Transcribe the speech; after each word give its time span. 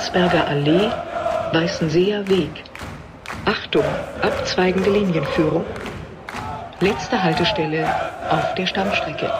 Landsberger 0.00 0.48
Allee, 0.48 0.90
Weißenseer 1.52 2.26
Weg. 2.26 2.64
Achtung, 3.44 3.84
abzweigende 4.22 4.90
Linienführung. 4.90 5.62
Letzte 6.80 7.22
Haltestelle 7.22 7.86
auf 8.30 8.54
der 8.54 8.66
Stammstrecke. 8.66 9.30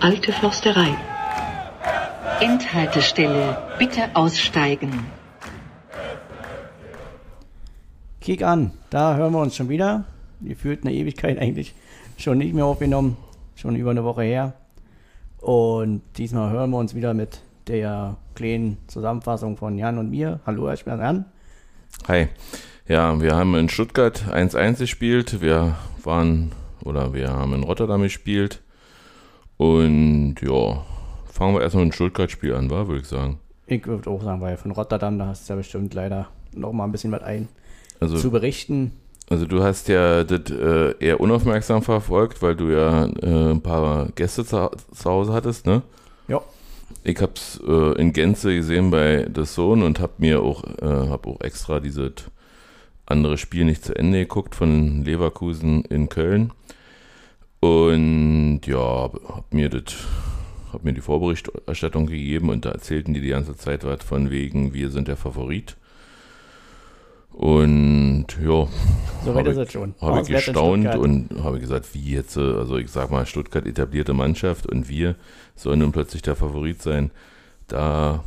Alte 0.00 0.32
Forsterei. 0.32 0.88
Endhaltestelle, 2.40 3.56
bitte 3.78 4.10
aussteigen. 4.14 5.06
Kick 8.20 8.42
an, 8.42 8.72
da 8.90 9.14
hören 9.14 9.32
wir 9.32 9.40
uns 9.40 9.54
schon 9.54 9.68
wieder. 9.68 10.04
Gefühlt 10.40 10.84
eine 10.84 10.92
Ewigkeit 10.92 11.38
eigentlich 11.38 11.76
schon 12.18 12.38
nicht 12.38 12.54
mehr 12.54 12.64
aufgenommen, 12.64 13.16
schon 13.54 13.76
über 13.76 13.92
eine 13.92 14.02
Woche 14.02 14.24
her. 14.24 14.54
Und 15.40 16.02
diesmal 16.16 16.50
hören 16.50 16.70
wir 16.70 16.78
uns 16.78 16.94
wieder 16.94 17.14
mit 17.14 17.42
der 17.68 18.16
kleinen 18.34 18.78
Zusammenfassung 18.86 19.56
von 19.56 19.78
Jan 19.78 19.98
und 19.98 20.10
mir. 20.10 20.40
Hallo 20.46 20.68
erstmal 20.68 20.98
Jan. 20.98 21.26
Hi. 22.08 22.28
Ja, 22.88 23.20
wir 23.20 23.34
haben 23.34 23.54
in 23.56 23.68
Stuttgart 23.68 24.24
1-1 24.30 24.78
gespielt. 24.78 25.40
Wir 25.40 25.76
waren 26.04 26.52
oder 26.84 27.12
wir 27.12 27.30
haben 27.30 27.54
in 27.54 27.64
Rotterdam 27.64 28.02
gespielt. 28.02 28.62
Und 29.56 30.36
ja, 30.40 30.84
fangen 31.24 31.54
wir 31.54 31.62
erstmal 31.62 31.84
mit 31.84 31.92
dem 31.92 31.96
Stuttgart-Spiel 31.96 32.54
an, 32.54 32.70
war, 32.70 32.86
würde 32.88 33.00
ich 33.00 33.08
sagen. 33.08 33.40
Ich 33.66 33.86
würde 33.86 34.08
auch 34.10 34.22
sagen, 34.22 34.40
weil 34.40 34.56
von 34.56 34.70
Rotterdam, 34.70 35.18
da 35.18 35.26
hast 35.26 35.48
du 35.48 35.54
ja 35.54 35.56
bestimmt 35.56 35.92
leider 35.94 36.28
noch 36.54 36.72
mal 36.72 36.84
ein 36.84 36.92
bisschen 36.92 37.10
was 37.10 37.22
ein 37.22 37.48
Also, 37.98 38.16
zu 38.18 38.30
berichten. 38.30 38.92
Also 39.28 39.46
du 39.46 39.62
hast 39.62 39.88
ja 39.88 40.24
das 40.24 40.50
äh, 40.50 40.94
eher 41.00 41.20
unaufmerksam 41.20 41.82
verfolgt, 41.82 42.42
weil 42.42 42.54
du 42.54 42.70
ja 42.70 43.06
äh, 43.06 43.50
ein 43.50 43.60
paar 43.60 44.08
Gäste 44.14 44.44
zu, 44.44 44.70
zu 44.92 45.10
Hause 45.10 45.32
hattest, 45.32 45.66
ne? 45.66 45.82
Ja. 46.28 46.42
Ich 47.02 47.20
hab's 47.20 47.60
äh, 47.66 48.00
in 48.00 48.12
Gänze 48.12 48.54
gesehen 48.54 48.90
bei 48.90 49.28
The 49.34 49.44
Zone 49.44 49.84
und 49.84 50.00
hab 50.00 50.20
mir 50.20 50.42
auch, 50.42 50.64
äh, 50.80 51.08
hab 51.08 51.26
auch 51.26 51.40
extra 51.40 51.80
dieses 51.80 52.12
andere 53.06 53.38
Spiel 53.38 53.64
nicht 53.64 53.84
zu 53.84 53.96
Ende 53.96 54.20
geguckt 54.20 54.54
von 54.54 55.04
Leverkusen 55.04 55.84
in 55.84 56.08
Köln. 56.08 56.52
Und 57.60 58.60
ja, 58.66 59.10
hab 59.28 59.52
mir 59.52 59.68
das, 59.68 59.94
hab 60.72 60.84
mir 60.84 60.92
die 60.92 61.00
Vorberichterstattung 61.00 62.06
gegeben 62.06 62.50
und 62.50 62.64
da 62.64 62.70
erzählten 62.70 63.14
die 63.14 63.20
die 63.20 63.28
ganze 63.28 63.56
Zeit 63.56 63.84
was 63.84 64.04
von 64.04 64.30
wegen, 64.30 64.74
wir 64.74 64.90
sind 64.90 65.08
der 65.08 65.16
Favorit. 65.16 65.76
Und 67.36 68.26
ja, 68.42 68.66
So 69.22 69.34
weit 69.34 69.46
habe 69.46 69.50
ist 69.50 69.56
ich, 69.58 69.62
es 69.64 69.72
schon. 69.72 69.94
habe 70.00 70.22
ich 70.22 70.26
gestaunt 70.28 70.94
und 70.96 71.28
habe 71.44 71.60
gesagt, 71.60 71.94
wie 71.94 72.14
jetzt, 72.14 72.38
äh, 72.38 72.40
also 72.40 72.78
ich 72.78 72.90
sag 72.90 73.10
mal, 73.10 73.26
Stuttgart 73.26 73.66
etablierte 73.66 74.14
Mannschaft 74.14 74.66
und 74.66 74.88
wir 74.88 75.16
sollen 75.54 75.80
nun 75.80 75.92
plötzlich 75.92 76.22
der 76.22 76.34
Favorit 76.34 76.80
sein. 76.80 77.10
Da, 77.68 78.24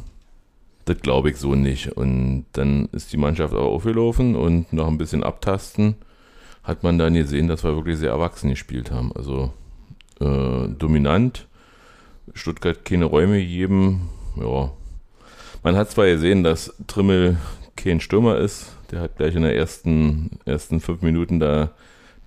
das 0.85 0.99
glaube 0.99 1.31
ich 1.31 1.37
so 1.37 1.55
nicht. 1.55 1.91
Und 1.93 2.45
dann 2.53 2.87
ist 2.91 3.11
die 3.11 3.17
Mannschaft 3.17 3.55
auch 3.55 3.73
aufgelaufen 3.73 4.35
und 4.35 4.71
nach 4.73 4.87
ein 4.87 4.99
bisschen 4.99 5.23
Abtasten 5.23 5.95
hat 6.61 6.83
man 6.83 6.99
dann 6.99 7.15
gesehen, 7.15 7.47
dass 7.47 7.63
wir 7.63 7.75
wirklich 7.75 7.97
sehr 7.97 8.11
erwachsen 8.11 8.51
gespielt 8.51 8.91
haben. 8.91 9.11
Also 9.15 9.51
äh, 10.21 10.67
dominant, 10.77 11.47
Stuttgart 12.35 12.85
keine 12.85 13.05
Räume 13.05 13.39
gegeben, 13.39 14.09
ja. 14.39 14.69
Man 15.63 15.75
hat 15.75 15.89
zwar 15.89 16.05
gesehen, 16.05 16.43
dass 16.43 16.75
Trimmel 16.85 17.37
kein 17.75 17.99
Stürmer 18.01 18.37
ist, 18.37 18.75
der 18.91 19.01
hat 19.01 19.17
gleich 19.17 19.35
in 19.35 19.41
der 19.43 19.55
ersten, 19.55 20.39
ersten 20.45 20.79
fünf 20.79 21.01
Minuten 21.01 21.39
da 21.39 21.71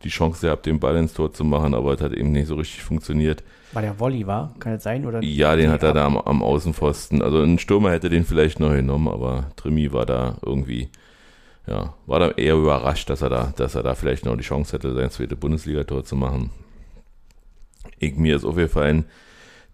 die 0.04 0.08
Chance 0.08 0.46
gehabt, 0.46 0.66
den 0.66 0.80
Ball 0.80 0.96
ins 0.96 1.14
Tor 1.14 1.32
zu 1.32 1.44
machen, 1.44 1.74
aber 1.74 1.92
es 1.94 2.00
hat 2.00 2.12
eben 2.12 2.32
nicht 2.32 2.48
so 2.48 2.56
richtig 2.56 2.82
funktioniert. 2.82 3.44
War 3.72 3.82
der 3.82 3.98
Volley 4.00 4.26
war? 4.26 4.52
Kann 4.58 4.72
das 4.72 4.82
sein? 4.82 5.06
Oder 5.06 5.22
Ja, 5.22 5.54
den 5.56 5.70
hat 5.70 5.82
er 5.82 5.90
Ja. 5.90 5.94
da 5.94 6.06
am, 6.06 6.16
am 6.18 6.42
Außenpfosten. 6.42 7.22
Also 7.22 7.40
ein 7.42 7.58
Stürmer 7.58 7.90
hätte 7.92 8.08
den 8.10 8.24
vielleicht 8.24 8.58
noch 8.60 8.72
genommen, 8.72 9.08
aber 9.08 9.50
Trimi 9.56 9.92
war 9.92 10.04
da 10.04 10.38
irgendwie, 10.44 10.88
ja, 11.66 11.94
war 12.06 12.18
da 12.18 12.30
eher 12.32 12.54
überrascht, 12.56 13.08
dass 13.10 13.22
er 13.22 13.30
da, 13.30 13.52
dass 13.56 13.74
er 13.76 13.82
da 13.84 13.94
vielleicht 13.94 14.24
noch 14.24 14.36
die 14.36 14.42
Chance 14.42 14.72
hätte, 14.74 14.92
sein 14.94 15.10
zweites 15.10 15.38
Bundesligator 15.38 16.04
zu 16.04 16.16
machen. 16.16 16.50
Ich, 17.98 18.16
mir 18.16 18.36
ist 18.36 18.44
aufgefallen, 18.44 19.04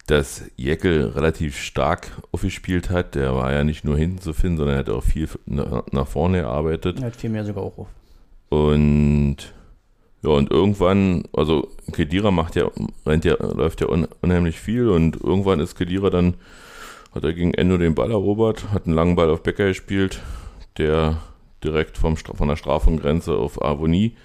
dass 0.09 0.51
Jeckel 0.57 1.09
relativ 1.15 1.59
stark 1.59 2.11
aufgespielt 2.33 2.89
hat. 2.89 3.15
Der 3.15 3.35
war 3.35 3.53
ja 3.53 3.63
nicht 3.63 3.85
nur 3.85 3.97
hinten 3.97 4.19
zu 4.19 4.33
finden, 4.33 4.57
sondern 4.57 4.77
er 4.77 4.81
hat 4.81 4.91
auch 4.91 5.05
viel 5.05 5.29
nach, 5.47 6.09
vorne 6.09 6.41
gearbeitet. 6.41 6.99
Er 7.01 7.07
hat 7.07 7.17
viel 7.17 7.31
mehr 7.31 7.45
sogar 7.45 7.63
auch 7.63 7.79
auf. 7.79 7.89
Und 8.49 9.37
ja, 10.23 10.31
und 10.31 10.51
irgendwann, 10.51 11.25
also 11.33 11.69
Kedira 11.93 12.31
macht 12.31 12.57
ja, 12.57 12.71
rennt 13.07 13.27
ja, 13.27 13.35
läuft 13.35 13.83
ja 13.83 13.89
un, 13.89 14.09
unheimlich 14.23 14.59
viel 14.59 14.89
und 14.89 15.23
irgendwann 15.23 15.61
ist 15.61 15.77
Kedira 15.77 16.11
dann, 16.11 16.35
hat 17.15 17.25
er 17.25 17.35
gegen 17.35 17.55
Endo 17.55 17.77
den 17.77 17.95
Ball 17.95 18.11
erobert, 18.11 18.71
hat 18.73 18.87
einen 18.87 18.95
langen 18.95 19.15
Ball 19.15 19.31
auf 19.31 19.43
Becker 19.43 19.67
gespielt, 19.67 20.21
der 20.79 21.19
direkt 21.63 21.99
vom, 21.99 22.17
von 22.17 22.49
der 22.49 22.57
Strafengrenze 22.57 23.35
auf 23.35 23.63
Avonie 23.63 24.17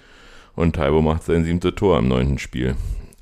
und 0.56 0.76
Taibo 0.76 1.02
macht 1.02 1.24
sein 1.24 1.44
siebtes 1.44 1.74
Tor 1.74 1.98
im 1.98 2.08
neunten 2.08 2.38
Spiel. 2.38 2.74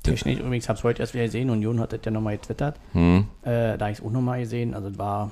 Technisch 0.03 0.39
übrigens, 0.39 0.67
habe 0.69 0.77
es 0.77 0.83
heute 0.83 1.01
erst 1.01 1.13
wieder 1.13 1.23
gesehen. 1.25 1.49
Union 1.49 1.79
hat 1.79 1.93
das 1.93 2.01
ja 2.03 2.11
nochmal 2.11 2.37
getwittert. 2.37 2.75
Hm, 2.91 3.25
Äh, 3.43 3.77
da 3.77 3.89
ich 3.89 3.99
es 3.99 4.03
auch 4.03 4.11
nochmal 4.11 4.41
gesehen. 4.41 4.73
Also 4.73 4.89
es 4.89 4.97
war 4.97 5.31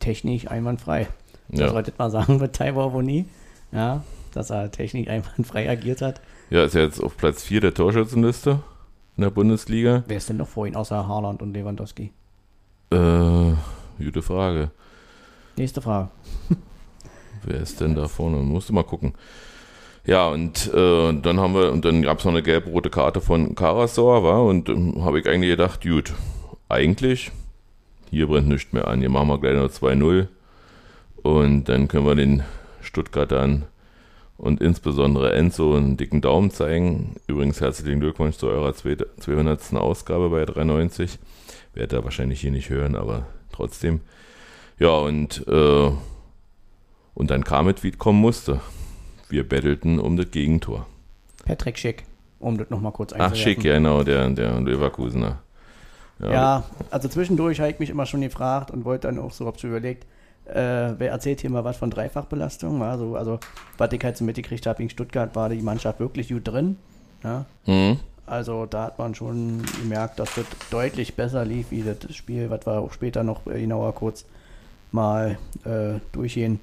technisch 0.00 0.48
einwandfrei. 0.50 1.06
Das 1.48 1.60
ja. 1.60 1.74
wollte 1.74 1.90
ich 1.90 1.98
mal 1.98 2.10
sagen 2.10 2.38
mit 2.38 2.54
Taiwo 2.54 2.88
Boni. 2.90 3.26
Ja, 3.72 4.02
dass 4.32 4.50
er 4.50 4.70
technisch 4.70 5.08
einwandfrei 5.08 5.68
agiert 5.68 6.00
hat. 6.02 6.20
ja, 6.50 6.64
ist 6.64 6.74
ja 6.74 6.80
jetzt 6.80 7.00
auf 7.02 7.16
Platz 7.16 7.42
4 7.44 7.60
der 7.60 7.74
Torschützenliste 7.74 8.60
in 9.16 9.22
der 9.22 9.30
Bundesliga. 9.30 10.02
Wer 10.06 10.16
ist 10.16 10.28
denn 10.28 10.38
noch 10.38 10.48
vor 10.48 10.66
ihm, 10.66 10.76
außer 10.76 11.06
Haaland 11.06 11.42
und 11.42 11.52
Lewandowski? 11.52 12.10
Äh, 12.90 13.52
gute 13.98 14.22
Frage. 14.22 14.70
Nächste 15.56 15.80
Frage. 15.82 16.08
Wer 17.44 17.60
ist 17.60 17.80
denn 17.80 17.94
da 17.94 18.08
vorne? 18.08 18.38
Musst 18.38 18.68
du 18.68 18.72
mal 18.72 18.82
gucken. 18.84 19.14
Ja, 20.06 20.28
und 20.28 20.72
äh, 20.72 21.12
dann 21.20 21.40
haben 21.40 21.54
wir, 21.54 21.72
und 21.72 21.84
dann 21.84 22.02
gab 22.02 22.20
es 22.20 22.24
noch 22.24 22.32
eine 22.32 22.42
gelb-rote 22.42 22.90
Karte 22.90 23.20
von 23.20 23.56
Karasor, 23.56 24.22
war, 24.22 24.44
und 24.44 24.68
ähm, 24.68 25.04
habe 25.04 25.18
ich 25.18 25.28
eigentlich 25.28 25.50
gedacht, 25.50 25.82
gut, 25.82 26.12
eigentlich, 26.68 27.32
hier 28.10 28.28
brennt 28.28 28.46
nichts 28.46 28.72
mehr 28.72 28.86
an, 28.86 29.00
hier 29.00 29.10
machen 29.10 29.28
wir 29.28 29.40
gleich 29.40 29.56
noch 29.56 29.68
2-0 29.68 30.28
und 31.22 31.64
dann 31.64 31.88
können 31.88 32.06
wir 32.06 32.14
den 32.14 32.44
Stuttgartern 32.82 33.64
und 34.38 34.60
insbesondere 34.60 35.32
Enzo 35.32 35.74
einen 35.74 35.96
dicken 35.96 36.20
Daumen 36.20 36.52
zeigen. 36.52 37.16
Übrigens 37.26 37.60
herzlichen 37.60 37.98
Glückwunsch 37.98 38.36
zu 38.36 38.46
eurer 38.46 38.74
zweite- 38.74 39.08
200. 39.18 39.74
Ausgabe 39.74 40.28
bei 40.28 40.44
93. 40.44 41.18
Werdet 41.74 41.94
ihr 41.94 42.04
wahrscheinlich 42.04 42.40
hier 42.40 42.52
nicht 42.52 42.70
hören, 42.70 42.94
aber 42.94 43.26
trotzdem. 43.50 44.02
Ja, 44.78 44.90
und 44.90 45.44
äh, 45.48 45.90
und 47.14 47.30
dann 47.30 47.44
kam 47.44 47.66
es, 47.68 47.82
wie 47.82 47.88
es 47.88 47.98
kommen 47.98 48.20
musste. 48.20 48.60
Wir 49.28 49.48
bettelten 49.48 49.98
um 49.98 50.16
das 50.16 50.30
Gegentor. 50.30 50.86
Patrick 51.44 51.78
Schick, 51.78 52.04
um 52.38 52.58
das 52.58 52.70
nochmal 52.70 52.92
kurz 52.92 53.12
Ach, 53.12 53.16
einzuwerfen. 53.16 53.42
schick, 53.42 53.64
ja, 53.64 53.74
genau, 53.74 54.02
der, 54.02 54.28
der 54.30 54.60
Leverkusener. 54.60 55.38
Ja. 56.18 56.64
also 56.90 57.08
zwischendurch 57.08 57.60
habe 57.60 57.70
ich 57.70 57.78
mich 57.78 57.90
immer 57.90 58.06
schon 58.06 58.22
gefragt 58.22 58.70
und 58.70 58.86
wollte 58.86 59.06
dann 59.08 59.18
auch 59.18 59.32
so, 59.32 59.46
hab 59.46 59.60
so 59.60 59.68
überlegt, 59.68 60.04
äh, 60.46 60.54
wer 60.96 61.10
erzählt 61.10 61.42
hier 61.42 61.50
mal 61.50 61.62
was 61.64 61.76
von 61.76 61.90
Dreifachbelastung? 61.90 62.82
Also, 62.82 63.16
also 63.16 63.38
was 63.76 63.92
ich 63.92 64.02
halt 64.02 64.16
so 64.16 64.24
mitgekriegt 64.24 64.66
habe, 64.66 64.82
in 64.82 64.88
Stuttgart 64.88 65.34
war 65.36 65.48
die 65.50 65.60
Mannschaft 65.60 66.00
wirklich 66.00 66.28
gut 66.30 66.48
drin. 66.48 66.76
Ja? 67.22 67.44
Hm, 67.64 67.98
Also 68.24 68.64
da 68.64 68.84
hat 68.84 68.98
man 68.98 69.14
schon 69.14 69.62
gemerkt, 69.82 70.18
dass 70.18 70.34
das 70.36 70.46
deutlich 70.70 71.16
besser 71.16 71.44
lief, 71.44 71.70
wie 71.70 71.82
das 71.82 72.14
Spiel, 72.14 72.48
was 72.48 72.64
wir 72.66 72.78
auch 72.80 72.92
später 72.92 73.22
noch 73.22 73.46
äh, 73.46 73.60
genauer 73.60 73.94
kurz 73.94 74.24
mal 74.92 75.36
äh, 75.64 76.00
durchgehen. 76.12 76.60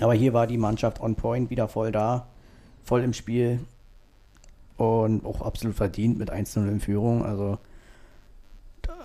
Aber 0.00 0.14
hier 0.14 0.32
war 0.32 0.46
die 0.46 0.58
Mannschaft 0.58 1.00
on 1.00 1.14
point, 1.14 1.50
wieder 1.50 1.68
voll 1.68 1.92
da, 1.92 2.26
voll 2.82 3.02
im 3.02 3.12
Spiel 3.12 3.60
und 4.76 5.24
auch 5.24 5.42
absolut 5.42 5.76
verdient 5.76 6.18
mit 6.18 6.32
1-0 6.32 6.66
in 6.68 6.80
Führung. 6.80 7.24
Also 7.24 7.58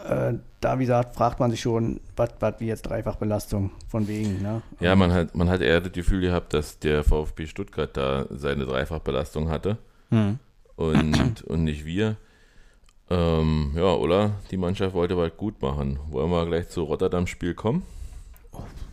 äh, 0.07 0.33
da, 0.61 0.79
wie 0.79 0.83
gesagt, 0.83 1.15
fragt 1.15 1.39
man 1.39 1.51
sich 1.51 1.61
schon, 1.61 1.99
was 2.15 2.31
wie 2.59 2.65
jetzt 2.65 2.83
Dreifachbelastung 2.83 3.71
von 3.87 4.07
wegen. 4.07 4.41
Ne? 4.41 4.61
ja, 4.79 4.95
man 4.95 5.11
hat, 5.13 5.35
man 5.35 5.49
hat 5.49 5.61
eher 5.61 5.81
das 5.81 5.91
Gefühl 5.91 6.21
gehabt, 6.21 6.53
dass 6.53 6.79
der 6.79 7.03
VfB 7.03 7.45
Stuttgart 7.45 7.95
da 7.95 8.25
seine 8.29 8.65
Dreifachbelastung 8.65 9.49
hatte 9.49 9.77
Hm. 10.09 10.39
und, 10.75 11.43
und 11.47 11.63
nicht 11.63 11.85
wir. 11.85 12.15
Ähm, 13.09 13.71
ja, 13.75 13.93
oder? 13.93 14.31
Die 14.51 14.57
Mannschaft 14.57 14.93
wollte 14.93 15.15
bald 15.15 15.37
gut 15.37 15.61
machen. 15.61 15.99
Wollen 16.09 16.29
wir 16.29 16.45
gleich 16.45 16.69
zu 16.69 16.83
Rotterdam-Spiel 16.83 17.53
kommen? 17.53 17.83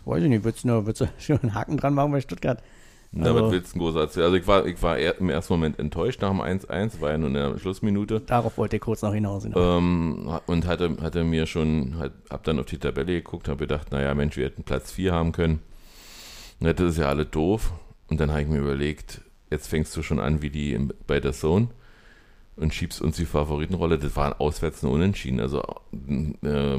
Weiß 0.05 0.23
ich 0.23 0.29
nicht, 0.29 0.45
würdest 0.45 0.65
du, 0.65 0.69
nur- 0.69 0.87
würdest 0.87 1.01
du 1.03 1.07
schon 1.19 1.39
einen 1.41 1.55
Haken 1.55 1.77
dran 1.77 1.95
machen 1.95 2.13
bei 2.13 2.21
Stuttgart? 2.21 2.63
Na, 3.17 3.27
Also- 3.31 3.45
was 3.45 3.53
willst 3.53 3.69
du 3.75 3.79
denn 3.79 3.87
groß 3.87 3.95
erzählen? 3.97 4.25
Also 4.27 4.37
ich 4.37 4.47
war, 4.47 4.67
ich 4.67 4.83
war 4.83 4.99
im 4.99 5.31
ersten 5.31 5.53
Moment 5.53 5.79
enttäuscht 5.79 6.21
nach 6.21 6.31
dem 6.31 6.41
1-1, 6.41 7.01
war 7.01 7.13
ja 7.13 7.19
nur 7.19 7.29
in 7.29 7.35
der 7.35 7.59
Schlussminute. 7.59 8.21
Darauf 8.21 8.59
wollte 8.59 8.77
ich 8.77 8.83
kurz 8.83 9.03
noch 9.03 9.15
hinaus. 9.15 9.45
Genau. 9.45 9.79
Ähm, 9.79 10.29
und 10.47 10.67
hatte, 10.67 10.97
hatte 11.01 11.23
mir 11.23 11.47
schon, 11.47 11.97
hat, 11.99 12.13
hab 12.31 12.43
dann 12.45 12.59
auf 12.59 12.67
die 12.67 12.79
Tabelle 12.79 13.13
geguckt, 13.13 13.49
habe 13.49 13.59
gedacht, 13.61 13.93
naja, 13.93 14.15
Mensch, 14.15 14.37
wir 14.37 14.47
hätten 14.47 14.65
Platz 14.65 14.91
4 14.93 15.13
haben 15.13 15.31
können. 15.33 15.61
Und 16.61 16.67
das 16.81 16.91
ist 16.93 16.99
ja 16.99 17.09
alle 17.09 17.25
doof. 17.25 17.73
Und 18.09 18.19
dann 18.21 18.31
habe 18.31 18.43
ich 18.43 18.49
mir 18.49 18.59
überlegt, 18.59 19.21
jetzt 19.51 19.69
fängst 19.69 19.97
du 19.97 20.03
schon 20.03 20.19
an 20.19 20.43
wie 20.43 20.51
die 20.51 20.77
bei 21.07 21.21
der 21.21 21.33
Zone. 21.33 21.69
und 22.57 22.75
schiebst 22.75 23.01
uns 23.01 23.17
die 23.17 23.25
Favoritenrolle. 23.27 23.99
Das 23.99 24.17
waren 24.17 24.33
auswärts 24.33 24.83
nur 24.83 24.93
Unentschieden. 24.93 25.39
Also 25.41 25.63
äh, 26.43 26.79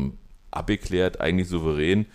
abgeklärt, 0.51 1.19
eigentlich 1.21 1.47
souverän. 1.49 2.05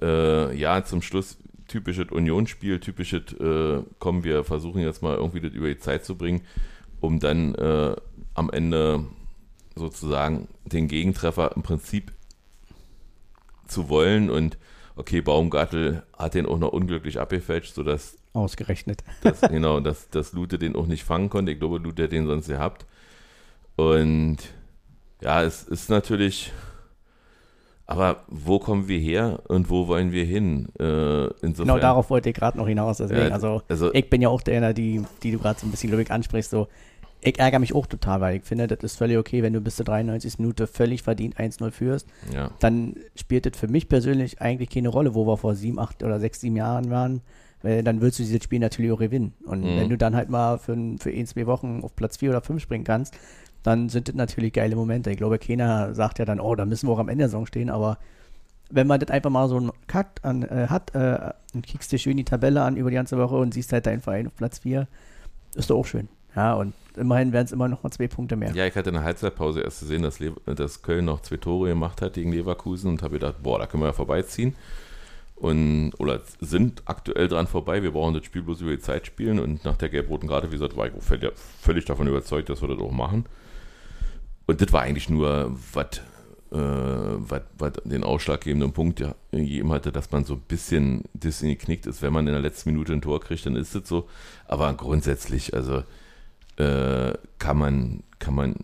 Äh, 0.00 0.56
ja, 0.56 0.84
zum 0.84 1.02
Schluss 1.02 1.38
typisches 1.66 2.10
Unionsspiel, 2.10 2.80
typisches, 2.80 3.32
äh, 3.34 3.82
kommen 3.98 4.24
wir 4.24 4.44
versuchen 4.44 4.80
jetzt 4.80 5.02
mal 5.02 5.16
irgendwie 5.16 5.40
das 5.40 5.52
über 5.52 5.68
die 5.68 5.78
Zeit 5.78 6.04
zu 6.04 6.16
bringen, 6.16 6.42
um 7.00 7.20
dann 7.20 7.54
äh, 7.54 7.94
am 8.34 8.50
Ende 8.50 9.04
sozusagen 9.74 10.48
den 10.64 10.88
Gegentreffer 10.88 11.52
im 11.54 11.62
Prinzip 11.62 12.12
zu 13.66 13.88
wollen 13.88 14.30
und 14.30 14.58
okay, 14.96 15.20
Baumgartel 15.20 16.02
hat 16.16 16.34
den 16.34 16.46
auch 16.46 16.58
noch 16.58 16.72
unglücklich 16.72 17.20
abgefälscht, 17.20 17.74
sodass 17.74 18.18
ausgerechnet. 18.32 19.04
dass, 19.22 19.40
genau, 19.42 19.80
dass, 19.80 20.08
dass 20.10 20.32
Lute 20.32 20.58
den 20.58 20.76
auch 20.76 20.86
nicht 20.86 21.04
fangen 21.04 21.30
konnte. 21.30 21.52
Ich 21.52 21.58
glaube, 21.58 21.78
Lute 21.78 22.04
hat 22.04 22.12
den 22.12 22.26
sonst 22.26 22.48
gehabt. 22.48 22.86
Und 23.76 24.38
ja, 25.20 25.42
es 25.42 25.62
ist 25.62 25.88
natürlich, 25.88 26.52
aber 27.88 28.22
wo 28.28 28.58
kommen 28.58 28.86
wir 28.86 28.98
her 29.00 29.40
und 29.48 29.70
wo 29.70 29.88
wollen 29.88 30.12
wir 30.12 30.24
hin? 30.24 30.68
Äh, 30.78 31.28
genau 31.42 31.78
darauf 31.78 32.10
wollte 32.10 32.28
ich 32.28 32.36
gerade 32.36 32.56
noch 32.58 32.68
hinaus. 32.68 32.98
Deswegen, 32.98 33.22
Ja, 33.22 33.28
also, 33.30 33.62
also- 33.68 33.92
ich 33.94 34.08
bin 34.10 34.20
ja 34.22 34.28
auch 34.28 34.42
der, 34.42 34.72
die, 34.74 35.02
die 35.22 35.32
du 35.32 35.38
gerade 35.38 35.58
so 35.58 35.66
ein 35.66 35.70
bisschen, 35.70 35.88
glaube 35.88 36.02
ich, 36.02 36.10
ansprichst. 36.10 36.50
So, 36.50 36.68
ich 37.22 37.38
ärgere 37.38 37.58
mich 37.58 37.74
auch 37.74 37.86
total, 37.86 38.20
weil 38.20 38.36
ich 38.36 38.42
finde, 38.44 38.66
das 38.68 38.78
ist 38.84 38.96
völlig 38.98 39.16
okay, 39.16 39.42
wenn 39.42 39.54
du 39.54 39.60
bis 39.62 39.76
zur 39.76 39.86
93. 39.86 40.38
Minute 40.38 40.66
völlig 40.66 41.02
verdient 41.02 41.38
1-0 41.40 41.70
führst. 41.72 42.06
ja, 42.32 42.50
Dann 42.60 42.94
spielt 43.16 43.46
das 43.46 43.58
für 43.58 43.68
mich 43.68 43.88
persönlich 43.88 44.40
eigentlich 44.42 44.68
keine 44.68 44.88
Rolle, 44.90 45.14
wo 45.14 45.26
wir 45.26 45.38
vor 45.38 45.54
sieben, 45.54 45.78
acht 45.78 46.02
oder 46.04 46.20
sechs, 46.20 46.40
sieben 46.40 46.56
Jahren 46.56 46.90
waren. 46.90 47.22
Weil 47.62 47.82
dann 47.82 48.00
willst 48.00 48.20
du 48.20 48.22
dieses 48.22 48.44
Spiel 48.44 48.60
natürlich 48.60 48.92
auch 48.92 49.00
gewinnen. 49.00 49.32
Und 49.44 49.62
Mhm. 49.62 49.76
wenn 49.80 49.88
du 49.88 49.96
dann 49.98 50.14
halt 50.14 50.28
mal 50.28 50.58
für, 50.58 50.74
ein- 50.74 50.98
für 50.98 51.10
ein, 51.10 51.26
zwei 51.26 51.44
Wochen 51.46 51.80
auf 51.82 51.96
Platz 51.96 52.18
vier 52.18 52.30
oder 52.30 52.40
fünf 52.40 52.62
springen 52.62 52.84
kannst, 52.84 53.14
dann 53.68 53.90
sind 53.90 54.08
das 54.08 54.14
natürlich 54.14 54.54
geile 54.54 54.76
Momente. 54.76 55.10
Ich 55.10 55.18
glaube, 55.18 55.38
keiner 55.38 55.94
sagt 55.94 56.18
ja 56.18 56.24
dann, 56.24 56.40
oh, 56.40 56.54
da 56.54 56.64
müssen 56.64 56.88
wir 56.88 56.92
auch 56.94 56.98
am 56.98 57.10
Ende 57.10 57.22
der 57.22 57.28
Saison 57.28 57.44
stehen, 57.44 57.68
aber 57.68 57.98
wenn 58.70 58.86
man 58.86 58.98
das 58.98 59.10
einfach 59.10 59.28
mal 59.28 59.46
so 59.46 59.58
einen 59.58 59.72
Cut 59.86 60.06
an, 60.22 60.42
äh, 60.42 60.68
hat, 60.70 60.94
äh, 60.94 61.32
und 61.52 61.66
kickst 61.66 61.92
dir 61.92 61.98
schön 61.98 62.16
die 62.16 62.24
Tabelle 62.24 62.62
an 62.62 62.78
über 62.78 62.88
die 62.88 62.96
ganze 62.96 63.18
Woche 63.18 63.36
und 63.36 63.52
siehst 63.52 63.70
halt 63.74 63.84
deinen 63.84 64.00
Verein 64.00 64.26
auf 64.26 64.34
Platz 64.36 64.60
4, 64.60 64.88
ist 65.54 65.68
doch 65.68 65.76
auch 65.76 65.84
schön. 65.84 66.08
Ja, 66.34 66.54
und 66.54 66.72
immerhin 66.96 67.32
werden 67.34 67.44
es 67.44 67.52
immer 67.52 67.68
noch 67.68 67.82
mal 67.82 67.90
zwei 67.90 68.08
Punkte 68.08 68.36
mehr. 68.36 68.52
ja, 68.52 68.66
ich 68.66 68.74
hatte 68.74 68.88
in 68.88 68.94
der 68.94 69.04
Halbzeitpause 69.04 69.60
erst 69.60 69.80
gesehen, 69.80 70.00
dass, 70.00 70.18
dass 70.46 70.80
Köln 70.80 71.04
noch 71.04 71.20
zwei 71.20 71.36
Tore 71.36 71.68
gemacht 71.68 72.00
hat 72.00 72.14
gegen 72.14 72.32
Leverkusen 72.32 72.90
und 72.90 73.02
habe 73.02 73.18
gedacht, 73.18 73.42
boah, 73.42 73.58
da 73.58 73.66
können 73.66 73.82
wir 73.82 73.88
ja 73.88 73.92
vorbeiziehen. 73.92 74.54
Und, 75.36 75.92
oder 75.98 76.22
sind 76.40 76.82
aktuell 76.86 77.28
dran 77.28 77.46
vorbei. 77.46 77.82
Wir 77.82 77.92
brauchen 77.92 78.14
das 78.14 78.24
Spiel 78.24 78.42
bloß 78.42 78.62
über 78.62 78.70
die 78.70 78.80
Zeit 78.80 79.06
spielen. 79.06 79.38
Und 79.38 79.64
nach 79.64 79.76
der 79.76 79.88
gelb-roten 79.88 80.28
Karte, 80.28 80.48
wie 80.48 80.56
gesagt, 80.56 80.76
war 80.76 80.86
ich 80.86 80.92
völlig 81.60 81.84
davon 81.84 82.08
überzeugt, 82.08 82.48
dass 82.48 82.60
wir 82.60 82.68
das 82.68 82.78
auch 82.78 82.90
machen. 82.90 83.26
Und 84.48 84.62
das 84.62 84.72
war 84.72 84.80
eigentlich 84.80 85.10
nur, 85.10 85.54
was 85.74 86.00
äh, 86.50 86.56
was 86.56 87.42
was 87.58 87.72
den 87.84 88.02
ausschlaggebenden 88.02 88.72
Punkt 88.72 88.98
ja 88.98 89.14
gegeben 89.30 89.70
hatte, 89.70 89.92
dass 89.92 90.10
man 90.10 90.24
so 90.24 90.34
ein 90.34 90.40
bisschen 90.40 91.04
das 91.12 91.40
geknickt 91.42 91.86
ist. 91.86 92.00
Wenn 92.00 92.14
man 92.14 92.26
in 92.26 92.32
der 92.32 92.40
letzten 92.40 92.70
Minute 92.70 92.94
ein 92.94 93.02
Tor 93.02 93.20
kriegt, 93.20 93.44
dann 93.44 93.56
ist 93.56 93.74
das 93.74 93.86
so. 93.86 94.08
Aber 94.46 94.72
grundsätzlich, 94.72 95.52
also 95.52 95.84
äh, 96.56 97.12
kann 97.38 97.58
man, 97.58 98.02
kann 98.18 98.34
man, 98.34 98.54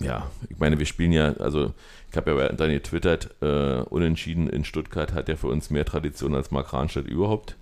ja, 0.00 0.30
ich 0.50 0.58
meine, 0.58 0.78
wir 0.78 0.86
spielen 0.86 1.12
ja, 1.12 1.32
also 1.38 1.72
ich 2.10 2.16
habe 2.18 2.32
ja 2.32 2.52
dann 2.52 2.70
getwittert, 2.70 3.34
äh, 3.40 3.80
unentschieden 3.88 4.50
in 4.50 4.66
Stuttgart 4.66 5.14
hat 5.14 5.30
ja 5.30 5.36
für 5.36 5.48
uns 5.48 5.70
mehr 5.70 5.86
Tradition 5.86 6.34
als 6.34 6.50
Mark 6.50 6.74
Rahnstedt 6.74 7.06
überhaupt. 7.06 7.56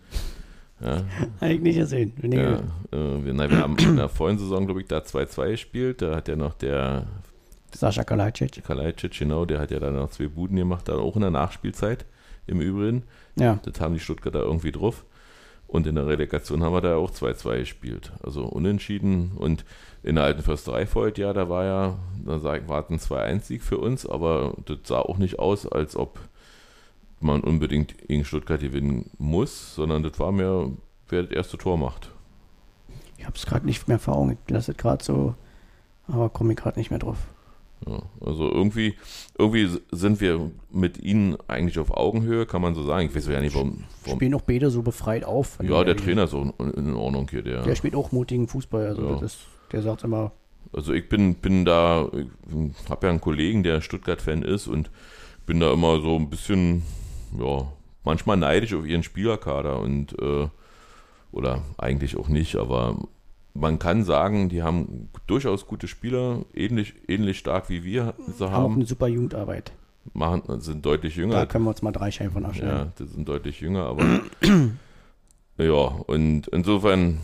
Ja, 0.80 1.02
Habe 1.40 1.52
ich 1.52 1.60
nicht 1.60 1.78
gesehen. 1.78 2.10
Bin 2.10 2.32
ja, 2.32 2.58
äh, 2.92 3.24
wir, 3.24 3.32
na, 3.32 3.50
wir 3.50 3.58
haben 3.58 3.78
in 3.78 3.96
der 3.96 4.08
vorigen 4.08 4.38
Saison, 4.38 4.66
glaube 4.66 4.82
ich, 4.82 4.86
da 4.86 4.98
2-2 4.98 5.50
gespielt. 5.52 6.02
Da 6.02 6.16
hat 6.16 6.28
ja 6.28 6.36
noch 6.36 6.54
der 6.54 7.06
Sascha 7.72 8.04
Kalajdzic. 8.04 8.62
Kalajdzic, 8.64 9.18
genau, 9.18 9.44
der 9.44 9.58
hat 9.58 9.70
ja 9.70 9.80
dann 9.80 9.94
noch 9.94 10.10
zwei 10.10 10.28
Buden 10.28 10.56
gemacht, 10.56 10.88
dann 10.88 10.98
auch 10.98 11.16
in 11.16 11.22
der 11.22 11.30
Nachspielzeit 11.30 12.04
im 12.46 12.60
Übrigen. 12.60 13.04
Ja, 13.38 13.58
Das 13.64 13.80
haben 13.80 13.94
die 13.94 14.00
Stuttgarter 14.00 14.40
irgendwie 14.42 14.72
drauf. 14.72 15.04
Und 15.66 15.86
in 15.86 15.96
der 15.96 16.06
Relegation 16.06 16.62
haben 16.62 16.74
wir 16.74 16.80
da 16.80 16.96
auch 16.96 17.10
2-2 17.10 17.58
gespielt. 17.58 18.12
Also 18.22 18.44
unentschieden. 18.44 19.32
Und 19.34 19.64
in 20.02 20.14
der 20.14 20.24
alten 20.24 20.42
Försterei 20.42 20.86
vor 20.86 21.10
ja, 21.16 21.32
da 21.32 21.48
war 21.48 21.64
ja, 21.64 21.98
da 22.24 22.42
war 22.42 22.88
ein 22.88 22.98
2-1-Sieg 22.98 23.62
für 23.62 23.78
uns, 23.78 24.06
aber 24.06 24.54
das 24.64 24.78
sah 24.84 25.00
auch 25.00 25.18
nicht 25.18 25.38
aus, 25.40 25.66
als 25.66 25.96
ob 25.96 26.20
man 27.20 27.40
unbedingt 27.42 27.96
gegen 28.06 28.24
Stuttgart 28.24 28.60
gewinnen 28.60 29.10
muss, 29.18 29.74
sondern 29.74 30.02
das 30.02 30.18
war 30.18 30.32
mehr, 30.32 30.70
wer 31.08 31.22
das 31.22 31.32
erste 31.32 31.58
Tor 31.58 31.78
macht. 31.78 32.10
ich 33.18 33.24
habe 33.24 33.36
es 33.36 33.46
gerade 33.46 33.66
nicht 33.66 33.88
mehr 33.88 33.98
vor 33.98 34.16
Augen. 34.16 34.38
Ich 34.46 34.50
lasse 34.50 34.72
es 34.72 34.76
gerade 34.78 35.02
so, 35.02 35.34
aber 36.08 36.28
komme 36.28 36.52
ich 36.52 36.58
gerade 36.58 36.78
nicht 36.78 36.90
mehr 36.90 36.98
drauf. 36.98 37.18
Ja, 37.86 38.00
also 38.24 38.50
irgendwie, 38.50 38.94
irgendwie 39.38 39.68
sind 39.92 40.20
wir 40.20 40.50
mit 40.70 40.98
ihnen 40.98 41.36
eigentlich 41.46 41.78
auf 41.78 41.90
Augenhöhe, 41.90 42.46
kann 42.46 42.62
man 42.62 42.74
so 42.74 42.82
sagen. 42.82 43.06
Ich 43.08 43.14
weiß 43.14 43.26
ja 43.28 43.40
nicht, 43.40 43.54
warum. 43.54 43.84
warum 44.04 44.18
Spielen 44.18 44.34
auch 44.34 44.40
beide 44.42 44.70
so 44.70 44.82
befreit 44.82 45.24
auf. 45.24 45.58
ja, 45.62 45.84
der 45.84 45.96
Trainer 45.96 46.24
ist 46.24 46.32
auch 46.34 46.52
in, 46.58 46.94
Ordnung 46.94 47.28
hier. 47.30 47.42
Der, 47.42 47.62
Der 47.62 47.74
spielt 47.74 47.94
auch 47.94 48.12
mutigen 48.12 48.48
Fußball. 48.48 48.86
Also 48.86 49.02
Ja. 49.02 49.20
ist, 49.22 49.40
der 49.72 49.82
sagt 49.82 50.04
immer, 50.04 50.32
Also 50.72 50.94
ich 50.94 51.06
bin, 51.08 51.34
bin 51.34 51.64
da, 51.66 52.08
ich 52.14 52.90
habe 52.90 53.06
ja 53.06 53.10
einen 53.10 53.20
Kollegen, 53.20 53.62
der 53.62 53.82
Stuttgart-Fan 53.82 54.42
ist 54.42 54.68
und 54.68 54.90
bin 55.44 55.60
da 55.60 55.70
immer 55.72 56.00
so 56.00 56.16
ein 56.16 56.30
bisschen, 56.30 56.82
ja, 57.38 57.72
manchmal 58.04 58.36
neidisch 58.36 58.74
auf 58.74 58.86
ihren 58.86 59.02
Spielerkader 59.02 59.80
und 59.80 60.18
äh, 60.20 60.48
oder 61.32 61.62
eigentlich 61.78 62.16
auch 62.16 62.28
nicht, 62.28 62.56
aber 62.56 62.96
man 63.52 63.78
kann 63.78 64.04
sagen, 64.04 64.48
die 64.48 64.62
haben 64.62 65.08
durchaus 65.26 65.66
gute 65.66 65.88
Spieler, 65.88 66.44
ähnlich, 66.54 66.94
ähnlich 67.08 67.38
stark 67.38 67.68
wie 67.68 67.84
wir 67.84 68.14
sie 68.26 68.44
haben 68.44 68.52
auch 68.54 68.58
haben, 68.64 68.74
eine 68.76 68.86
super 68.86 69.08
Jugendarbeit. 69.08 69.72
machen, 70.12 70.42
sind 70.60 70.84
deutlich 70.84 71.14
Da 71.14 71.20
jünger. 71.22 71.46
können 71.46 71.64
wir 71.64 71.70
uns 71.70 71.82
mal 71.82 71.92
drei 71.92 72.10
Scheiben 72.10 72.32
von 72.32 72.44
abschneiden. 72.44 72.76
Ja, 72.78 72.92
die 72.98 73.06
sind 73.06 73.28
deutlich 73.28 73.60
jünger, 73.60 73.86
aber 73.86 74.04
ja, 75.58 75.72
und 76.06 76.48
insofern, 76.48 77.18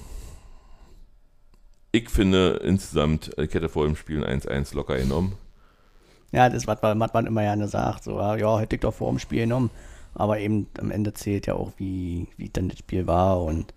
ich 1.93 2.09
finde 2.09 2.61
insgesamt, 2.65 3.31
ich 3.39 3.53
hätte 3.55 3.69
vor 3.69 3.85
dem 3.87 3.97
Spiel 3.97 4.25
ein 4.25 4.41
1-1 4.41 4.75
locker 4.75 4.97
genommen. 4.97 5.35
Ja, 6.33 6.49
das 6.49 6.67
was 6.67 6.81
man, 6.81 6.99
was 6.99 7.13
man 7.13 7.27
immer 7.27 7.43
gerne 7.43 7.69
sagt. 7.69 8.05
So, 8.05 8.19
ja, 8.19 8.59
hätte 8.59 8.77
ich 8.77 8.81
doch 8.81 8.95
vor 8.95 9.11
dem 9.11 9.19
Spiel 9.19 9.41
genommen. 9.41 9.71
Aber 10.15 10.39
eben 10.39 10.67
am 10.79 10.91
Ende 10.91 11.15
zählt 11.15 11.47
ja 11.47 11.55
auch, 11.55 11.73
wie, 11.77 12.29
wie 12.37 12.49
dann 12.51 12.69
das 12.69 12.79
Spiel 12.79 13.07
war. 13.07 13.43
Und 13.43 13.73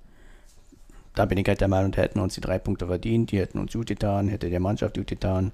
da 1.13 1.25
bin 1.25 1.37
ich 1.37 1.47
halt 1.47 1.61
der 1.61 1.67
Meinung, 1.67 1.91
da 1.91 2.01
hätten 2.01 2.19
uns 2.19 2.35
die 2.35 2.41
drei 2.41 2.59
Punkte 2.59 2.87
verdient. 2.87 3.31
Die 3.31 3.39
hätten 3.39 3.59
uns 3.59 3.73
gut 3.73 3.87
getan, 3.87 4.27
hätte 4.27 4.49
der 4.49 4.59
Mannschaft 4.59 4.97
gut 4.97 5.07
getan. 5.07 5.51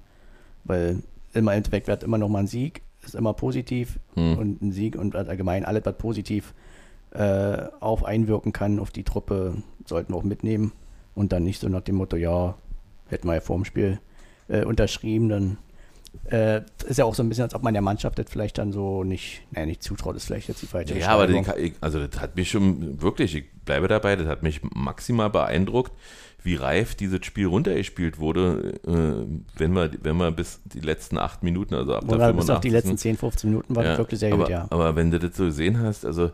Weil 0.64 1.02
immer 1.34 1.52
im 1.52 1.58
Endeffekt 1.58 1.86
wird 1.86 2.02
immer 2.02 2.18
noch 2.18 2.28
mal 2.28 2.40
ein 2.40 2.46
Sieg. 2.46 2.82
Ist 3.04 3.14
immer 3.14 3.32
positiv. 3.32 3.98
Hm. 4.14 4.38
Und 4.38 4.62
ein 4.62 4.72
Sieg 4.72 4.96
und 4.96 5.14
allgemein 5.16 5.64
alles, 5.64 5.84
was 5.84 5.98
positiv 5.98 6.54
äh, 7.12 7.68
auf 7.80 8.04
einwirken 8.04 8.52
kann 8.52 8.78
auf 8.78 8.90
die 8.90 9.04
Truppe, 9.04 9.62
sollten 9.86 10.12
wir 10.12 10.16
auch 10.16 10.24
mitnehmen. 10.24 10.72
Und 11.14 11.32
dann 11.32 11.44
nicht 11.44 11.60
so 11.60 11.68
nach 11.68 11.82
dem 11.82 11.96
Motto, 11.96 12.16
ja, 12.16 12.54
hätten 13.08 13.28
wir 13.28 13.34
ja 13.34 13.40
vor 13.40 13.56
dem 13.56 13.64
Spiel 13.64 14.00
äh, 14.48 14.64
unterschrieben, 14.64 15.28
dann 15.28 15.58
äh, 16.30 16.62
ist 16.86 16.98
ja 16.98 17.04
auch 17.04 17.14
so 17.14 17.22
ein 17.22 17.28
bisschen, 17.28 17.44
als 17.44 17.54
ob 17.54 17.62
man 17.62 17.74
der 17.74 17.82
Mannschaft 17.82 18.18
das 18.18 18.26
vielleicht 18.28 18.58
dann 18.58 18.72
so 18.72 19.04
nicht, 19.04 19.42
naja, 19.50 19.66
nicht 19.66 19.82
zutraut, 19.82 20.16
ist 20.16 20.26
vielleicht 20.26 20.48
jetzt 20.48 20.62
die 20.62 20.66
falsche 20.66 20.98
Ja, 20.98 21.08
aber 21.08 21.26
den, 21.26 21.44
also 21.80 22.04
das 22.04 22.20
hat 22.20 22.36
mich 22.36 22.50
schon 22.50 23.00
wirklich, 23.00 23.34
ich 23.34 23.50
bleibe 23.64 23.88
dabei, 23.88 24.16
das 24.16 24.26
hat 24.26 24.42
mich 24.42 24.60
maximal 24.74 25.30
beeindruckt, 25.30 25.92
wie 26.44 26.56
reif 26.56 26.94
dieses 26.94 27.24
Spiel 27.24 27.46
runtergespielt 27.46 28.18
wurde, 28.18 28.74
äh, 28.86 29.58
wenn 29.58 29.72
wir, 29.72 29.90
wenn 30.02 30.16
wir 30.16 30.30
bis 30.32 30.60
die 30.64 30.80
letzten 30.80 31.18
acht 31.18 31.42
Minuten, 31.42 31.74
also 31.74 31.94
ab 31.94 32.04
der 32.06 32.16
Oder 32.16 32.32
bis 32.32 32.50
auf 32.50 32.60
die 32.60 32.70
85. 32.70 32.72
letzten 32.72 32.98
10, 32.98 33.16
15 33.16 33.50
Minuten 33.50 33.76
war 33.76 33.84
das 33.84 33.98
wirklich 33.98 34.20
sehr 34.20 34.32
aber, 34.32 34.44
gut, 34.44 34.50
ja. 34.50 34.66
Aber 34.70 34.96
wenn 34.96 35.10
du 35.10 35.18
das 35.18 35.36
so 35.36 35.44
gesehen 35.44 35.80
hast, 35.80 36.04
also 36.04 36.30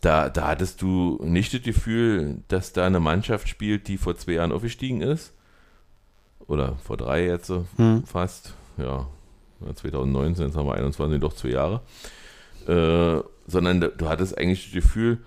da, 0.00 0.28
da 0.30 0.48
hattest 0.48 0.82
du 0.82 1.18
nicht 1.22 1.52
das 1.54 1.62
Gefühl, 1.62 2.38
dass 2.48 2.72
da 2.72 2.86
eine 2.86 3.00
Mannschaft 3.00 3.48
spielt, 3.48 3.88
die 3.88 3.98
vor 3.98 4.16
zwei 4.16 4.32
Jahren 4.32 4.52
aufgestiegen 4.52 5.00
ist. 5.00 5.32
Oder 6.46 6.76
vor 6.84 6.96
drei 6.96 7.26
jetzt 7.26 7.46
so 7.46 7.66
Hm. 7.76 8.04
fast. 8.04 8.54
Ja, 8.76 9.08
2019, 9.74 10.46
jetzt 10.46 10.56
haben 10.56 10.66
wir 10.66 10.74
21, 10.74 11.20
doch 11.20 11.32
zwei 11.32 11.48
Jahre. 11.50 11.80
Äh, 12.66 13.22
sondern 13.46 13.80
du 13.80 14.08
hattest 14.08 14.36
eigentlich 14.36 14.64
das 14.64 14.74
Gefühl, 14.74 15.18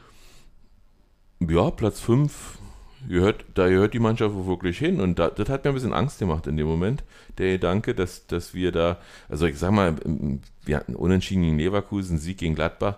ja, 1.39 1.71
Platz 1.71 1.99
5, 1.99 2.59
gehört, 3.07 3.45
da 3.53 3.69
gehört 3.69 3.93
die 3.93 3.99
Mannschaft 3.99 4.35
wirklich 4.45 4.77
hin. 4.77 4.99
Und 4.99 5.19
da, 5.19 5.29
das 5.29 5.49
hat 5.49 5.63
mir 5.63 5.71
ein 5.71 5.73
bisschen 5.73 5.93
Angst 5.93 6.19
gemacht 6.19 6.47
in 6.47 6.57
dem 6.57 6.67
Moment, 6.67 7.03
der 7.37 7.53
Gedanke, 7.53 7.95
dass, 7.95 8.27
dass 8.27 8.53
wir 8.53 8.71
da, 8.71 8.97
also 9.29 9.45
ich 9.45 9.57
sag 9.57 9.71
mal, 9.71 9.95
wir 10.65 10.77
hatten 10.77 10.95
Unentschieden 10.95 11.43
gegen 11.43 11.57
Leverkusen, 11.57 12.17
Sieg 12.17 12.39
gegen 12.39 12.55
Gladbach, 12.55 12.97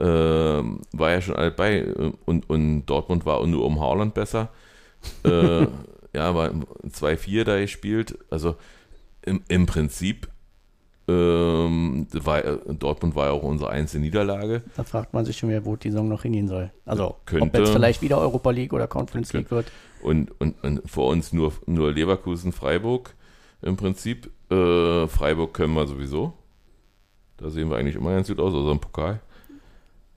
ähm, 0.00 0.80
war 0.92 1.10
ja 1.10 1.20
schon 1.20 1.36
alt 1.36 1.56
bei 1.56 1.78
äh, 1.78 2.12
und, 2.24 2.50
und 2.50 2.86
Dortmund 2.86 3.24
war 3.24 3.46
nur 3.46 3.64
um 3.64 3.80
Haaland 3.80 4.14
besser. 4.14 4.48
äh, 5.24 5.62
ja, 6.12 6.34
war 6.34 6.50
2-4 6.88 7.44
da 7.44 7.60
gespielt. 7.60 8.18
Also 8.30 8.56
im, 9.26 9.42
im 9.48 9.66
Prinzip 9.66 10.28
ähm, 11.08 12.06
war, 12.12 12.44
äh, 12.44 12.58
Dortmund 12.74 13.14
war 13.14 13.26
ja 13.26 13.32
auch 13.32 13.42
unsere 13.42 13.70
einzige 13.70 14.00
Niederlage. 14.02 14.62
Da 14.76 14.82
fragt 14.82 15.12
man 15.14 15.24
sich 15.24 15.36
schon 15.38 15.50
wieder, 15.50 15.64
wo 15.64 15.76
die 15.76 15.90
Saison 15.90 16.08
noch 16.08 16.22
hingehen 16.22 16.48
soll. 16.48 16.72
Also, 16.84 17.08
ob 17.10 17.26
Könnte- 17.26 17.58
jetzt 17.58 17.70
vielleicht 17.70 18.02
wieder 18.02 18.18
Europa 18.18 18.50
League 18.50 18.72
oder 18.72 18.88
Conference 18.88 19.32
League 19.32 19.50
wird. 19.50 19.70
Und, 20.02 20.32
und, 20.40 20.62
und 20.64 20.88
vor 20.90 21.08
uns 21.08 21.32
nur, 21.32 21.52
nur 21.66 21.92
Leverkusen, 21.92 22.52
Freiburg 22.52 23.14
im 23.62 23.76
Prinzip. 23.76 24.30
Äh, 24.50 25.06
Freiburg 25.06 25.54
können 25.54 25.74
wir 25.74 25.86
sowieso. 25.86 26.32
Da 27.36 27.50
sehen 27.50 27.70
wir 27.70 27.76
eigentlich 27.76 27.96
immer 27.96 28.12
ganz 28.12 28.28
gut 28.28 28.40
aus, 28.40 28.52
außer 28.54 28.72
im 28.72 28.80
Pokal. 28.80 29.20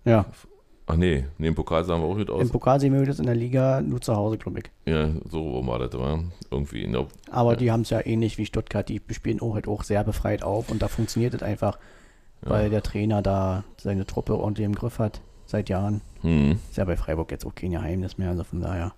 Ja, 0.05 0.25
Ach 0.91 0.95
nee, 0.95 1.23
nee, 1.37 1.47
im 1.47 1.53
Pokal 1.55 1.83
sahen 1.85 2.01
wir 2.01 2.07
auch 2.07 2.15
gut 2.15 2.29
aus. 2.31 2.41
im 2.41 2.49
Pokal 2.49 2.79
sehen 2.79 2.93
wir 2.97 3.05
das 3.05 3.19
in 3.19 3.27
der 3.27 3.35
Liga 3.35 3.79
nur 3.79 4.01
zu 4.01 4.15
Hause, 4.15 4.37
glaube 4.39 4.59
ich. 4.59 4.91
ja, 4.91 5.09
so 5.29 5.47
rum 5.51 5.67
war 5.67 5.77
das, 5.77 5.93
war 5.97 6.23
irgendwie. 6.49 6.83
In 6.83 6.93
der, 6.93 7.05
Aber 7.29 7.51
Ja. 7.51 7.57
die 7.57 7.71
haben 7.71 7.81
es 7.81 7.91
ja 7.91 8.03
ähnlich 8.05 8.37
wie 8.39 8.45
Stuttgart, 8.47 8.89
die 8.89 8.99
spielen 9.11 9.39
auch 9.39 9.53
halt 9.53 9.67
auch 9.67 9.83
sehr 9.83 10.03
befreit 10.03 10.41
auf 10.43 10.69
und 10.71 10.81
da 10.81 10.87
funktioniert 10.87 11.35
es 11.35 11.43
einfach, 11.43 11.77
weil 12.41 12.69
der 12.71 12.81
Trainer 12.81 13.21
da 13.21 13.63
seine 13.77 14.05
Truppe 14.07 14.35
ordentlich 14.35 14.65
im 14.65 14.73
Griff 14.73 14.97
hat, 14.97 15.21
seit 15.45 15.69
Jahren. 15.69 16.01
hm. 16.21 16.59
Ist 16.69 16.77
ja 16.77 16.85
bei 16.85 16.97
Freiburg 16.97 17.29
jetzt 17.31 17.45
auch 17.45 17.53
kein 17.53 17.71
Geheimnis 17.71 18.17
mehr, 18.17 18.29
also 18.29 18.43
von 18.43 18.59
daher 18.61 18.93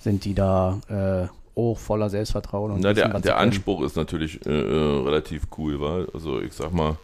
sind 0.00 0.24
die 0.24 0.32
da 0.34 0.80
äh, 0.88 1.58
auch 1.60 1.76
voller 1.78 2.08
Selbstvertrauen 2.08 2.70
und 2.70 2.80
Na, 2.80 2.96
wissen, 2.96 3.10
der, 3.10 3.20
der. 3.20 3.36
Anspruch 3.38 3.82
ist 3.82 3.96
natürlich 3.96 4.44
äh, 4.46 4.50
äh, 4.50 5.02
relativ 5.04 5.48
cool, 5.58 5.78
war. 5.80 6.06
Also 6.14 6.40
ich 6.40 6.52
sag 6.54 6.72
mal, 6.72 6.96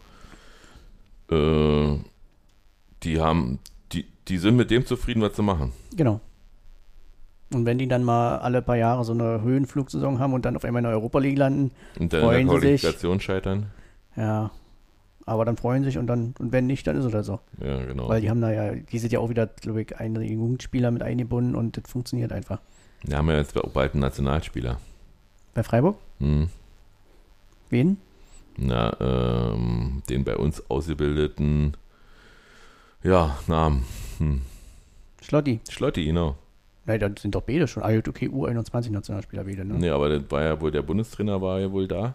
äh, 1.31 1.99
die 3.03 3.21
haben, 3.21 3.59
die, 3.93 4.07
die 4.29 4.39
sind 4.39 4.57
mit 4.57 4.71
dem 4.71 4.87
zufrieden, 4.87 5.23
was 5.23 5.37
sie 5.37 5.43
machen. 5.43 5.73
Genau. 5.97 6.21
Und 7.53 7.67
wenn 7.67 7.79
die 7.79 7.89
dann 7.89 8.03
mal 8.03 8.39
alle 8.39 8.63
paar 8.63 8.77
Jahre 8.77 9.05
so 9.05 9.13
eine 9.13 9.43
Höhenflugsaison 9.43 10.19
haben 10.19 10.33
und 10.33 10.45
dann 10.45 10.57
auf 10.57 10.65
einmal 10.65 10.81
in 10.81 10.85
der 10.85 10.93
Europa 10.95 11.19
League 11.19 11.37
landen, 11.39 11.71
Und 11.99 12.13
dann 12.13 12.23
Freuen 12.23 12.41
in 12.43 12.49
der 12.49 12.61
sie 12.61 12.67
sich. 12.69 12.81
Qualifikation 12.81 13.21
scheitern. 13.21 13.67
ja, 14.17 14.51
aber 15.27 15.45
dann 15.45 15.57
freuen 15.57 15.85
sich 15.85 15.99
und 15.99 16.07
dann, 16.07 16.35
und 16.39 16.51
wenn 16.51 16.67
nicht, 16.67 16.87
dann 16.87 16.97
ist 16.97 17.05
es 17.05 17.15
halt 17.15 17.25
so. 17.25 17.41
Ja, 17.61 17.85
genau. 17.85 18.09
Weil 18.09 18.21
die 18.21 18.31
haben 18.31 18.41
da 18.41 18.51
ja, 18.51 18.75
die 18.75 18.99
sind 18.99 19.13
ja 19.13 19.21
auch 19.21 19.29
wieder, 19.29 19.47
glaube 19.47 19.83
ich, 19.83 19.97
einige 19.99 20.25
Jugendspieler 20.25 20.91
mit 20.91 21.03
eingebunden 21.03 21.55
und 21.55 21.77
das 21.77 21.91
funktioniert 21.91 22.33
einfach. 22.33 22.61
Wir 23.05 23.19
haben 23.19 23.29
ja 23.29 23.37
jetzt 23.37 23.57
auch 23.57 23.71
bald 23.71 23.93
einen 23.93 24.01
Nationalspieler. 24.01 24.79
Bei 25.55 25.63
Freiburg? 25.63 25.97
Hm. 26.19 26.49
Wen? 27.69 27.99
Na, 28.57 28.97
ähm, 29.01 30.03
den 30.09 30.25
bei 30.25 30.37
uns 30.37 30.69
ausgebildeten, 30.71 31.77
ja, 33.03 33.39
Namen. 33.47 33.85
Hm. 34.19 34.41
Schlotti. 35.23 35.61
Schlotti, 35.69 36.05
genau. 36.05 36.37
Nein, 36.85 36.99
das 37.01 37.13
sind 37.23 37.35
doch 37.35 37.43
beide 37.43 37.69
schon. 37.69 37.83
Okay, 37.85 38.29
U21 38.29 38.91
Nationalspieler 38.91 39.47
wieder, 39.47 39.65
ne? 39.65 39.75
Nee, 39.75 39.91
aber 39.91 40.09
das 40.09 40.31
war 40.31 40.43
ja 40.43 40.61
wohl, 40.61 40.71
der 40.73 40.83
Bundestrainer 40.83 41.41
war 41.41 41.61
ja 41.61 41.71
wohl 41.71 41.87
da 41.87 42.15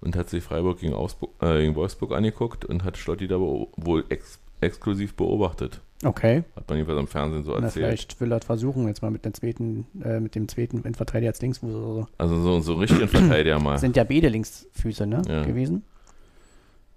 und 0.00 0.16
hat 0.16 0.30
sich 0.30 0.42
Freiburg 0.42 0.80
gegen, 0.80 0.94
Augsburg, 0.94 1.30
äh, 1.42 1.58
gegen 1.60 1.74
Wolfsburg 1.74 2.12
angeguckt 2.12 2.64
und 2.64 2.84
hat 2.84 2.96
Schlotti 2.96 3.28
da 3.28 3.38
wohl 3.38 4.04
ex 4.08 4.38
exklusiv 4.60 5.14
beobachtet. 5.14 5.80
Okay. 6.04 6.42
Hat 6.56 6.68
man 6.68 6.78
jedenfalls 6.78 6.98
am 6.98 7.06
Fernsehen 7.06 7.44
so 7.44 7.52
Na, 7.52 7.66
erzählt. 7.66 7.72
vielleicht 7.84 8.20
will 8.20 8.32
er 8.32 8.40
versuchen, 8.40 8.88
jetzt 8.88 9.02
mal 9.02 9.10
mit, 9.12 9.24
der 9.24 9.32
zweiten, 9.34 9.86
äh, 10.02 10.18
mit 10.18 10.34
dem 10.34 10.48
zweiten 10.48 10.84
Endverteidiger 10.84 11.30
als 11.30 11.40
Linksfuß 11.40 11.72
oder 11.74 11.94
so. 11.94 12.06
Also 12.18 12.40
so, 12.42 12.60
so 12.60 12.74
richtigen 12.74 13.06
Verteidiger 13.08 13.60
mal. 13.60 13.78
Sind 13.78 13.96
ja 13.96 14.02
beide 14.04 14.28
Linksfüße, 14.28 15.06
ne? 15.06 15.22
Ja. 15.28 15.44
Gewesen. 15.44 15.84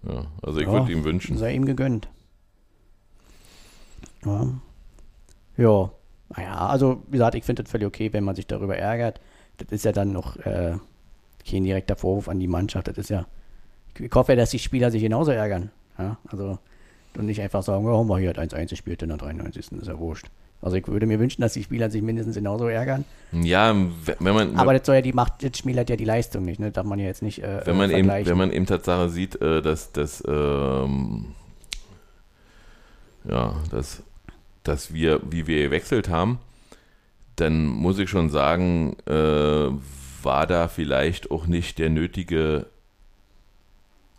Ja, 0.08 0.26
also 0.42 0.60
ich 0.60 0.66
Ja. 0.66 0.74
würde 0.74 0.92
ihm 0.92 1.04
wünschen. 1.04 1.38
Sei 1.38 1.54
ihm 1.54 1.66
gegönnt. 1.66 2.08
Ja. 4.26 4.48
Ja. 5.58 5.92
Naja, 6.36 6.68
also 6.68 7.04
wie 7.08 7.14
gesagt, 7.14 7.36
ich 7.36 7.44
finde 7.44 7.64
das 7.64 7.72
völlig 7.72 7.88
okay, 7.88 8.14
wenn 8.14 8.24
man 8.24 8.36
sich 8.36 8.48
darüber 8.48 8.78
ärgert. 8.78 9.20
Das 9.58 9.72
ist 9.72 9.86
ja 9.86 9.92
dann 9.92 10.14
noch 10.14 10.38
äh, 10.38 10.78
kein 11.48 11.64
direkter 11.64 11.96
Vorwurf 11.96 12.30
an 12.30 12.40
die 12.40 12.48
Mannschaft. 12.48 12.88
Das 12.88 12.98
ist 12.98 13.10
ja. 13.10 13.26
Ich 14.00 14.12
hoffe 14.14 14.32
ja, 14.32 14.36
dass 14.38 14.52
die 14.52 14.60
Spieler 14.60 14.92
sich 14.92 15.02
genauso 15.02 15.32
ärgern. 15.32 15.70
Ja, 15.98 16.18
also 16.30 16.58
und 17.18 17.26
nicht 17.26 17.42
einfach 17.42 17.64
sagen, 17.64 17.86
oh, 17.86 18.04
mal 18.04 18.20
hier 18.20 18.30
hat 18.30 18.40
1-1 18.40 18.70
gespielt 18.70 19.02
in 19.04 19.10
der 19.10 19.18
93. 19.18 19.72
ist 19.72 19.88
ja 19.88 20.00
wurscht. 20.00 20.28
Also 20.62 20.78
ich 20.78 20.88
würde 20.88 21.08
mir 21.08 21.20
wünschen, 21.20 21.42
dass 21.42 21.54
die 21.54 21.64
Spieler 21.64 21.90
sich 21.90 22.04
mindestens 22.04 22.36
genauso 22.36 22.68
ärgern. 22.68 23.04
Ja, 23.32 23.76
wenn 24.20 24.34
man, 24.34 24.56
Aber 24.58 24.74
das 24.74 24.86
soll 24.86 24.96
ja 24.96 25.02
die 25.02 25.12
Macht, 25.12 25.44
das 25.44 25.58
schmälert 25.58 25.90
ja 25.90 25.96
die 25.96 26.06
Leistung 26.06 26.46
nicht, 26.46 26.60
ne? 26.60 26.72
Darf 26.72 26.86
man 26.86 27.00
ja 27.00 27.06
jetzt 27.06 27.24
nicht 27.24 27.44
äh, 27.44 27.62
wenn 27.66 27.78
man 27.78 27.90
äh, 27.90 28.00
eben, 28.00 28.10
wenn 28.10 28.38
man 28.38 28.52
eben 28.52 28.68
Tatsache 28.68 29.10
sieht, 29.10 29.42
äh, 29.42 29.62
dass, 29.64 29.92
dass, 29.92 30.24
ähm, 30.28 31.34
ja, 33.28 33.56
dass, 33.72 34.04
dass 34.64 34.94
wir, 34.94 35.22
wie 35.30 35.48
wir 35.48 35.64
gewechselt 35.64 36.10
haben, 36.10 36.40
dann 37.36 37.66
muss 37.66 38.00
ich 38.00 38.10
schon 38.10 38.30
sagen, 38.30 38.96
äh, 39.08 39.70
war 40.24 40.48
da 40.48 40.68
vielleicht 40.68 41.32
auch 41.32 41.48
nicht 41.48 41.80
der 41.80 41.90
nötige 41.90 42.68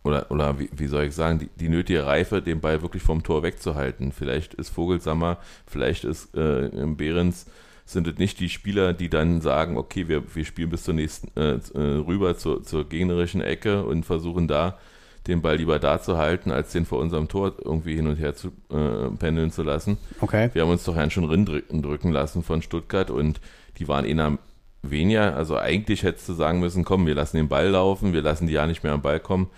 oder, 0.05 0.31
oder 0.31 0.59
wie, 0.59 0.69
wie 0.73 0.87
soll 0.89 1.05
ich 1.05 1.15
sagen, 1.15 1.39
die, 1.39 1.49
die 1.61 1.69
nötige 1.69 2.07
Reife, 2.07 2.43
den 2.43 2.61
Ball 2.61 2.83
wirklich 2.83 3.03
vom 3.03 3.23
Tor 3.23 3.43
wegzuhalten. 3.43 4.11
Vielleicht 4.13 4.55
ist 4.55 4.71
Vogelsammer, 4.71 5.39
vielleicht 5.67 6.05
ist 6.05 6.35
äh, 6.35 6.71
Behrens, 6.97 7.47
sind 7.85 8.07
es 8.07 8.19
nicht 8.19 8.41
die 8.41 8.49
Spieler, 8.49 8.93
die 8.93 9.09
dann 9.09 9.41
sagen, 9.41 9.77
okay, 9.77 10.09
wir, 10.09 10.35
wir 10.35 10.45
spielen 10.45 10.71
bis 10.71 10.85
zur 10.85 10.95
nächsten, 10.95 11.29
äh, 11.39 11.59
äh, 11.75 11.99
rüber 11.99 12.37
zur, 12.37 12.63
zur 12.63 12.89
gegnerischen 12.89 13.41
Ecke 13.41 13.85
und 13.85 14.05
versuchen 14.05 14.49
da 14.49 14.79
den 15.27 15.41
Ball 15.41 15.57
lieber 15.57 15.79
da 15.79 16.01
zu 16.01 16.19
halten, 16.19 16.51
als 16.51 16.73
den 16.73 16.85
vor 16.85 16.99
unserem 16.99 17.29
Tor 17.29 17.55
irgendwie 17.65 17.95
hin 17.95 18.07
und 18.07 18.17
her 18.17 18.35
zu 18.35 18.49
äh, 18.71 19.09
pendeln 19.19 19.51
zu 19.51 19.63
lassen. 19.63 19.99
Okay. 20.21 20.51
Wir 20.53 20.63
haben 20.63 20.71
uns 20.71 20.85
doch 20.85 20.97
einen 20.97 21.11
schon 21.11 21.29
drücken 21.47 22.13
lassen 22.13 22.43
von 22.43 22.63
Stuttgart 22.63 23.11
und 23.11 23.41
die 23.79 23.89
waren 23.89 24.05
eher 24.05 24.39
weniger. 24.83 25.37
Also 25.37 25.57
eigentlich 25.57 26.03
hättest 26.03 26.29
du 26.29 26.35
sagen 26.35 26.61
müssen, 26.61 26.85
komm, 26.85 27.07
wir 27.07 27.15
lassen 27.15 27.37
den 27.37 27.49
Ball 27.49 27.69
laufen, 27.69 28.13
wir 28.13 28.23
lassen 28.23 28.47
die 28.47 28.53
ja 28.53 28.67
nicht 28.67 28.83
mehr 28.83 28.93
am 28.93 29.03
Ball 29.03 29.21
kommen. 29.21 29.49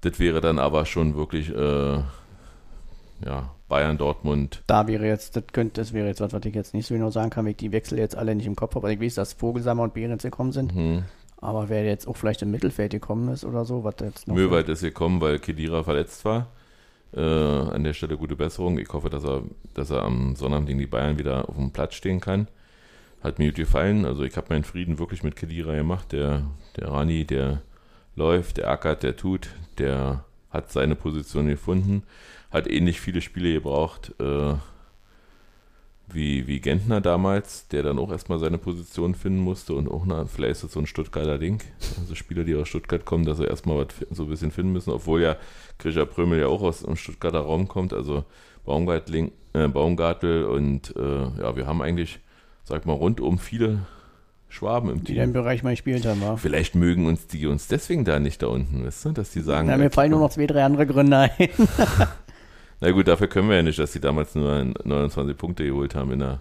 Das 0.00 0.18
wäre 0.18 0.40
dann 0.40 0.58
aber 0.58 0.84
schon 0.84 1.14
wirklich, 1.14 1.50
äh, 1.50 2.02
ja, 3.24 3.50
Bayern, 3.68 3.96
Dortmund. 3.96 4.62
Da 4.66 4.88
wäre 4.88 5.06
jetzt, 5.06 5.36
das 5.36 5.44
könnte, 5.52 5.80
das 5.80 5.92
wäre 5.92 6.08
jetzt 6.08 6.20
was, 6.20 6.32
was 6.32 6.44
ich 6.44 6.54
jetzt 6.54 6.74
nicht 6.74 6.86
so 6.86 6.94
genau 6.94 7.10
sagen 7.10 7.30
kann, 7.30 7.44
weil 7.44 7.52
ich 7.52 7.58
die 7.58 7.72
Wechsel 7.72 7.98
jetzt 7.98 8.16
alle 8.16 8.34
nicht 8.34 8.46
im 8.46 8.56
Kopf 8.56 8.74
habe. 8.74 8.88
Also 8.88 8.98
ich 8.98 9.06
weiß, 9.06 9.14
dass 9.14 9.32
Vogelsammer 9.32 9.84
und 9.84 9.94
Behrens 9.94 10.24
gekommen 10.24 10.52
sind. 10.52 10.74
Hm. 10.74 11.04
Aber 11.42 11.68
wer 11.68 11.84
jetzt 11.84 12.06
auch 12.06 12.16
vielleicht 12.16 12.40
im 12.42 12.52
Mittelfeld 12.52 12.92
gekommen 12.92 13.28
ist 13.28 13.44
oder 13.44 13.64
so, 13.64 13.82
was 13.82 13.96
jetzt 14.00 14.28
noch. 14.28 14.34
Möwald 14.36 14.68
ist 14.68 14.80
gekommen, 14.80 15.20
weil 15.20 15.40
Kedira 15.40 15.82
verletzt 15.82 16.24
war. 16.24 16.46
Äh, 17.14 17.20
an 17.20 17.82
der 17.82 17.94
Stelle 17.94 18.16
gute 18.16 18.36
Besserung. 18.36 18.78
Ich 18.78 18.88
hoffe, 18.90 19.10
dass 19.10 19.24
er, 19.24 19.42
dass 19.74 19.90
er 19.90 20.04
am 20.04 20.36
Sonnabend 20.36 20.68
gegen 20.68 20.78
die 20.78 20.86
Bayern 20.86 21.18
wieder 21.18 21.48
auf 21.48 21.56
dem 21.56 21.72
Platz 21.72 21.94
stehen 21.94 22.20
kann. 22.20 22.46
Hat 23.22 23.40
mir 23.40 23.46
gut 23.46 23.56
gefallen. 23.56 24.04
Also 24.04 24.22
ich 24.22 24.36
habe 24.36 24.46
meinen 24.50 24.62
Frieden 24.62 25.00
wirklich 25.00 25.24
mit 25.24 25.34
Kedira 25.34 25.74
gemacht. 25.74 26.12
Der, 26.12 26.44
der 26.76 26.88
Rani, 26.88 27.24
der 27.24 27.62
läuft, 28.14 28.58
der 28.58 28.70
ackert, 28.70 29.02
der 29.02 29.16
tut, 29.16 29.48
der 29.78 30.24
hat 30.50 30.70
seine 30.70 30.94
Position 30.94 31.48
gefunden. 31.48 32.04
Hat 32.52 32.68
ähnlich 32.68 33.00
viele 33.00 33.20
Spiele 33.20 33.52
gebraucht 33.52 34.14
äh, 34.20 34.54
wie, 36.08 36.46
wie 36.46 36.60
Gentner 36.60 37.00
damals, 37.00 37.68
der 37.68 37.82
dann 37.82 37.98
auch 37.98 38.10
erstmal 38.10 38.38
seine 38.38 38.58
Position 38.58 39.14
finden 39.14 39.40
musste 39.40 39.74
und 39.74 39.88
auch, 39.88 40.04
na, 40.06 40.26
vielleicht 40.26 40.52
ist 40.52 40.64
das 40.64 40.72
so 40.72 40.80
ein 40.80 40.86
Stuttgarter 40.86 41.38
Ding. 41.38 41.60
Also 42.00 42.14
Spieler, 42.14 42.44
die 42.44 42.54
aus 42.54 42.68
Stuttgart 42.68 43.04
kommen, 43.04 43.24
dass 43.24 43.38
sie 43.38 43.46
erstmal 43.46 43.78
was 43.78 43.88
so 44.10 44.24
ein 44.24 44.28
bisschen 44.28 44.50
finden 44.50 44.72
müssen, 44.72 44.90
obwohl 44.90 45.22
ja 45.22 45.36
Grisha 45.78 46.04
Prömel 46.04 46.40
ja 46.40 46.46
auch 46.46 46.62
aus 46.62 46.80
dem 46.80 46.96
Stuttgarter 46.96 47.40
Raum 47.40 47.68
kommt, 47.68 47.92
also 47.92 48.24
Baumgartling, 48.64 49.32
äh, 49.54 49.68
Baumgartel 49.68 50.44
und 50.44 50.94
äh, 50.96 51.40
ja, 51.40 51.56
wir 51.56 51.66
haben 51.66 51.82
eigentlich, 51.82 52.20
sag 52.64 52.86
mal, 52.86 52.92
rundum 52.92 53.38
viele 53.38 53.80
Schwaben 54.48 54.90
im 54.90 55.02
die 55.02 55.14
da 55.14 55.22
im 55.22 55.32
Team. 55.32 55.42
Bereich 55.42 55.62
mal 55.62 55.70
gespielt 55.70 56.04
haben. 56.04 56.20
War. 56.20 56.36
Vielleicht 56.36 56.74
mögen 56.74 57.06
uns 57.06 57.26
die 57.26 57.46
uns 57.46 57.68
deswegen 57.68 58.04
da 58.04 58.18
nicht 58.18 58.42
da 58.42 58.48
unten, 58.48 58.84
weißt 58.84 59.06
du, 59.06 59.12
dass 59.12 59.30
die 59.30 59.40
sagen. 59.40 59.68
Ja, 59.68 59.78
mir 59.78 59.90
fallen 59.90 60.10
nur 60.10 60.20
noch 60.20 60.30
zwei, 60.30 60.46
drei 60.46 60.62
andere 60.62 60.86
Gründe 60.86 61.16
ein. 61.16 61.30
Na 62.82 62.90
gut, 62.90 63.06
dafür 63.06 63.28
können 63.28 63.48
wir 63.48 63.54
ja 63.54 63.62
nicht, 63.62 63.78
dass 63.78 63.92
die 63.92 64.00
damals 64.00 64.34
nur 64.34 64.64
29 64.82 65.36
Punkte 65.36 65.64
geholt 65.64 65.94
haben 65.94 66.10
in 66.10 66.18
der, 66.18 66.40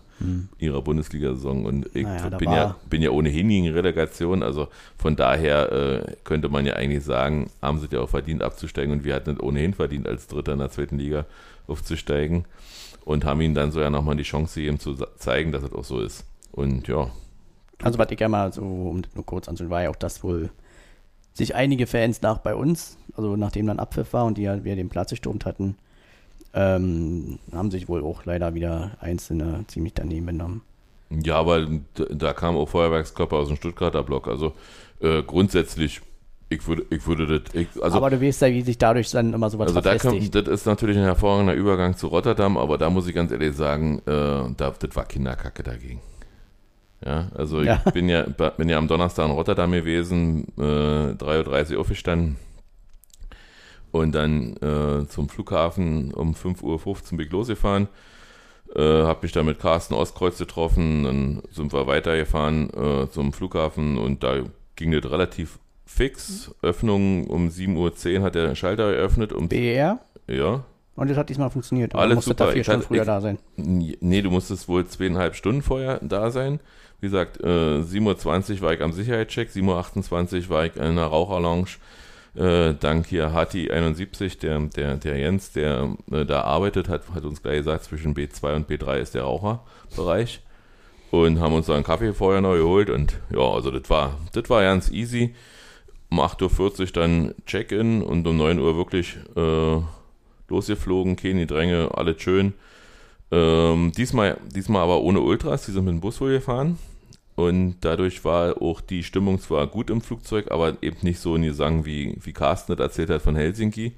ihrer 0.57 0.81
Bundesliga-Saison. 0.81 1.65
Und 1.65 1.85
ich 1.95 2.01
Naja, 2.01 2.29
bin, 2.29 2.51
ja, 2.51 2.75
bin 2.89 3.03
ja 3.03 3.11
ohnehin 3.11 3.47
gegen 3.47 3.69
Relegation. 3.69 4.41
Also 4.41 4.67
von 4.97 5.15
daher 5.15 5.71
äh, 5.71 6.15
könnte 6.23 6.49
man 6.49 6.65
ja 6.65 6.73
eigentlich 6.73 7.03
sagen, 7.03 7.51
haben 7.61 7.79
sie 7.79 7.87
ja 7.91 7.99
auch 7.99 8.09
verdient 8.09 8.41
abzusteigen. 8.41 8.91
Und 8.91 9.03
wir 9.03 9.13
hatten 9.13 9.35
es 9.35 9.39
ohnehin 9.39 9.75
verdient, 9.75 10.07
als 10.07 10.25
Dritter 10.25 10.53
in 10.53 10.57
der 10.59 10.71
zweiten 10.71 10.97
Liga 10.97 11.27
aufzusteigen. 11.67 12.45
Und 13.05 13.23
haben 13.23 13.39
ihnen 13.41 13.53
dann 13.53 13.71
so 13.71 13.79
ja 13.79 13.91
nochmal 13.91 14.15
die 14.15 14.23
Chance 14.23 14.59
gegeben 14.59 14.79
zu 14.79 14.95
zeigen, 15.19 15.51
dass 15.51 15.61
es 15.61 15.73
auch 15.73 15.83
so 15.83 15.99
ist. 15.99 16.25
Und 16.51 16.87
ja, 16.87 17.11
Also, 17.83 17.99
was 17.99 18.09
ich 18.09 18.19
ja 18.19 18.29
mal 18.29 18.51
so, 18.51 18.63
um 18.63 19.03
das 19.03 19.13
nur 19.13 19.27
kurz 19.27 19.47
anzuschauen, 19.47 19.69
war 19.69 19.83
ja 19.83 19.91
auch, 19.91 19.95
dass 19.95 20.23
wohl 20.23 20.49
sich 21.33 21.53
einige 21.53 21.85
Fans 21.85 22.23
nach 22.23 22.39
bei 22.39 22.55
uns, 22.55 22.97
also 23.15 23.35
nachdem 23.35 23.67
dann 23.67 23.77
Abpfiff 23.77 24.11
war 24.13 24.25
und 24.25 24.39
die 24.39 24.43
ja 24.43 24.63
wir 24.63 24.75
den 24.75 24.89
Platz 24.89 25.11
gestürmt 25.11 25.45
hatten, 25.45 25.75
ähm, 26.53 27.39
haben 27.53 27.71
sich 27.71 27.87
wohl 27.87 28.03
auch 28.03 28.25
leider 28.25 28.53
wieder 28.53 28.91
einzelne 28.99 29.65
ziemlich 29.67 29.93
daneben 29.93 30.25
benommen. 30.25 30.61
ja, 31.09 31.35
aber 31.35 31.67
da 32.09 32.33
kam 32.33 32.55
auch 32.57 32.69
Feuerwerkskörper 32.69 33.37
aus 33.37 33.47
dem 33.47 33.57
Stuttgarter 33.57 34.03
Block. 34.03 34.27
Also 34.27 34.53
äh, 35.01 35.23
grundsätzlich, 35.23 36.01
ich 36.49 36.67
würde, 36.67 36.85
ich 36.89 37.05
würde 37.07 37.39
das, 37.39 37.53
ich, 37.55 37.67
also 37.81 37.97
aber 37.97 38.09
du 38.09 38.21
weißt 38.21 38.41
ja, 38.41 38.49
wie 38.49 38.61
sich 38.61 38.77
dadurch 38.77 39.09
dann 39.11 39.33
immer 39.33 39.49
sowas 39.49 39.67
Also 39.69 39.81
da 39.81 39.97
kommt, 39.97 40.35
das 40.35 40.47
ist 40.47 40.65
natürlich 40.65 40.97
ein 40.97 41.03
hervorragender 41.03 41.53
Übergang 41.53 41.95
zu 41.95 42.07
Rotterdam, 42.07 42.57
aber 42.57 42.77
da 42.77 42.89
muss 42.89 43.07
ich 43.07 43.15
ganz 43.15 43.31
ehrlich 43.31 43.55
sagen, 43.55 43.99
äh, 44.05 44.53
da, 44.57 44.73
das 44.77 44.95
war 44.95 45.05
Kinderkacke 45.05 45.63
dagegen. 45.63 46.01
Ja, 47.03 47.29
also 47.33 47.61
Ja. 47.61 47.81
ich 47.85 47.93
bin 47.93 48.09
ja, 48.09 48.23
bin 48.23 48.69
ja 48.69 48.77
am 48.77 48.87
Donnerstag 48.87 49.25
in 49.25 49.31
Rotterdam 49.31 49.71
gewesen, 49.71 50.47
äh, 50.57 50.61
3.30 50.61 51.73
Uhr 51.75 51.79
aufgestanden 51.81 52.35
und 53.91 54.13
dann 54.13 54.55
äh, 54.57 55.07
zum 55.07 55.29
Flughafen 55.29 56.13
um 56.13 56.33
5.15 56.33 56.63
Uhr 56.63 57.17
bin 57.17 57.27
ich 57.27 57.31
losgefahren. 57.31 57.87
Äh, 58.75 59.03
hab 59.03 59.21
mich 59.23 59.31
da 59.33 59.43
mit 59.43 59.59
Carsten 59.59 59.93
Ostkreuz 59.93 60.37
getroffen, 60.37 61.03
dann 61.03 61.41
sind 61.51 61.73
wir 61.73 61.87
weitergefahren 61.87 62.69
äh, 62.69 63.09
zum 63.09 63.33
Flughafen 63.33 63.97
und 63.97 64.23
da 64.23 64.43
ging 64.75 64.91
das 64.91 65.11
relativ 65.11 65.59
fix. 65.85 66.55
Öffnung 66.61 67.27
um 67.27 67.49
7.10 67.49 68.17
Uhr 68.19 68.23
hat 68.23 68.35
der 68.35 68.55
Schalter 68.55 68.93
eröffnet. 68.93 69.33
Um 69.33 69.49
BER? 69.49 69.99
Ja. 70.27 70.63
Und 70.95 71.09
das 71.09 71.17
hat 71.17 71.29
diesmal 71.29 71.49
funktioniert. 71.49 71.95
Alles 71.95 72.15
musste 72.15 72.29
super. 72.31 72.45
da 72.45 72.51
vier 72.51 72.63
Stunden 72.63 72.81
früher 72.83 73.01
ich- 73.01 73.05
da 73.07 73.21
sein. 73.21 73.39
Nee, 73.57 74.21
du 74.21 74.29
musstest 74.29 74.67
wohl 74.69 74.85
zweieinhalb 74.85 75.35
Stunden 75.35 75.61
vorher 75.61 75.99
da 76.01 76.31
sein. 76.31 76.59
Wie 76.99 77.07
gesagt, 77.07 77.41
äh, 77.41 77.81
7.20 77.81 78.55
Uhr 78.55 78.61
war 78.61 78.73
ich 78.73 78.81
am 78.81 78.93
Sicherheitscheck, 78.93 79.49
7.28 79.49 80.43
Uhr 80.43 80.49
war 80.49 80.65
ich 80.65 80.75
in 80.75 80.81
einer 80.83 81.05
Raucherlounge. 81.05 81.65
Äh, 82.33 82.75
dank 82.75 83.07
hier 83.07 83.31
Hati71, 83.31 84.39
der, 84.39 84.59
der, 84.59 84.95
der 84.95 85.17
Jens, 85.17 85.51
der 85.51 85.97
äh, 86.11 86.25
da 86.25 86.41
arbeitet, 86.41 86.87
hat, 86.87 87.03
hat 87.13 87.25
uns 87.25 87.41
gleich 87.41 87.57
gesagt, 87.57 87.83
zwischen 87.83 88.15
B2 88.15 88.55
und 88.55 88.69
B3 88.69 88.99
ist 88.99 89.15
der 89.15 89.23
Raucherbereich. 89.23 90.41
Und 91.11 91.41
haben 91.41 91.53
uns 91.53 91.65
da 91.65 91.75
einen 91.75 91.83
Kaffee 91.83 92.13
vorher 92.13 92.39
noch 92.39 92.55
geholt. 92.55 92.89
Und 92.89 93.19
ja, 93.31 93.41
also 93.41 93.69
das 93.69 93.89
war, 93.89 94.17
das 94.31 94.49
war 94.49 94.61
ganz 94.61 94.89
easy. 94.91 95.35
Um 96.09 96.21
8.40 96.21 96.79
Uhr 96.79 96.87
dann 96.93 97.35
Check-in 97.45 98.01
und 98.01 98.25
um 98.25 98.37
9 98.37 98.59
Uhr 98.59 98.77
wirklich 98.77 99.17
äh, 99.35 99.81
losgeflogen, 100.47 101.17
keine 101.17 101.47
Dränge, 101.47 101.89
alles 101.93 102.21
schön. 102.21 102.53
Ähm, 103.31 103.91
diesmal, 103.95 104.37
diesmal 104.53 104.83
aber 104.83 105.01
ohne 105.01 105.21
Ultras, 105.21 105.65
die 105.65 105.71
sind 105.71 105.85
mit 105.85 105.93
dem 105.93 106.01
Bus 106.01 106.19
wohl 106.21 106.33
gefahren. 106.33 106.77
Und 107.35 107.77
dadurch 107.81 108.23
war 108.25 108.61
auch 108.61 108.81
die 108.81 109.03
Stimmung 109.03 109.39
zwar 109.39 109.65
gut 109.67 109.89
im 109.89 110.01
Flugzeug, 110.01 110.51
aber 110.51 110.81
eben 110.81 110.97
nicht 111.01 111.19
so 111.19 111.35
in 111.35 111.43
Gesang, 111.43 111.85
wie, 111.85 112.17
wie 112.21 112.33
Carsten 112.33 112.75
das 112.75 112.83
erzählt 112.83 113.09
hat 113.09 113.21
von 113.21 113.35
Helsinki, 113.35 113.93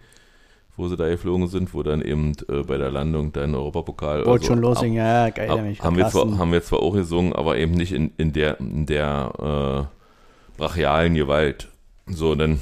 wo 0.77 0.87
sie 0.87 0.97
da 0.97 1.09
geflogen 1.09 1.47
sind, 1.47 1.73
wo 1.73 1.83
dann 1.83 2.01
eben 2.01 2.33
äh, 2.47 2.61
bei 2.63 2.77
der 2.77 2.91
Landung 2.91 3.33
dann 3.33 3.55
Europapokal. 3.55 4.25
Wollte 4.25 4.29
also 4.31 4.45
schon 4.45 4.59
lossingen, 4.59 4.97
ja, 4.97 5.29
geil. 5.29 5.49
Hab- 5.49 5.57
nämlich. 5.57 5.81
haben, 5.81 5.97
wir 5.97 6.07
zwar, 6.07 6.37
haben 6.37 6.51
wir 6.51 6.63
zwar 6.63 6.79
auch 6.79 6.93
gesungen, 6.93 7.33
aber 7.33 7.57
eben 7.57 7.73
nicht 7.73 7.91
in, 7.91 8.11
in 8.17 8.33
der, 8.33 8.59
in 8.59 8.85
der 8.85 9.89
äh, 9.89 10.57
brachialen 10.57 11.15
Gewalt. 11.15 11.69
So, 12.05 12.35
dann 12.35 12.59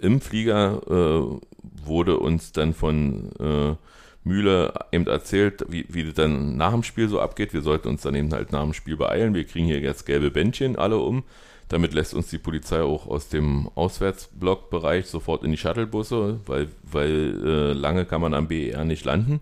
im 0.00 0.20
Flieger 0.20 0.82
äh, 0.88 1.38
wurde 1.86 2.18
uns 2.18 2.52
dann 2.52 2.74
von 2.74 3.30
äh, 3.38 3.76
Mühle 4.24 4.72
eben 4.90 5.06
erzählt, 5.06 5.64
wie, 5.68 5.84
wie 5.88 6.04
das 6.04 6.14
dann 6.14 6.56
nach 6.56 6.72
dem 6.72 6.82
Spiel 6.82 7.08
so 7.08 7.20
abgeht. 7.20 7.52
Wir 7.52 7.60
sollten 7.62 7.88
uns 7.88 8.02
dann 8.02 8.14
eben 8.14 8.32
halt 8.32 8.52
nach 8.52 8.62
dem 8.62 8.72
Spiel 8.72 8.96
beeilen. 8.96 9.34
Wir 9.34 9.44
kriegen 9.44 9.66
hier 9.66 9.80
jetzt 9.80 10.06
gelbe 10.06 10.30
Bändchen 10.30 10.76
alle 10.76 10.98
um. 10.98 11.24
Damit 11.68 11.94
lässt 11.94 12.14
uns 12.14 12.28
die 12.28 12.38
Polizei 12.38 12.82
auch 12.82 13.06
aus 13.06 13.28
dem 13.28 13.68
Auswärtsblockbereich 13.74 15.06
sofort 15.06 15.44
in 15.44 15.50
die 15.50 15.56
Shuttlebusse, 15.56 16.40
weil, 16.46 16.68
weil 16.82 17.40
äh, 17.44 17.72
lange 17.72 18.04
kann 18.04 18.20
man 18.20 18.34
am 18.34 18.48
BER 18.48 18.84
nicht 18.84 19.04
landen. 19.04 19.40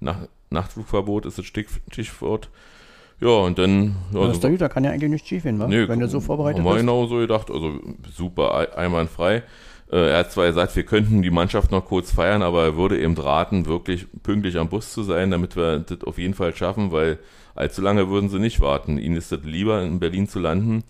Nach, 0.00 0.18
Nachtflugverbot 0.50 1.26
ist 1.26 1.38
das 1.38 1.44
Stich- 1.46 1.68
Stichwort. 1.90 2.48
Ja, 3.20 3.28
und 3.28 3.58
dann. 3.58 3.96
Ja, 4.12 4.20
Ja, 4.20 4.26
so- 4.26 4.32
ist 4.32 4.42
gut, 4.42 4.60
da 4.60 4.68
kann 4.68 4.84
ja 4.84 4.90
eigentlich 4.90 5.10
nicht 5.10 5.26
schief 5.26 5.44
gehen, 5.44 5.58
wa? 5.58 5.66
Nee, 5.68 5.88
wenn 5.88 6.00
du 6.00 6.08
so 6.08 6.20
vorbereitet 6.20 6.58
haben 6.58 6.64
wir 6.66 6.72
bist. 6.72 6.82
genau 6.82 7.06
so 7.06 7.16
gedacht, 7.18 7.50
also 7.50 7.78
super, 8.12 8.54
ei- 8.54 8.76
einwandfrei. 8.76 9.42
Äh, 9.94 10.10
er 10.10 10.18
hat 10.18 10.32
zwar 10.32 10.46
gesagt, 10.46 10.74
wir 10.74 10.82
könnten 10.82 11.22
die 11.22 11.30
Mannschaft 11.30 11.70
noch 11.70 11.84
kurz 11.84 12.10
feiern, 12.10 12.42
aber 12.42 12.64
er 12.64 12.76
würde 12.76 13.00
eben 13.00 13.16
raten, 13.16 13.66
wirklich 13.66 14.06
pünktlich 14.24 14.58
am 14.58 14.68
Bus 14.68 14.92
zu 14.92 15.04
sein, 15.04 15.30
damit 15.30 15.54
wir 15.54 15.78
das 15.78 16.02
auf 16.02 16.18
jeden 16.18 16.34
Fall 16.34 16.54
schaffen, 16.54 16.90
weil 16.90 17.20
allzu 17.54 17.80
lange 17.80 18.10
würden 18.10 18.28
sie 18.28 18.40
nicht 18.40 18.60
warten. 18.60 18.98
Ihnen 18.98 19.16
ist 19.16 19.30
es 19.30 19.44
lieber, 19.44 19.82
in 19.82 20.00
Berlin 20.00 20.28
zu 20.28 20.40
landen, 20.40 20.82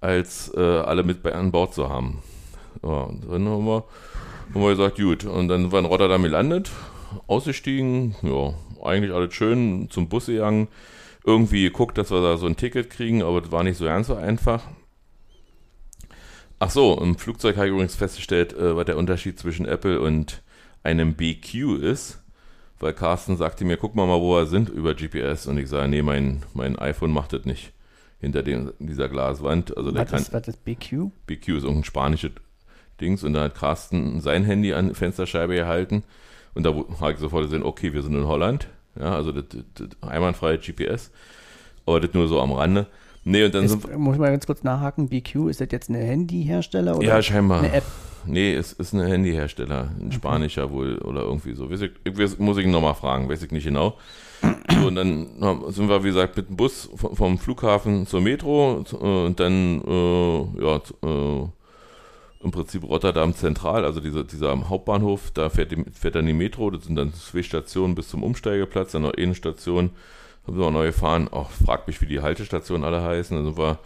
als 0.00 0.50
äh, 0.56 0.60
alle 0.60 1.02
mit 1.02 1.26
an 1.26 1.52
Bord 1.52 1.74
zu 1.74 1.90
haben. 1.90 2.22
Ja, 2.82 3.02
und 3.02 3.24
dann 3.30 3.46
haben 3.46 3.66
wir, 3.66 3.84
haben 4.54 4.62
wir 4.62 4.70
gesagt, 4.70 4.96
gut. 4.96 5.24
Und 5.26 5.48
dann 5.48 5.62
sind 5.62 5.72
wir 5.72 5.78
in 5.80 5.84
Rotterdam 5.84 6.22
gelandet, 6.22 6.70
ausgestiegen, 7.26 8.14
ja, 8.22 8.54
eigentlich 8.82 9.12
alles 9.12 9.34
schön, 9.34 9.90
zum 9.90 10.08
Bus 10.08 10.26
gegangen 10.26 10.68
irgendwie 11.26 11.64
geguckt, 11.64 11.98
dass 11.98 12.10
wir 12.10 12.22
da 12.22 12.38
so 12.38 12.46
ein 12.46 12.56
Ticket 12.56 12.88
kriegen, 12.88 13.22
aber 13.22 13.42
das 13.42 13.52
war 13.52 13.62
nicht 13.62 13.76
so 13.76 13.84
ganz 13.84 14.06
so 14.06 14.14
einfach. 14.14 14.62
Ach 16.58 16.70
so, 16.70 16.98
im 17.00 17.16
Flugzeug 17.16 17.56
habe 17.56 17.66
ich 17.66 17.72
übrigens 17.72 17.94
festgestellt, 17.94 18.52
äh, 18.52 18.76
was 18.76 18.86
der 18.86 18.96
Unterschied 18.96 19.38
zwischen 19.38 19.66
Apple 19.66 20.00
und 20.00 20.42
einem 20.82 21.14
BQ 21.14 21.76
ist, 21.80 22.20
weil 22.80 22.92
Carsten 22.92 23.36
sagte 23.36 23.64
mir, 23.64 23.76
guck 23.76 23.94
mal 23.94 24.06
mal, 24.06 24.20
wo 24.20 24.36
wir 24.36 24.46
sind 24.46 24.68
über 24.68 24.94
GPS 24.94 25.46
und 25.46 25.58
ich 25.58 25.68
sage, 25.68 25.88
nee, 25.88 26.02
mein, 26.02 26.42
mein 26.54 26.78
iPhone 26.78 27.12
macht 27.12 27.32
das 27.32 27.44
nicht 27.44 27.72
hinter 28.20 28.42
dem, 28.42 28.72
dieser 28.78 29.08
Glaswand. 29.08 29.76
Also 29.76 29.90
der 29.90 30.02
Was 30.02 30.10
kann, 30.10 30.20
ist, 30.20 30.32
was 30.32 30.48
ist 30.48 30.64
BQ? 30.64 31.10
BQ 31.26 31.48
ist 31.48 31.62
irgendein 31.64 31.84
spanisches 31.84 32.32
Dings 33.00 33.22
und 33.22 33.34
da 33.34 33.42
hat 33.44 33.54
Carsten 33.54 34.20
sein 34.20 34.44
Handy 34.44 34.72
an 34.72 34.88
die 34.88 34.94
Fensterscheibe 34.94 35.54
gehalten 35.54 36.02
und 36.54 36.64
da 36.64 36.74
habe 37.00 37.12
ich 37.12 37.18
sofort 37.18 37.44
gesehen, 37.44 37.62
okay, 37.62 37.92
wir 37.92 38.02
sind 38.02 38.14
in 38.14 38.26
Holland. 38.26 38.68
Ja, 38.98 39.14
also 39.14 39.30
das, 39.30 39.44
das, 39.48 39.62
das 39.74 40.10
einwandfreie 40.10 40.58
GPS. 40.58 41.12
Aber 41.86 42.00
das 42.00 42.12
nur 42.14 42.26
so 42.26 42.40
am 42.40 42.52
Rande. 42.52 42.88
Nee, 43.24 43.44
und 43.44 43.54
dann 43.54 43.64
Ist, 43.64 43.82
sind 43.82 43.98
muss 43.98 44.14
ich 44.14 44.20
mal 44.20 44.30
ganz 44.30 44.46
kurz 44.46 44.62
nachhaken, 44.62 45.08
BQ, 45.08 45.48
ist 45.48 45.60
das 45.60 45.68
jetzt 45.70 45.88
eine 45.90 45.98
Handyhersteller 45.98 46.96
oder 46.96 47.06
Ja, 47.06 47.22
scheinbar. 47.22 47.58
eine 47.58 47.72
App? 47.72 47.84
Nee, 48.26 48.54
es 48.54 48.72
ist 48.72 48.92
ein 48.92 49.00
Handyhersteller, 49.06 49.90
ein 50.00 50.12
spanischer 50.12 50.70
wohl 50.70 50.98
oder 50.98 51.22
irgendwie 51.22 51.54
so. 51.54 51.70
Weiß 51.70 51.80
ich, 51.82 51.92
ich 52.04 52.38
muss 52.38 52.58
ich 52.58 52.64
ihn 52.64 52.70
nochmal 52.70 52.94
fragen, 52.94 53.28
weiß 53.28 53.42
ich 53.42 53.50
nicht 53.50 53.64
genau. 53.64 53.96
So, 54.70 54.86
und 54.86 54.94
dann 54.94 55.26
sind 55.68 55.88
wir, 55.88 56.04
wie 56.04 56.08
gesagt, 56.08 56.36
mit 56.36 56.48
dem 56.48 56.56
Bus 56.56 56.88
vom, 56.94 57.38
Flughafen 57.38 58.06
zur 58.06 58.20
Metro 58.20 58.84
äh, 58.92 59.26
und 59.26 59.40
dann, 59.40 59.82
äh, 59.82 60.62
ja, 60.62 60.76
äh, 61.02 61.48
im 62.40 62.50
Prinzip 62.52 62.84
Rotterdam 62.84 63.34
Zentral, 63.34 63.84
also 63.84 64.00
dieser, 64.00 64.22
dieser 64.22 64.68
Hauptbahnhof, 64.68 65.32
da 65.34 65.48
fährt, 65.48 65.72
die, 65.72 65.84
fährt 65.92 66.14
dann 66.14 66.26
die 66.26 66.32
Metro, 66.32 66.70
das 66.70 66.84
sind 66.84 66.94
dann 66.94 67.12
zwei 67.12 67.42
Stationen 67.42 67.94
bis 67.96 68.08
zum 68.08 68.22
Umsteigeplatz, 68.22 68.92
dann 68.92 69.02
noch 69.02 69.14
eine 69.14 69.34
Station, 69.34 69.90
haben 70.48 70.58
wir 70.58 70.66
auch 70.66 70.72
neu 70.72 70.86
gefahren. 70.86 71.28
Auch 71.28 71.50
frag 71.50 71.86
mich, 71.86 72.00
wie 72.00 72.06
die 72.06 72.20
Haltestationen 72.20 72.84
alle 72.84 73.02
heißen. 73.02 73.36
Dann 73.36 73.46
sind 73.46 73.56
wir 73.58 73.78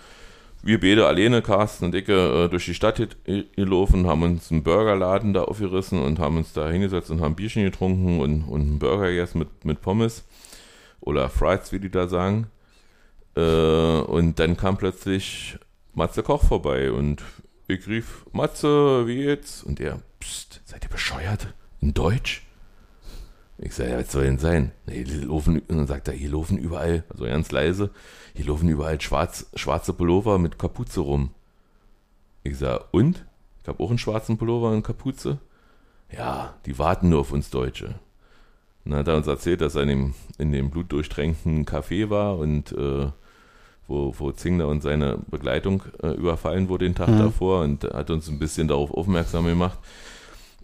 wir 0.64 0.78
beide 0.78 1.08
alleine, 1.08 1.42
Carsten 1.42 1.86
und 1.86 1.94
Icke, 1.96 2.44
äh, 2.44 2.48
durch 2.48 2.66
die 2.66 2.74
Stadt 2.74 2.96
ge- 2.96 3.46
gelaufen, 3.56 4.06
haben 4.06 4.22
uns 4.22 4.52
einen 4.52 4.62
Burgerladen 4.62 5.32
da 5.32 5.42
aufgerissen 5.42 6.00
und 6.00 6.20
haben 6.20 6.36
uns 6.36 6.52
da 6.52 6.70
hingesetzt 6.70 7.10
und 7.10 7.20
haben 7.20 7.34
Bierchen 7.34 7.64
getrunken 7.64 8.20
und, 8.20 8.44
und 8.44 8.60
einen 8.60 8.78
Burger 8.78 9.08
gegessen 9.08 9.40
mit, 9.40 9.64
mit 9.64 9.80
Pommes 9.82 10.22
oder 11.00 11.28
Fries, 11.28 11.72
wie 11.72 11.80
die 11.80 11.90
da 11.90 12.06
sagen. 12.06 12.46
Äh, 13.34 13.40
und 13.40 14.38
dann 14.38 14.56
kam 14.56 14.76
plötzlich 14.76 15.58
Matze 15.94 16.22
Koch 16.22 16.44
vorbei 16.44 16.92
und 16.92 17.22
ich 17.66 17.88
rief, 17.88 18.24
Matze, 18.30 19.08
wie 19.08 19.16
geht's? 19.16 19.64
Und 19.64 19.80
er, 19.80 20.00
pst, 20.20 20.60
seid 20.64 20.84
ihr 20.84 20.90
bescheuert? 20.90 21.48
In 21.80 21.92
Deutsch? 21.92 22.46
Ich 23.64 23.74
sage, 23.74 23.90
ja, 23.90 23.98
was 23.98 24.10
soll 24.10 24.24
denn 24.24 24.38
sein? 24.38 24.72
Nee, 24.86 25.04
hier 25.04 25.24
laufen, 25.26 25.60
und 25.60 25.76
dann 25.76 25.86
sagt 25.86 26.08
er, 26.08 26.14
hier 26.14 26.30
laufen 26.30 26.58
überall, 26.58 27.04
also 27.08 27.24
ganz 27.24 27.52
leise, 27.52 27.90
hier 28.34 28.46
laufen 28.46 28.68
überall 28.68 29.00
schwarz, 29.00 29.46
schwarze 29.54 29.92
Pullover 29.92 30.38
mit 30.38 30.58
Kapuze 30.58 31.00
rum. 31.00 31.30
Ich 32.42 32.58
sage, 32.58 32.84
und? 32.90 33.24
Ich 33.62 33.68
habe 33.68 33.80
auch 33.82 33.90
einen 33.90 33.98
schwarzen 33.98 34.36
Pullover 34.36 34.70
und 34.72 34.82
Kapuze. 34.82 35.38
Ja, 36.10 36.54
die 36.66 36.76
warten 36.78 37.08
nur 37.08 37.20
auf 37.20 37.30
uns 37.32 37.50
Deutsche. 37.50 37.94
Dann 38.84 38.94
hat 38.94 39.06
er 39.06 39.16
uns 39.16 39.28
erzählt, 39.28 39.60
dass 39.60 39.76
er 39.76 39.82
in 39.82 39.88
dem, 39.88 40.14
in 40.38 40.50
dem 40.50 40.70
blutdurchtränkten 40.70 41.64
Café 41.64 42.10
war 42.10 42.38
und 42.38 42.72
äh, 42.72 43.06
wo, 43.86 44.12
wo 44.18 44.32
Zingler 44.32 44.66
und 44.66 44.82
seine 44.82 45.18
Begleitung 45.30 45.84
äh, 46.02 46.08
überfallen 46.08 46.68
wurde 46.68 46.86
den 46.86 46.96
Tag 46.96 47.08
Mhm. 47.10 47.18
davor 47.18 47.62
und 47.62 47.84
hat 47.84 48.10
uns 48.10 48.28
ein 48.28 48.40
bisschen 48.40 48.66
darauf 48.66 48.90
aufmerksam 48.90 49.46
gemacht. 49.46 49.78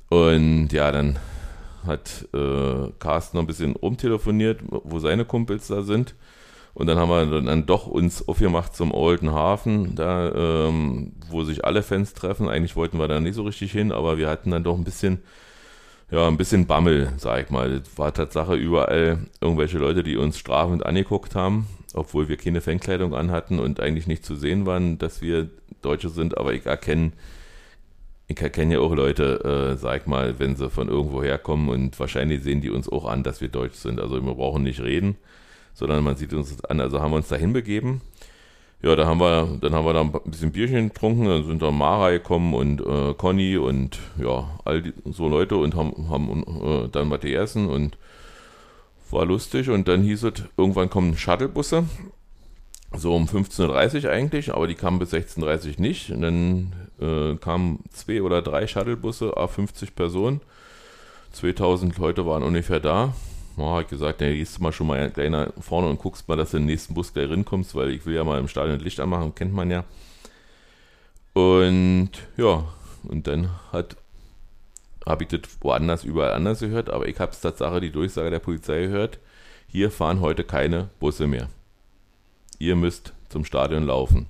Und 0.09 0.71
ja, 0.73 0.91
dann 0.91 1.17
hat 1.89 2.29
äh, 2.33 2.91
Carsten 2.99 3.37
noch 3.37 3.43
ein 3.43 3.49
bisschen 3.49 3.75
rumtelefoniert, 3.75 4.61
wo 4.69 4.99
seine 5.01 5.25
Kumpels 5.25 5.67
da 5.67 5.83
sind. 5.83 6.15
Und 6.79 6.87
dann 6.87 6.97
haben 6.97 7.11
wir 7.11 7.41
dann 7.41 7.67
doch 7.67 7.89
uns 7.89 8.29
aufgemacht 8.29 8.77
zum 8.77 8.95
Olden 8.95 9.33
Hafen, 9.33 9.97
da, 9.97 10.69
ähm, 10.69 11.13
wo 11.29 11.43
sich 11.43 11.65
alle 11.65 11.83
Fans 11.83 12.15
treffen. 12.15 12.49
Eigentlich 12.49 12.77
wollten 12.77 13.01
wir 13.01 13.09
da 13.09 13.19
nicht 13.19 13.35
so 13.35 13.43
richtig 13.43 13.73
hin, 13.73 13.91
aber 13.91 14.17
wir 14.17 14.29
hatten 14.29 14.53
dann 14.53 14.63
doch 14.63 14.77
ein 14.77 14.85
bisschen, 14.85 15.19
ja, 16.09 16.29
ein 16.29 16.37
bisschen 16.37 16.69
Bammel, 16.69 17.13
sag 17.17 17.43
ich 17.43 17.51
mal. 17.51 17.73
Es 17.73 17.99
war 17.99 18.15
Tatsache 18.15 18.55
überall 18.55 19.19
irgendwelche 19.41 19.79
Leute, 19.79 20.05
die 20.05 20.17
uns 20.17 20.39
strafend 20.39 20.87
angeguckt 20.87 21.35
haben, 21.35 21.67
obwohl 21.95 22.29
wir 22.29 22.37
keine 22.37 22.61
Fankleidung 22.61 23.13
anhatten 23.13 23.59
und 23.59 23.81
eigentlich 23.81 24.07
nicht 24.07 24.25
zu 24.25 24.37
sehen 24.37 24.65
waren, 24.65 24.99
dass 24.99 25.21
wir 25.21 25.49
Deutsche 25.83 26.11
sind. 26.11 26.39
Aber 26.39 26.53
ich 26.53 26.65
erkenne, 26.65 27.11
ich 28.29 28.41
erkenne 28.41 28.75
ja 28.75 28.81
auch 28.81 28.95
Leute, 28.95 29.73
äh, 29.73 29.77
sag 29.79 30.07
mal, 30.07 30.39
wenn 30.39 30.55
sie 30.55 30.69
von 30.69 30.89
irgendwo 30.89 31.23
herkommen 31.23 31.71
und 31.71 31.99
wahrscheinlich 31.99 32.43
sehen 32.43 32.61
die 32.61 32.71
uns 32.71 32.89
auch 32.89 33.07
an, 33.07 33.23
dass 33.23 33.41
wir 33.41 33.49
Deutsch 33.49 33.77
sind. 33.77 33.99
Also 33.99 34.23
wir 34.23 34.35
brauchen 34.35 34.63
nicht 34.65 34.81
reden, 34.81 35.17
sondern 35.73 36.05
man 36.05 36.17
sieht 36.17 36.35
uns 36.35 36.63
an. 36.65 36.81
Also 36.81 37.01
haben 37.01 37.13
wir 37.13 37.17
uns 37.17 37.29
dahin 37.29 37.55
begeben. 37.55 38.03
Ja, 38.83 38.95
da 38.95 39.07
haben 39.07 39.19
wir, 39.19 39.59
dann 39.61 39.73
haben 39.73 39.87
wir 39.87 39.95
da 39.95 40.03
ein 40.03 40.13
bisschen 40.31 40.53
Bierchen 40.53 40.91
getrunken, 40.91 41.25
dann 41.25 41.45
sind 41.47 41.63
da 41.63 41.71
Mara 41.73 42.11
gekommen 42.11 42.55
und 42.55 42.81
äh, 42.81 43.15
Conny 43.15 43.57
und 43.57 43.99
ja, 44.23 44.61
all 44.65 44.83
die, 44.83 44.93
so 45.07 45.27
Leute 45.27 45.57
und 45.57 45.75
haben, 45.75 46.09
haben 46.09 46.45
äh, 46.45 46.89
dann 46.89 47.11
was 47.11 47.21
gegessen 47.21 47.69
und 47.69 47.99
war 49.11 49.25
lustig 49.25 49.69
und 49.69 49.89
dann 49.89 50.03
hieß 50.03 50.23
es, 50.25 50.45
irgendwann 50.57 50.91
kommen 50.91 51.17
Shuttlebusse, 51.17 51.87
so 52.95 53.17
um 53.17 53.25
15.30 53.25 54.05
Uhr 54.05 54.13
eigentlich, 54.13 54.55
aber 54.55 54.69
die 54.69 54.77
kamen 54.77 55.01
bis 55.01 55.13
16.30 55.13 55.43
Uhr 55.79 55.81
nicht 55.81 56.11
und 56.13 56.21
dann 56.21 56.73
äh, 57.01 57.37
kamen 57.37 57.85
zwei 57.93 58.23
oder 58.23 58.43
drei 58.43 58.67
Shuttlebusse, 58.67 59.37
a 59.37 59.47
50 59.47 59.95
Personen, 59.95 60.41
2000 61.33 61.97
Leute 61.99 62.27
waren 62.27 62.43
ungefähr 62.43 62.81
da, 62.81 63.15
oh, 63.57 63.79
ich 63.81 63.89
gesagt, 63.89 64.21
ja, 64.21 64.29
gehst 64.29 64.59
du 64.59 64.63
mal 64.63 64.73
schon 64.73 64.87
mal 64.87 65.11
gleich 65.11 65.31
nach 65.31 65.49
vorne 65.61 65.89
und 65.89 65.99
guckst 65.99 66.29
mal, 66.29 66.37
dass 66.37 66.53
du 66.53 66.57
in 66.57 66.65
den 66.65 66.71
nächsten 66.71 66.95
Bus 66.95 67.13
gleich 67.13 67.29
rinkommst, 67.29 67.75
weil 67.75 67.91
ich 67.91 68.07
will 68.07 68.15
ja 68.15 68.25
mal 68.25 68.39
im 68.39 68.49
Stadion 68.49 68.81
Licht 68.81 69.01
anmachen, 69.01 69.35
kennt 69.35 69.53
man 69.53 69.71
ja. 69.71 69.85
Und 71.35 72.11
ja, 72.37 72.65
und 73.05 73.27
dann 73.27 73.51
hat 73.73 73.97
habe 75.09 75.25
ich 75.25 75.31
das 75.31 75.41
woanders 75.61 76.05
überall 76.05 76.33
anders 76.33 76.61
gehört, 76.61 76.91
aber 76.91 77.09
ich 77.09 77.19
habe 77.19 77.33
es 77.33 77.41
Tatsache 77.41 77.81
die 77.81 77.91
Durchsage 77.91 78.31
der 78.31 78.41
Polizei 78.41 78.83
gehört. 78.83 79.19
Hier 79.67 79.91
fahren 79.91 80.21
heute 80.21 80.45
keine 80.45 80.91
Busse 81.01 81.27
mehr. 81.27 81.49
Ihr 82.59 82.77
müsst 82.77 83.15
zum 83.29 83.45
Stadion 83.45 83.85
laufen. 83.85 84.27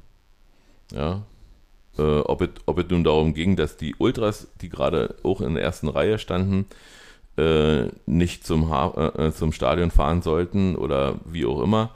Ja. 0.92 1.22
Äh, 1.98 2.20
ob, 2.20 2.40
es, 2.42 2.50
ob 2.66 2.78
es 2.78 2.87
nun 2.88 3.04
darum 3.04 3.34
ging, 3.34 3.56
dass 3.56 3.76
die 3.76 3.94
Ultras, 3.98 4.48
die 4.61 4.68
gerade 4.68 5.16
auch 5.22 5.40
in 5.40 5.54
der 5.54 5.62
ersten 5.62 5.88
Reihe 5.88 6.18
standen, 6.18 6.66
äh, 7.37 7.87
nicht 8.06 8.46
zum, 8.46 8.70
ha 8.70 9.12
äh, 9.16 9.32
zum 9.32 9.52
Stadion 9.52 9.90
fahren 9.90 10.22
sollten 10.22 10.76
oder 10.76 11.16
wie 11.24 11.46
auch 11.46 11.62
immer. 11.62 11.90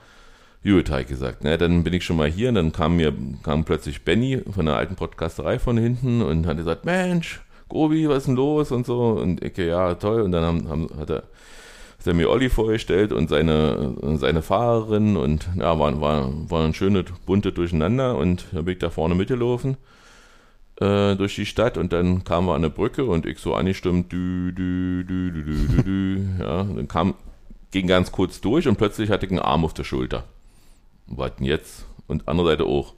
Gut, 0.65 0.91
habe 0.91 1.03
ich 1.03 1.09
gesagt. 1.09 1.43
Ne, 1.43 1.59
dann 1.59 1.83
bin 1.83 1.93
ich 1.93 2.05
schon 2.05 2.17
mal 2.17 2.29
hier 2.29 2.51
und 2.51 2.55
dann 2.55 2.73
kam 2.73 2.97
mir 2.97 3.13
kam 3.43 3.65
plötzlich 3.65 4.05
Benny 4.05 4.43
von 4.51 4.67
der 4.67 4.77
alten 4.77 4.95
Podcasterei 4.95 5.59
von 5.59 5.77
hinten 5.77 6.23
und 6.23 6.47
hat 6.47 6.57
gesagt, 6.57 6.85
Mensch, 6.85 7.41
Gobi, 7.69 8.09
was 8.09 8.19
ist 8.19 8.27
denn 8.29 8.37
los 8.37 8.71
und 8.71 8.87
so. 8.87 9.13
Und 9.13 9.43
ich, 9.43 9.57
ja, 9.57 9.95
toll. 9.95 10.23
Und 10.23 10.33
dann 10.33 10.45
haben, 10.45 10.69
haben, 10.69 10.89
hat, 10.99 11.11
er, 11.11 11.25
er 12.07 12.15
mir 12.15 12.31
Olli 12.31 12.49
vorgestellt 12.49 13.13
und 13.13 13.29
seine, 13.29 13.95
seine 14.17 14.43
Fahrerin 14.43 15.17
und 15.17 15.49
ja, 15.57 15.79
war, 15.79 16.01
war, 16.01 16.31
war 16.51 16.65
ein 16.65 16.75
schönes 16.75 17.05
bunte 17.27 17.53
Durcheinander 17.53 18.17
und 18.17 18.47
da 18.53 18.63
bin 18.63 18.75
ich 18.75 18.79
da 18.79 18.91
vorne 18.91 19.15
mitgelaufen 19.15 19.77
äh, 20.81 21.17
durch 21.17 21.35
die 21.35 21.47
Stadt 21.47 21.79
und 21.79 21.93
dann 21.93 22.25
kamen 22.25 22.47
wir 22.47 22.55
an 22.55 22.63
eine 22.63 22.71
Brücke 22.71 23.05
und 23.05 23.27
ich 23.27 23.39
so 23.39 23.55
angestimmt, 23.55 24.13
dü, 24.13 24.53
dü, 24.53 25.05
dü, 25.05 25.33
dü, 25.33 25.45
dü, 25.45 25.69
dü, 25.69 25.83
dü, 25.83 26.21
ja, 26.41 26.65
dann 26.65 26.89
kam, 26.89 27.15
ging 27.71 27.87
ganz 27.87 28.13
kurz 28.13 28.41
durch 28.41 28.67
und 28.69 28.77
plötzlich 28.77 29.11
hatte 29.11 29.27
ich 29.27 29.33
einen 29.33 29.41
Arm 29.41 29.65
auf 29.65 29.75
der 29.75 29.85
Schulter. 29.85 30.25
Was 31.07 31.37
denn 31.37 31.47
jetzt? 31.47 31.87
Und 32.07 32.29
andere 32.29 32.49
Seite 32.49 32.65
auch. 32.65 32.95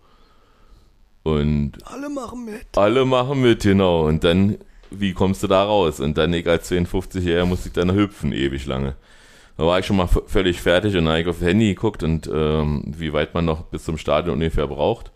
Und 1.22 1.72
alle 1.84 2.10
machen 2.10 2.44
mit. 2.44 2.66
Alle 2.76 3.04
machen 3.04 3.40
mit, 3.40 3.62
genau. 3.62 4.06
Und 4.06 4.24
dann, 4.24 4.58
wie 5.00 5.12
kommst 5.12 5.42
du 5.42 5.46
da 5.46 5.64
raus? 5.64 6.00
Und 6.00 6.18
dann, 6.18 6.32
ich 6.32 6.46
als 6.48 6.70
52-Jähriger, 6.70 7.44
musste 7.44 7.68
ich 7.68 7.74
dann 7.74 7.94
hüpfen, 7.94 8.32
ewig 8.32 8.66
lange. 8.66 8.96
Da 9.56 9.64
war 9.64 9.78
ich 9.78 9.86
schon 9.86 9.96
mal 9.96 10.08
völlig 10.08 10.60
fertig 10.60 10.96
und 10.96 11.04
dann 11.04 11.12
habe 11.12 11.20
ich 11.20 11.28
auf 11.28 11.38
das 11.38 11.48
Handy 11.48 11.68
geguckt 11.68 12.02
und 12.02 12.28
ähm, 12.32 12.82
wie 12.86 13.12
weit 13.12 13.34
man 13.34 13.44
noch 13.44 13.62
bis 13.64 13.84
zum 13.84 13.98
Stadion 13.98 14.34
ungefähr 14.34 14.66
braucht. 14.66 15.12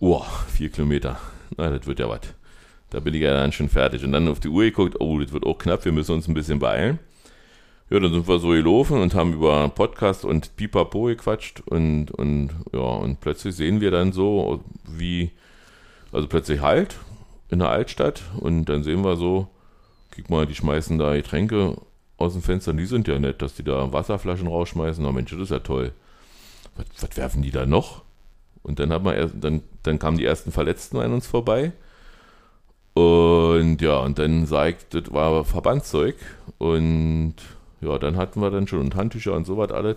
Uah, 0.00 0.26
vier 0.48 0.70
Kilometer. 0.70 1.18
Na, 1.56 1.70
das 1.70 1.86
wird 1.86 1.98
ja 1.98 2.08
was. 2.08 2.20
Da 2.90 3.00
bin 3.00 3.14
ich 3.14 3.20
ja 3.20 3.34
dann 3.34 3.52
schon 3.52 3.68
fertig. 3.68 4.04
Und 4.04 4.12
dann 4.12 4.28
auf 4.28 4.40
die 4.40 4.48
Uhr 4.48 4.64
geguckt, 4.64 5.00
oh, 5.00 5.18
das 5.18 5.32
wird 5.32 5.44
auch 5.44 5.58
knapp, 5.58 5.84
wir 5.84 5.92
müssen 5.92 6.14
uns 6.14 6.28
ein 6.28 6.34
bisschen 6.34 6.58
beeilen. 6.58 6.98
Ja, 7.90 8.00
dann 8.00 8.12
sind 8.12 8.26
wir 8.26 8.38
so 8.38 8.48
gelaufen 8.48 9.02
und 9.02 9.14
haben 9.14 9.34
über 9.34 9.68
Podcast 9.68 10.24
und 10.24 10.56
Pipapo 10.56 11.04
gequatscht 11.04 11.60
und, 11.66 12.10
und 12.10 12.50
ja, 12.72 12.80
und 12.80 13.20
plötzlich 13.20 13.54
sehen 13.54 13.82
wir 13.82 13.90
dann 13.90 14.12
so, 14.12 14.64
wie, 14.88 15.30
also 16.10 16.26
plötzlich 16.26 16.62
halt 16.62 16.96
in 17.52 17.58
der 17.58 17.68
Altstadt 17.68 18.22
und 18.40 18.64
dann 18.64 18.82
sehen 18.82 19.04
wir 19.04 19.16
so, 19.16 19.46
guck 20.16 20.30
mal, 20.30 20.46
die 20.46 20.54
schmeißen 20.54 20.98
da 20.98 21.14
Getränke 21.14 21.76
aus 22.16 22.32
dem 22.32 22.42
Fenster, 22.42 22.72
die 22.72 22.86
sind 22.86 23.06
ja 23.08 23.18
nett, 23.18 23.42
dass 23.42 23.54
die 23.54 23.62
da 23.62 23.92
Wasserflaschen 23.92 24.48
rausschmeißen, 24.48 25.04
na 25.04 25.12
Mensch, 25.12 25.30
das 25.30 25.40
ist 25.40 25.50
ja 25.50 25.58
toll. 25.58 25.92
Was, 26.76 26.86
was 27.00 27.16
werfen 27.16 27.42
die 27.42 27.50
da 27.50 27.66
noch? 27.66 28.02
Und 28.62 28.78
dann 28.78 28.90
hat 28.90 29.02
man 29.02 29.14
erst, 29.14 29.34
dann, 29.40 29.62
dann 29.82 29.98
kamen 29.98 30.16
die 30.16 30.24
ersten 30.24 30.50
Verletzten 30.50 30.96
an 30.98 31.12
uns 31.12 31.26
vorbei. 31.26 31.72
Und 32.94 33.82
ja, 33.82 33.98
und 33.98 34.18
dann 34.18 34.46
sagt, 34.46 34.94
das 34.94 35.12
war 35.12 35.44
Verbandszeug 35.44 36.16
und 36.58 37.34
ja, 37.80 37.98
dann 37.98 38.16
hatten 38.16 38.40
wir 38.40 38.50
dann 38.50 38.66
schon 38.66 38.80
und 38.80 38.94
Handtücher 38.94 39.34
und 39.34 39.46
so 39.46 39.58
was 39.58 39.72
alles. 39.72 39.96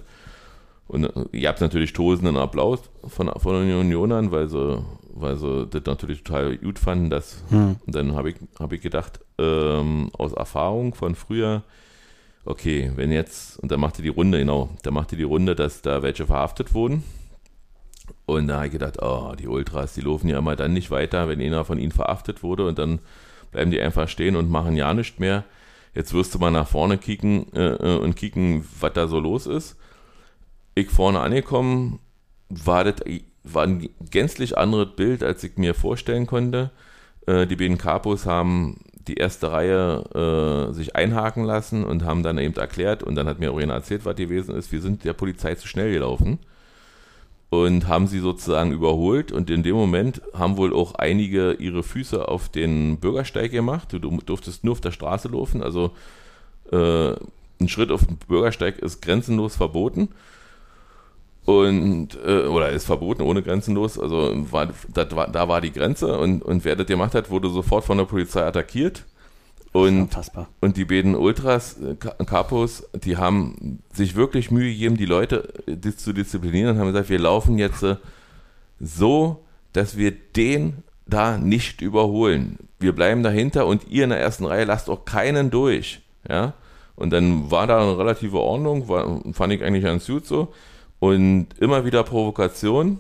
Und 0.88 1.06
äh, 1.06 1.26
ihr 1.32 1.48
habt 1.50 1.62
natürlich 1.62 1.94
tosenden 1.94 2.38
Applaus 2.38 2.80
von, 3.08 3.32
von 3.38 3.68
den 3.68 3.78
Unionern, 3.78 4.32
weil 4.32 4.50
sie, 4.50 4.84
weil 5.16 5.38
sie 5.38 5.68
das 5.68 5.84
natürlich 5.86 6.24
total 6.24 6.58
gut 6.58 6.78
fanden. 6.78 7.10
Dass, 7.10 7.44
hm. 7.50 7.78
Und 7.86 7.96
dann 7.96 8.16
habe 8.16 8.32
ich, 8.32 8.36
hab 8.60 8.72
ich 8.72 8.82
gedacht, 8.82 9.20
ähm, 9.38 10.12
aus 10.18 10.34
Erfahrung 10.34 10.94
von 10.94 11.16
früher, 11.16 11.64
okay, 12.44 12.92
wenn 12.96 13.12
jetzt, 13.12 13.58
und 13.60 13.72
da 13.72 13.78
machte 13.78 14.02
die 14.02 14.10
Runde, 14.10 14.40
genau, 14.40 14.70
da 14.84 14.92
machte 14.92 15.16
die 15.16 15.24
Runde, 15.24 15.56
dass 15.56 15.82
da 15.82 16.04
welche 16.04 16.28
verhaftet 16.28 16.74
wurden. 16.74 17.04
Und 18.26 18.48
da 18.48 18.58
habe 18.58 18.68
ich 18.68 18.72
gedacht, 18.72 19.02
oh, 19.02 19.34
die 19.38 19.48
Ultras, 19.48 19.94
die 19.94 20.02
laufen 20.02 20.28
ja 20.28 20.38
immer 20.38 20.56
dann 20.56 20.74
nicht 20.74 20.92
weiter, 20.92 21.28
wenn 21.28 21.42
einer 21.42 21.66
von 21.66 21.80
ihnen 21.80 21.92
verhaftet 21.92 22.44
wurde 22.44 22.68
und 22.68 22.78
dann 22.78 23.00
bleiben 23.52 23.72
die 23.72 23.82
einfach 23.82 24.08
stehen 24.08 24.36
und 24.36 24.50
machen 24.50 24.76
ja 24.76 24.94
nichts 24.94 25.18
mehr. 25.20 25.44
Jetzt 25.94 26.14
wirst 26.14 26.36
du 26.36 26.40
mal 26.40 26.52
nach 26.52 26.68
vorne 26.68 26.98
kicken 26.98 27.52
äh, 27.54 27.76
äh, 27.76 27.98
und 27.98 28.16
kicken, 28.16 28.68
was 28.80 28.94
da 28.94 29.08
so 29.08 29.20
los 29.20 29.48
ist. 29.48 29.78
Ich 30.76 30.90
vorne 30.90 31.22
angekommen, 31.22 32.00
war 32.50 32.84
das 32.84 32.96
war 33.46 33.64
ein 33.64 33.90
gänzlich 34.12 34.58
anderes 34.58 34.96
Bild, 34.96 35.24
als 35.24 35.44
ich 35.44 35.58
mir 35.58 35.74
vorstellen 35.74 36.28
konnte. 36.28 36.72
Äh, 37.28 37.48
die 37.48 37.56
beiden 37.56 37.78
Capos 37.78 38.26
haben 38.26 38.82
die 39.08 39.16
erste 39.16 39.52
Reihe 39.52 40.70
äh, 40.70 40.74
sich 40.74 40.96
einhaken 40.96 41.44
lassen 41.46 41.84
und 41.84 42.04
haben 42.04 42.24
dann 42.24 42.38
eben 42.38 42.56
erklärt, 42.56 43.04
und 43.04 43.16
dann 43.16 43.28
hat 43.28 43.40
mir 43.40 43.54
Oriana 43.54 43.76
erzählt, 43.76 44.06
was 44.06 44.16
gewesen 44.16 44.56
ist, 44.56 44.72
wir 44.72 44.82
sind 44.82 45.04
der 45.04 45.14
Polizei 45.14 45.56
zu 45.56 45.68
schnell 45.68 45.94
gelaufen 45.94 46.40
und 47.50 47.88
haben 47.88 48.08
sie 48.08 48.20
sozusagen 48.20 48.72
überholt. 48.72 49.32
Und 49.32 49.50
in 49.50 49.64
dem 49.64 49.76
Moment 49.76 50.22
haben 50.34 50.58
wohl 50.58 50.74
auch 50.74 50.96
einige 50.96 51.54
ihre 51.54 51.84
Füße 51.84 52.28
auf 52.28 52.50
den 52.50 52.98
Bürgersteig 52.98 53.52
gemacht. 53.52 53.94
Du 53.94 54.00
durftest 54.00 54.64
nur 54.64 54.74
auf 54.74 54.82
der 54.82 54.92
Straße 54.92 55.28
laufen. 55.28 55.62
Also 55.62 55.92
äh, 56.72 57.12
ein 57.60 57.70
Schritt 57.70 57.92
auf 57.92 58.06
den 58.06 58.18
Bürgersteig 58.18 58.80
ist 58.80 59.02
grenzenlos 59.02 59.56
verboten. 59.56 60.10
Und, 61.46 62.18
äh, 62.26 62.48
oder 62.48 62.70
ist 62.70 62.86
verboten 62.86 63.22
ohne 63.22 63.44
grenzenlos. 63.44 64.00
Also 64.00 64.34
war, 64.52 64.70
war, 64.94 65.28
da 65.28 65.48
war 65.48 65.62
die 65.62 65.72
Grenze 65.72 66.18
und, 66.18 66.42
und 66.42 66.66
wer 66.66 66.76
das 66.76 66.88
gemacht 66.88 67.14
hat, 67.14 67.30
wurde 67.30 67.50
sofort 67.50 67.86
von 67.86 67.98
der 67.98 68.06
Polizei 68.06 68.44
attackiert. 68.44 69.06
Und, 69.72 70.10
und 70.62 70.78
die 70.78 70.86
beiden 70.86 71.16
Ultras, 71.16 71.78
äh, 71.82 71.96
Capos, 72.26 72.88
die 72.94 73.18
haben 73.18 73.80
sich 73.92 74.16
wirklich 74.16 74.50
Mühe 74.50 74.72
gegeben, 74.72 74.96
die 74.96 75.06
Leute 75.06 75.50
äh, 75.68 75.92
zu 75.92 76.14
disziplinieren 76.14 76.72
und 76.72 76.80
haben 76.80 76.88
gesagt, 76.88 77.10
wir 77.10 77.20
laufen 77.20 77.58
jetzt 77.58 77.84
äh, 77.84 77.98
so, 78.80 79.44
dass 79.74 79.98
wir 79.98 80.12
den 80.12 80.84
da 81.06 81.38
nicht 81.38 81.82
überholen. 81.82 82.58
Wir 82.80 82.94
bleiben 82.96 83.22
dahinter 83.22 83.68
und 83.68 83.88
ihr 83.90 84.06
in 84.06 84.12
der 84.12 84.20
ersten 84.20 84.46
Reihe 84.46 84.64
lasst 84.64 84.90
auch 84.90 85.04
keinen 85.04 85.52
durch. 85.52 86.02
Ja? 86.28 86.54
Und 86.96 87.12
dann 87.12 87.52
war 87.52 87.68
da 87.68 87.82
eine 87.82 87.98
relative 87.98 88.40
Ordnung, 88.40 88.88
war, 88.88 89.20
fand 89.34 89.52
ich 89.52 89.62
eigentlich 89.62 89.84
ganz 89.84 90.08
gut 90.08 90.26
so. 90.26 90.54
Und 91.06 91.48
immer 91.60 91.86
wieder 91.86 92.04
Provokation 92.04 93.00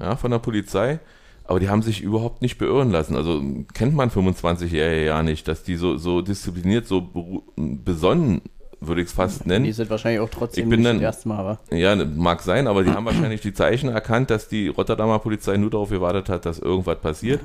ja, 0.00 0.14
von 0.14 0.30
der 0.30 0.38
Polizei. 0.38 1.00
Aber 1.46 1.60
die 1.60 1.68
haben 1.68 1.82
sich 1.82 2.00
überhaupt 2.00 2.42
nicht 2.42 2.58
beirren 2.58 2.90
lassen. 2.90 3.16
Also 3.16 3.42
kennt 3.74 3.94
man 3.94 4.10
25-Jährige 4.10 5.04
ja 5.04 5.22
nicht, 5.22 5.46
dass 5.48 5.62
die 5.62 5.76
so, 5.76 5.96
so 5.98 6.22
diszipliniert, 6.22 6.86
so 6.86 7.42
besonnen, 7.56 8.40
würde 8.80 9.02
ich 9.02 9.08
es 9.08 9.12
fast 9.12 9.46
nennen. 9.46 9.64
Die 9.64 9.72
sind 9.72 9.90
wahrscheinlich 9.90 10.20
auch 10.20 10.30
trotzdem 10.30 10.64
ich 10.64 10.70
bin 10.70 10.84
dann, 10.84 10.96
das 10.96 11.02
erste 11.02 11.28
Mal, 11.28 11.38
aber. 11.38 11.58
Ja, 11.70 11.96
mag 11.96 12.40
sein, 12.40 12.66
aber 12.66 12.84
die 12.84 12.90
haben 12.90 13.04
wahrscheinlich 13.04 13.40
die 13.40 13.52
Zeichen 13.52 13.90
erkannt, 13.90 14.30
dass 14.30 14.48
die 14.48 14.68
Rotterdamer 14.68 15.18
Polizei 15.18 15.56
nur 15.56 15.70
darauf 15.70 15.90
gewartet 15.90 16.28
hat, 16.28 16.46
dass 16.46 16.58
irgendwas 16.58 17.00
passiert. 17.00 17.40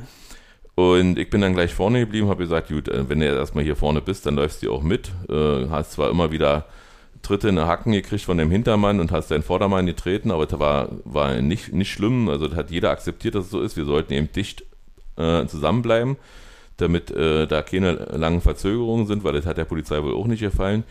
Und 0.75 1.17
ich 1.17 1.29
bin 1.29 1.41
dann 1.41 1.55
gleich 1.55 1.73
vorne 1.73 1.99
geblieben, 1.99 2.29
habe 2.29 2.43
gesagt, 2.43 2.69
gut, 2.69 2.87
äh, 2.87 3.09
wenn 3.09 3.19
du 3.19 3.25
erstmal 3.25 3.63
hier 3.63 3.75
vorne 3.75 4.01
bist, 4.01 4.25
dann 4.25 4.35
läufst 4.35 4.63
du 4.63 4.71
auch 4.71 4.83
mit. 4.83 5.09
Äh, 5.29 5.67
hast 5.69 5.93
zwar 5.93 6.09
immer 6.09 6.31
wieder 6.31 6.65
Tritte 7.21 7.49
in 7.49 7.57
den 7.57 7.67
Hacken 7.67 7.91
gekriegt 7.91 8.23
von 8.23 8.37
dem 8.37 8.49
Hintermann 8.49 8.99
und 8.99 9.11
hast 9.11 9.31
deinen 9.31 9.43
Vordermann 9.43 9.85
getreten, 9.85 10.31
aber 10.31 10.45
das 10.45 10.59
war, 10.59 10.89
war 11.03 11.41
nicht, 11.41 11.73
nicht 11.73 11.91
schlimm. 11.91 12.29
Also 12.29 12.47
das 12.47 12.57
hat 12.57 12.71
jeder 12.71 12.91
akzeptiert, 12.91 13.35
dass 13.35 13.45
es 13.45 13.51
so 13.51 13.61
ist. 13.61 13.77
Wir 13.77 13.85
sollten 13.85 14.13
eben 14.13 14.31
dicht 14.31 14.63
äh, 15.17 15.45
zusammenbleiben, 15.45 16.17
damit 16.77 17.11
äh, 17.11 17.45
da 17.45 17.61
keine 17.61 17.93
langen 17.93 18.41
Verzögerungen 18.41 19.05
sind, 19.05 19.23
weil 19.23 19.33
das 19.33 19.45
hat 19.45 19.57
der 19.57 19.65
Polizei 19.65 20.01
wohl 20.01 20.15
auch 20.15 20.27
nicht 20.27 20.39
gefallen. 20.39 20.83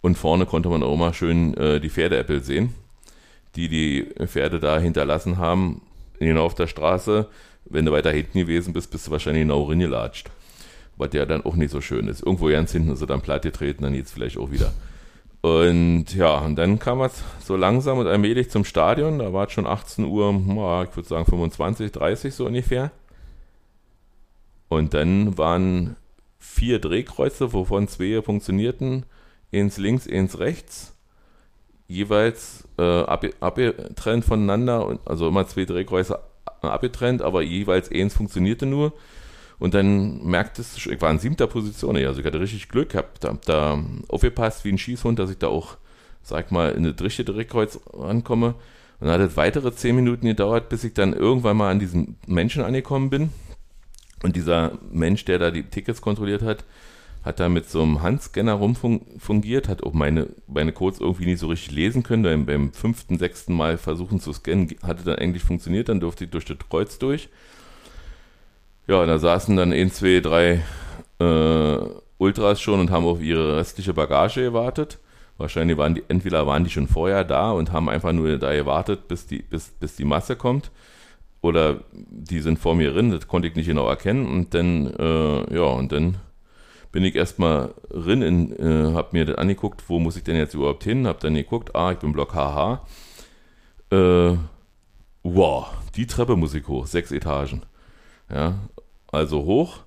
Und 0.00 0.18
vorne 0.18 0.46
konnte 0.46 0.68
man 0.68 0.82
auch 0.82 0.96
mal 0.96 1.14
schön 1.14 1.54
äh, 1.56 1.80
die 1.80 1.90
Pferdeäppel 1.90 2.42
sehen, 2.42 2.74
die 3.56 3.68
die 3.68 4.06
Pferde 4.26 4.60
da 4.60 4.78
hinterlassen 4.78 5.38
haben, 5.38 5.82
genau 6.18 6.44
auf 6.44 6.54
der 6.54 6.66
Straße. 6.66 7.28
Wenn 7.64 7.86
du 7.86 7.92
weiter 7.92 8.10
hinten 8.10 8.38
gewesen 8.38 8.72
bist, 8.72 8.90
bist 8.90 9.06
du 9.06 9.10
wahrscheinlich 9.10 9.42
genau 9.42 9.64
gelatscht. 9.66 10.30
Was 10.96 11.10
ja 11.12 11.24
dann 11.24 11.44
auch 11.44 11.56
nicht 11.56 11.70
so 11.70 11.80
schön 11.80 12.08
ist. 12.08 12.22
Irgendwo 12.22 12.48
ganz 12.48 12.72
hinten 12.72 12.92
ist 12.92 13.00
er 13.00 13.06
dann 13.06 13.22
platt 13.22 13.42
getreten, 13.42 13.82
dann 13.82 13.94
jetzt 13.94 14.12
vielleicht 14.12 14.38
auch 14.38 14.50
wieder. 14.50 14.72
Und 15.44 16.14
ja, 16.14 16.38
und 16.38 16.56
dann 16.56 16.78
kam 16.78 17.02
es 17.02 17.22
so 17.40 17.54
langsam 17.54 17.98
und 17.98 18.06
allmählich 18.06 18.48
zum 18.48 18.64
Stadion. 18.64 19.18
Da 19.18 19.34
war 19.34 19.46
es 19.46 19.52
schon 19.52 19.66
18 19.66 20.06
Uhr, 20.06 20.30
ich 20.88 20.96
würde 20.96 21.06
sagen 21.06 21.26
25, 21.26 21.92
30 21.92 22.34
so 22.34 22.46
ungefähr. 22.46 22.90
Und 24.70 24.94
dann 24.94 25.36
waren 25.36 25.96
vier 26.38 26.78
Drehkreuze, 26.78 27.52
wovon 27.52 27.88
zwei 27.88 28.22
funktionierten. 28.22 29.04
Eins 29.52 29.76
links, 29.76 30.08
eins 30.08 30.38
rechts. 30.38 30.96
Jeweils 31.88 32.66
äh, 32.78 33.02
abgetrennt 33.02 34.24
voneinander. 34.24 34.98
Also 35.04 35.28
immer 35.28 35.46
zwei 35.46 35.66
Drehkreuze 35.66 36.20
abgetrennt, 36.62 37.20
aber 37.20 37.42
jeweils 37.42 37.92
eins 37.92 38.14
funktionierte 38.14 38.64
nur. 38.64 38.94
Und 39.58 39.74
dann 39.74 40.24
merktest 40.24 40.84
du, 40.84 40.90
ich 40.90 41.00
war 41.00 41.10
in 41.10 41.18
siebter 41.18 41.46
Position, 41.46 41.96
also 41.96 42.20
ich 42.20 42.26
hatte 42.26 42.40
richtig 42.40 42.68
Glück, 42.68 42.94
hab 42.94 43.20
da, 43.20 43.28
hab 43.28 43.44
da 43.44 43.82
aufgepasst 44.08 44.64
wie 44.64 44.72
ein 44.72 44.78
Schießhund, 44.78 45.18
dass 45.18 45.30
ich 45.30 45.38
da 45.38 45.48
auch, 45.48 45.76
sag 46.22 46.50
mal, 46.50 46.72
in 46.72 46.84
das 46.84 47.00
richtige 47.00 47.32
Drehkreuz 47.32 47.78
rankomme. 47.92 48.54
Und 49.00 49.08
dann 49.08 49.20
hat 49.20 49.28
es 49.28 49.36
weitere 49.36 49.72
zehn 49.72 49.96
Minuten 49.96 50.26
gedauert, 50.26 50.68
bis 50.68 50.84
ich 50.84 50.94
dann 50.94 51.12
irgendwann 51.12 51.56
mal 51.56 51.70
an 51.70 51.78
diesen 51.78 52.16
Menschen 52.26 52.62
angekommen 52.62 53.10
bin. 53.10 53.30
Und 54.22 54.36
dieser 54.36 54.78
Mensch, 54.90 55.24
der 55.24 55.38
da 55.38 55.50
die 55.50 55.64
Tickets 55.64 56.00
kontrolliert 56.00 56.42
hat, 56.42 56.64
hat 57.24 57.40
da 57.40 57.48
mit 57.48 57.68
so 57.68 57.82
einem 57.82 58.02
Handscanner 58.02 58.52
rumfungiert, 58.52 59.68
hat 59.68 59.82
auch 59.82 59.94
meine, 59.94 60.28
meine 60.46 60.72
Codes 60.72 61.00
irgendwie 61.00 61.26
nicht 61.26 61.38
so 61.38 61.48
richtig 61.48 61.72
lesen 61.72 62.02
können. 62.02 62.22
Dann 62.22 62.46
beim 62.46 62.72
fünften, 62.72 63.18
sechsten 63.18 63.54
Mal 63.54 63.78
versuchen 63.78 64.20
zu 64.20 64.32
scannen, 64.32 64.74
hatte 64.82 65.04
dann 65.04 65.16
eigentlich 65.16 65.42
funktioniert, 65.42 65.88
dann 65.88 66.00
durfte 66.00 66.24
ich 66.24 66.30
durch 66.30 66.44
das 66.44 66.58
Kreuz 66.68 66.98
durch. 66.98 67.30
Ja, 68.86 69.06
da 69.06 69.18
saßen 69.18 69.56
dann 69.56 69.72
ein, 69.72 69.90
zwei, 69.90 70.20
drei 70.20 70.62
äh, 71.18 71.78
Ultras 72.18 72.60
schon 72.60 72.80
und 72.80 72.90
haben 72.90 73.06
auf 73.06 73.20
ihre 73.20 73.56
restliche 73.56 73.94
Bagage 73.94 74.42
gewartet. 74.42 74.98
Wahrscheinlich 75.38 75.78
waren 75.78 75.94
die, 75.94 76.04
entweder 76.08 76.46
waren 76.46 76.64
die 76.64 76.70
schon 76.70 76.86
vorher 76.86 77.24
da 77.24 77.50
und 77.50 77.72
haben 77.72 77.88
einfach 77.88 78.12
nur 78.12 78.36
da 78.38 78.54
gewartet, 78.54 79.08
bis 79.08 79.26
die, 79.26 79.42
bis, 79.42 79.70
bis 79.70 79.96
die 79.96 80.04
Masse 80.04 80.36
kommt. 80.36 80.70
Oder 81.40 81.80
die 81.92 82.40
sind 82.40 82.58
vor 82.58 82.74
mir 82.74 82.92
drin, 82.92 83.10
das 83.10 83.26
konnte 83.26 83.48
ich 83.48 83.54
nicht 83.54 83.66
genau 83.66 83.88
erkennen. 83.88 84.26
Und 84.26 84.54
dann, 84.54 84.86
äh, 84.86 85.54
ja, 85.54 85.64
und 85.64 85.90
dann 85.90 86.16
bin 86.92 87.04
ich 87.04 87.16
erstmal 87.16 87.74
rin, 87.90 88.22
in, 88.22 88.52
äh, 88.58 88.94
hab 88.94 89.12
mir 89.12 89.24
das 89.24 89.36
angeguckt, 89.36 89.84
wo 89.88 89.98
muss 89.98 90.16
ich 90.16 90.24
denn 90.24 90.36
jetzt 90.36 90.54
überhaupt 90.54 90.84
hin, 90.84 91.06
hab 91.06 91.20
dann 91.20 91.34
geguckt, 91.34 91.74
ah, 91.74 91.90
ich 91.92 91.98
bin 91.98 92.12
Block 92.12 92.34
HH. 92.34 92.86
Äh, 93.90 94.36
wow, 95.22 95.66
die 95.96 96.06
Treppe 96.06 96.36
muss 96.36 96.54
ich 96.54 96.68
hoch, 96.68 96.86
sechs 96.86 97.10
Etagen. 97.12 97.62
Ja, 98.30 98.58
also 99.10 99.44
hoch, 99.44 99.80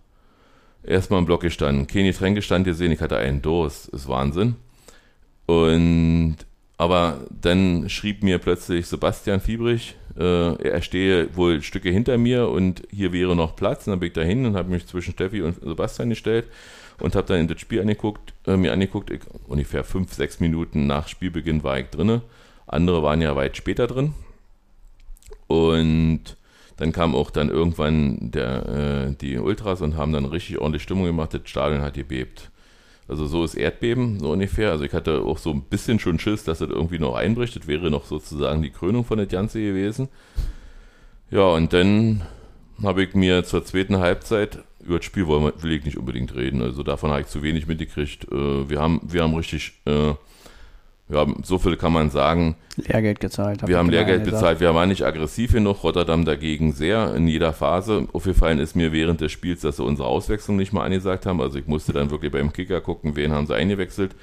erstmal 0.84 1.20
im 1.20 1.26
Block 1.26 1.42
gestanden, 1.42 1.88
keine 1.88 2.12
Getränke 2.12 2.42
stand 2.42 2.66
gesehen, 2.66 2.92
ich 2.92 3.02
hatte 3.02 3.18
einen 3.18 3.42
Durst, 3.42 3.90
ist 3.90 4.08
Wahnsinn. 4.08 4.56
Und 5.46 6.38
aber 6.78 7.26
dann 7.30 7.90
schrieb 7.90 8.24
mir 8.24 8.38
plötzlich 8.38 8.86
Sebastian 8.86 9.40
Fiebrich, 9.40 9.96
äh, 10.18 10.62
er 10.64 10.82
stehe 10.82 11.36
wohl 11.36 11.62
Stücke 11.62 11.90
hinter 11.90 12.18
mir 12.18 12.50
und 12.50 12.84
hier 12.92 13.12
wäre 13.14 13.36
noch 13.36 13.56
Platz. 13.56 13.88
Und 13.88 13.92
dann 13.92 14.00
bin 14.00 14.08
ich 14.08 14.14
dahin 14.14 14.46
und 14.46 14.56
habe 14.56 14.70
mich 14.70 14.86
zwischen 14.86 15.14
Steffi 15.14 15.42
und 15.42 15.60
Sebastian 15.62 16.10
gestellt 16.10 16.46
und 17.00 17.16
habe 17.16 17.28
dann 17.28 17.42
in 17.42 17.48
das 17.48 17.60
Spiel 17.60 17.82
angeguckt, 17.82 18.34
äh, 18.46 18.58
mir 18.58 18.74
angeguckt, 18.74 19.10
ich, 19.10 19.22
ungefähr 19.48 19.84
fünf, 19.84 20.14
sechs 20.14 20.40
Minuten 20.40 20.88
nach 20.88 21.08
Spielbeginn 21.08 21.64
war 21.64 21.80
ich 21.80 21.88
drinne. 21.88 22.22
Andere 22.68 23.02
waren 23.02 23.22
ja 23.22 23.36
weit 23.36 23.58
später 23.58 23.88
drin. 23.88 24.14
Und 25.48 26.38
dann 26.78 26.92
kam 26.92 27.16
auch 27.16 27.32
dann 27.32 27.50
irgendwann 27.50 28.32
der, 28.32 29.10
äh, 29.10 29.16
die 29.16 29.38
Ultras 29.38 29.82
und 29.82 29.98
haben 29.98 30.14
dann 30.14 30.26
richtig 30.26 30.60
ordentlich 30.60 30.84
Stimmung 30.84 31.06
gemacht. 31.06 31.34
Das 31.34 31.42
Stadion 31.46 31.82
hat 31.82 31.96
gebebt. 31.96 32.52
Also 33.08 33.26
so 33.26 33.44
ist 33.44 33.56
Erdbeben, 33.56 34.20
so 34.20 34.32
ungefähr. 34.32 34.72
Also 34.72 34.84
ich 34.84 34.94
hatte 34.94 35.22
auch 35.22 35.38
so 35.38 35.52
ein 35.52 35.62
bisschen 35.62 36.00
schon 36.00 36.20
Schiss, 36.20 36.44
dass 36.44 36.60
das 36.60 36.70
irgendwie 36.70 37.00
noch 37.00 37.16
einbricht. 37.16 37.56
Das 37.56 37.68
wäre 37.68 37.90
noch 37.90 38.06
sozusagen 38.06 38.62
die 38.62 38.70
Krönung 38.70 39.06
von 39.06 39.18
der 39.18 39.28
Ganze 39.28 39.60
gewesen. 39.60 40.10
Ja, 41.32 41.48
und 41.48 41.74
dann 41.74 42.24
habe 42.84 43.04
ich 43.04 43.16
mir 43.16 43.44
zur 43.44 43.66
zweiten 43.66 43.98
Halbzeit 43.98 44.60
über 44.88 44.98
das 44.98 45.06
Spiel 45.06 45.28
will 45.28 45.72
ich 45.72 45.84
nicht 45.84 45.98
unbedingt 45.98 46.34
reden. 46.36 46.62
Also 46.62 46.82
davon 46.82 47.12
habe 47.12 47.22
ich 47.22 47.28
zu 47.28 47.44
wenig 47.44 47.68
mitgekriegt. 47.68 48.32
Äh, 48.32 48.70
wir 48.70 48.80
haben, 48.80 49.02
wir 49.04 49.24
haben 49.24 49.36
richtig, 49.36 49.74
äh, 49.86 50.14
wir 51.10 51.20
haben, 51.20 51.42
so 51.44 51.58
viel 51.58 51.78
kann 51.78 51.94
man 51.94 52.10
sagen. 52.10 52.56
Lehrgeld 52.76 53.22
gezahlt. 53.22 53.66
Wir 53.66 53.78
haben 53.78 53.90
Lehrgeld 53.90 54.26
bezahlt. 54.26 54.60
Wir 54.60 54.76
waren 54.76 54.90
nicht 54.90 55.06
aggressiv 55.06 55.54
genug. 55.54 55.84
Rotterdam 55.84 56.26
dagegen 56.26 56.74
sehr 56.74 57.16
in 57.16 57.28
jeder 57.28 57.54
Phase. 57.54 58.08
Aufgefallen 58.12 58.60
ist 58.60 58.76
mir 58.76 58.92
während 58.92 59.22
des 59.22 59.32
Spiels, 59.32 59.62
dass 59.62 59.78
sie 59.78 59.84
unsere 59.84 60.08
Auswechslung 60.10 60.58
nicht 60.58 60.74
mal 60.74 60.84
angesagt 60.84 61.26
haben. 61.26 61.42
Also 61.42 61.60
ich 61.60 61.68
musste 61.68 61.94
dann 61.94 62.12
wirklich 62.12 62.34
beim 62.34 62.52
Kicker 62.52 62.82
gucken, 62.82 63.16
wen 63.16 63.32
haben 63.32 63.48
sie 63.48 63.56
eingewechselt. 63.56 64.16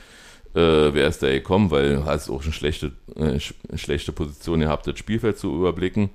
Äh, 0.54 0.92
wer 0.92 1.08
ist 1.08 1.22
da 1.22 1.30
gekommen, 1.30 1.70
weil 1.70 1.96
du 1.96 2.04
hast 2.04 2.28
auch 2.28 2.42
eine 2.42 2.52
schlechte, 2.52 2.92
äh, 3.16 3.40
schlechte 3.76 4.12
Position 4.12 4.60
gehabt, 4.60 4.86
das 4.86 4.98
Spielfeld 4.98 5.38
zu 5.38 5.54
überblicken. 5.54 6.10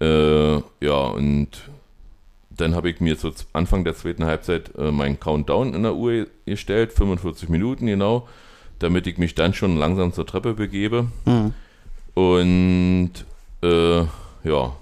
Äh, 0.00 0.56
ja, 0.80 1.00
und 1.14 1.48
dann 2.50 2.74
habe 2.74 2.90
ich 2.90 3.00
mir 3.00 3.16
zu 3.16 3.32
Anfang 3.54 3.84
der 3.84 3.94
zweiten 3.94 4.26
Halbzeit 4.26 4.72
äh, 4.76 4.90
meinen 4.90 5.18
Countdown 5.18 5.74
in 5.74 5.82
der 5.82 5.94
Uhr 5.94 6.26
gestellt, 6.44 6.92
45 6.92 7.48
Minuten 7.48 7.86
genau, 7.86 8.28
damit 8.78 9.06
ich 9.06 9.18
mich 9.18 9.34
dann 9.34 9.54
schon 9.54 9.76
langsam 9.76 10.12
zur 10.12 10.26
Treppe 10.26 10.54
begebe. 10.54 11.08
Mhm. 11.24 11.54
Und 12.14 13.12
äh, 13.62 14.00
ja, 14.44 14.76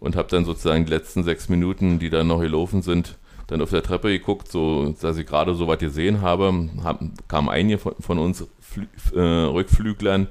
und 0.00 0.16
habe 0.16 0.28
dann 0.28 0.44
sozusagen 0.44 0.84
die 0.84 0.90
letzten 0.90 1.24
sechs 1.24 1.48
Minuten, 1.48 1.98
die 1.98 2.10
dann 2.10 2.26
noch 2.26 2.40
gelaufen 2.40 2.82
sind, 2.82 3.16
dann 3.46 3.60
auf 3.60 3.70
der 3.70 3.82
Treppe 3.82 4.08
geguckt, 4.08 4.50
so 4.50 4.94
dass 5.00 5.16
ich 5.16 5.26
gerade 5.26 5.54
so 5.54 5.68
was 5.68 5.78
gesehen 5.78 6.20
habe, 6.20 6.68
hab, 6.82 7.00
kam 7.28 7.48
einige 7.48 7.78
von, 7.78 7.94
von 8.00 8.18
uns 8.18 8.46
Flü 8.60 8.86
äh, 9.14 9.20
Rückflüglern 9.20 10.28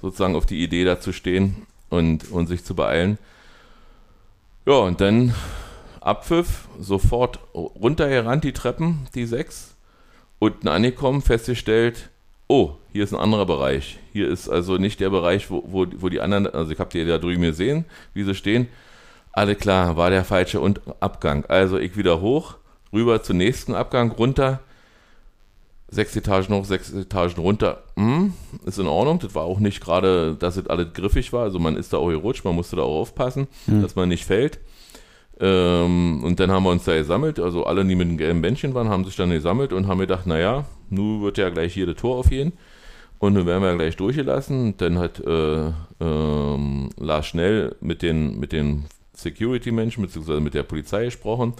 sozusagen 0.00 0.36
auf 0.36 0.46
die 0.46 0.62
Idee 0.62 0.84
da 0.84 1.00
zu 1.00 1.12
stehen 1.12 1.66
und, 1.88 2.30
und 2.30 2.46
sich 2.46 2.64
zu 2.64 2.74
beeilen. 2.74 3.18
Ja, 4.66 4.74
und 4.74 5.00
dann 5.00 5.34
Abpfiff, 6.00 6.68
sofort 6.80 7.38
runtergerannt 7.54 8.44
die 8.44 8.52
Treppen, 8.52 9.06
die 9.14 9.26
sechs, 9.26 9.71
unten 10.42 10.66
angekommen, 10.66 11.22
festgestellt, 11.22 12.10
oh, 12.48 12.72
hier 12.92 13.04
ist 13.04 13.14
ein 13.14 13.20
anderer 13.20 13.46
Bereich. 13.46 14.00
Hier 14.12 14.28
ist 14.28 14.48
also 14.48 14.76
nicht 14.76 14.98
der 14.98 15.08
Bereich, 15.08 15.48
wo, 15.52 15.62
wo, 15.64 15.86
wo 15.98 16.08
die 16.08 16.20
anderen, 16.20 16.48
also 16.48 16.72
ich 16.72 16.80
habe 16.80 16.90
die 16.90 17.04
da 17.06 17.18
drüben 17.18 17.42
gesehen, 17.42 17.84
wie 18.12 18.24
sie 18.24 18.34
stehen. 18.34 18.66
Alle 19.30 19.54
klar, 19.54 19.96
war 19.96 20.10
der 20.10 20.24
falsche 20.24 20.60
Abgang. 20.98 21.46
Also 21.46 21.78
ich 21.78 21.96
wieder 21.96 22.20
hoch, 22.20 22.56
rüber 22.92 23.22
zum 23.22 23.36
nächsten 23.36 23.72
Abgang, 23.72 24.10
runter, 24.10 24.58
sechs 25.88 26.16
Etagen 26.16 26.52
hoch, 26.56 26.64
sechs 26.64 26.92
Etagen 26.92 27.40
runter. 27.40 27.84
Hm, 27.94 28.32
ist 28.64 28.80
in 28.80 28.88
Ordnung. 28.88 29.20
Das 29.20 29.36
war 29.36 29.44
auch 29.44 29.60
nicht 29.60 29.80
gerade, 29.80 30.34
dass 30.34 30.56
es 30.56 30.66
alles 30.66 30.92
griffig 30.92 31.32
war. 31.32 31.44
Also 31.44 31.60
man 31.60 31.76
ist 31.76 31.92
da 31.92 31.98
auch 31.98 32.08
gerutscht, 32.08 32.44
man 32.44 32.56
musste 32.56 32.74
da 32.74 32.82
auch 32.82 33.02
aufpassen, 33.02 33.46
hm. 33.66 33.80
dass 33.80 33.94
man 33.94 34.08
nicht 34.08 34.24
fällt. 34.24 34.58
Ähm, 35.40 36.22
und 36.22 36.38
dann 36.40 36.50
haben 36.50 36.64
wir 36.64 36.70
uns 36.70 36.84
da 36.84 36.96
gesammelt, 36.96 37.40
also 37.40 37.64
alle, 37.64 37.84
die 37.84 37.94
mit 37.94 38.08
dem 38.08 38.18
gelben 38.18 38.42
Bändchen 38.42 38.74
waren, 38.74 38.88
haben 38.88 39.04
sich 39.04 39.16
dann 39.16 39.30
gesammelt 39.30 39.72
und 39.72 39.86
haben 39.86 39.98
gedacht, 39.98 40.26
naja, 40.26 40.66
nun 40.90 41.22
wird 41.22 41.38
ja 41.38 41.48
gleich 41.48 41.74
hier 41.74 41.86
das 41.86 41.96
Tor 41.96 42.16
aufgehen. 42.16 42.52
Und 43.18 43.34
nun 43.34 43.46
werden 43.46 43.62
wir 43.62 43.76
gleich 43.76 43.96
durchgelassen. 43.96 44.76
Dann 44.78 44.98
hat 44.98 45.20
äh, 45.20 45.70
ähm, 46.00 46.90
Lars 46.98 47.26
Schnell 47.26 47.76
mit 47.80 48.02
den, 48.02 48.40
mit 48.40 48.50
den 48.50 48.86
Security-Menschen 49.14 50.02
beziehungsweise 50.02 50.40
mit 50.40 50.54
der 50.54 50.64
Polizei 50.64 51.04
gesprochen, 51.04 51.54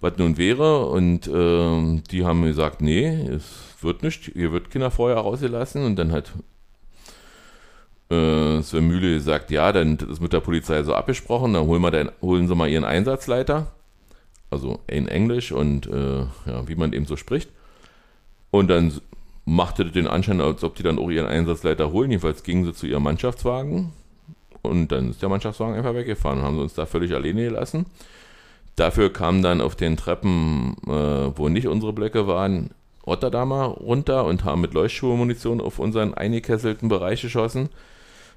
was 0.00 0.18
nun 0.18 0.36
wäre. 0.36 0.86
Und 0.86 1.28
äh, 1.28 2.02
die 2.10 2.24
haben 2.24 2.42
gesagt, 2.42 2.82
nee, 2.82 3.06
es 3.06 3.76
wird 3.80 4.02
nicht, 4.02 4.32
hier 4.32 4.50
wird 4.50 4.70
Kinder 4.70 4.90
vorher 4.90 5.18
rausgelassen. 5.18 5.84
Und 5.84 5.96
dann 5.96 6.10
hat 6.10 6.32
äh, 8.10 8.62
Sven 8.62 8.86
Mühle 8.86 9.20
sagt, 9.20 9.50
ja, 9.50 9.72
dann 9.72 9.96
ist 9.96 10.20
mit 10.20 10.32
der 10.32 10.40
Polizei 10.40 10.82
so 10.82 10.94
abgesprochen, 10.94 11.54
dann 11.54 11.66
holen, 11.66 11.82
wir 11.82 11.90
den, 11.90 12.10
holen 12.22 12.48
sie 12.48 12.54
mal 12.54 12.68
ihren 12.68 12.84
Einsatzleiter, 12.84 13.66
also 14.50 14.80
in 14.86 15.08
Englisch 15.08 15.52
und 15.52 15.86
äh, 15.86 16.20
ja, 16.46 16.66
wie 16.66 16.76
man 16.76 16.92
eben 16.92 17.06
so 17.06 17.16
spricht. 17.16 17.50
Und 18.50 18.68
dann 18.68 18.92
machte 19.44 19.84
den 19.86 20.06
Anschein, 20.06 20.40
als 20.40 20.64
ob 20.64 20.74
die 20.74 20.82
dann 20.82 20.98
auch 20.98 21.10
ihren 21.10 21.26
Einsatzleiter 21.26 21.92
holen. 21.92 22.10
Jedenfalls 22.10 22.42
gingen 22.42 22.64
sie 22.64 22.74
zu 22.74 22.86
ihrem 22.86 23.02
Mannschaftswagen 23.02 23.92
und 24.62 24.92
dann 24.92 25.10
ist 25.10 25.22
der 25.22 25.28
Mannschaftswagen 25.28 25.74
einfach 25.74 25.94
weggefahren 25.94 26.38
und 26.38 26.44
haben 26.44 26.56
sie 26.56 26.62
uns 26.62 26.74
da 26.74 26.86
völlig 26.86 27.14
alleine 27.14 27.44
gelassen. 27.44 27.86
Dafür 28.76 29.12
kamen 29.12 29.42
dann 29.42 29.60
auf 29.60 29.74
den 29.74 29.96
Treppen, 29.96 30.76
äh, 30.86 31.36
wo 31.36 31.48
nicht 31.48 31.66
unsere 31.66 31.92
Blöcke 31.92 32.26
waren, 32.26 32.70
Rotterdamer 33.06 33.64
runter 33.64 34.24
und 34.24 34.44
haben 34.44 34.60
mit 34.60 34.74
Leuchtschuhe-Munition 34.74 35.60
auf 35.60 35.78
unseren 35.78 36.14
eingekesselten 36.14 36.88
Bereich 36.88 37.22
geschossen. 37.22 37.70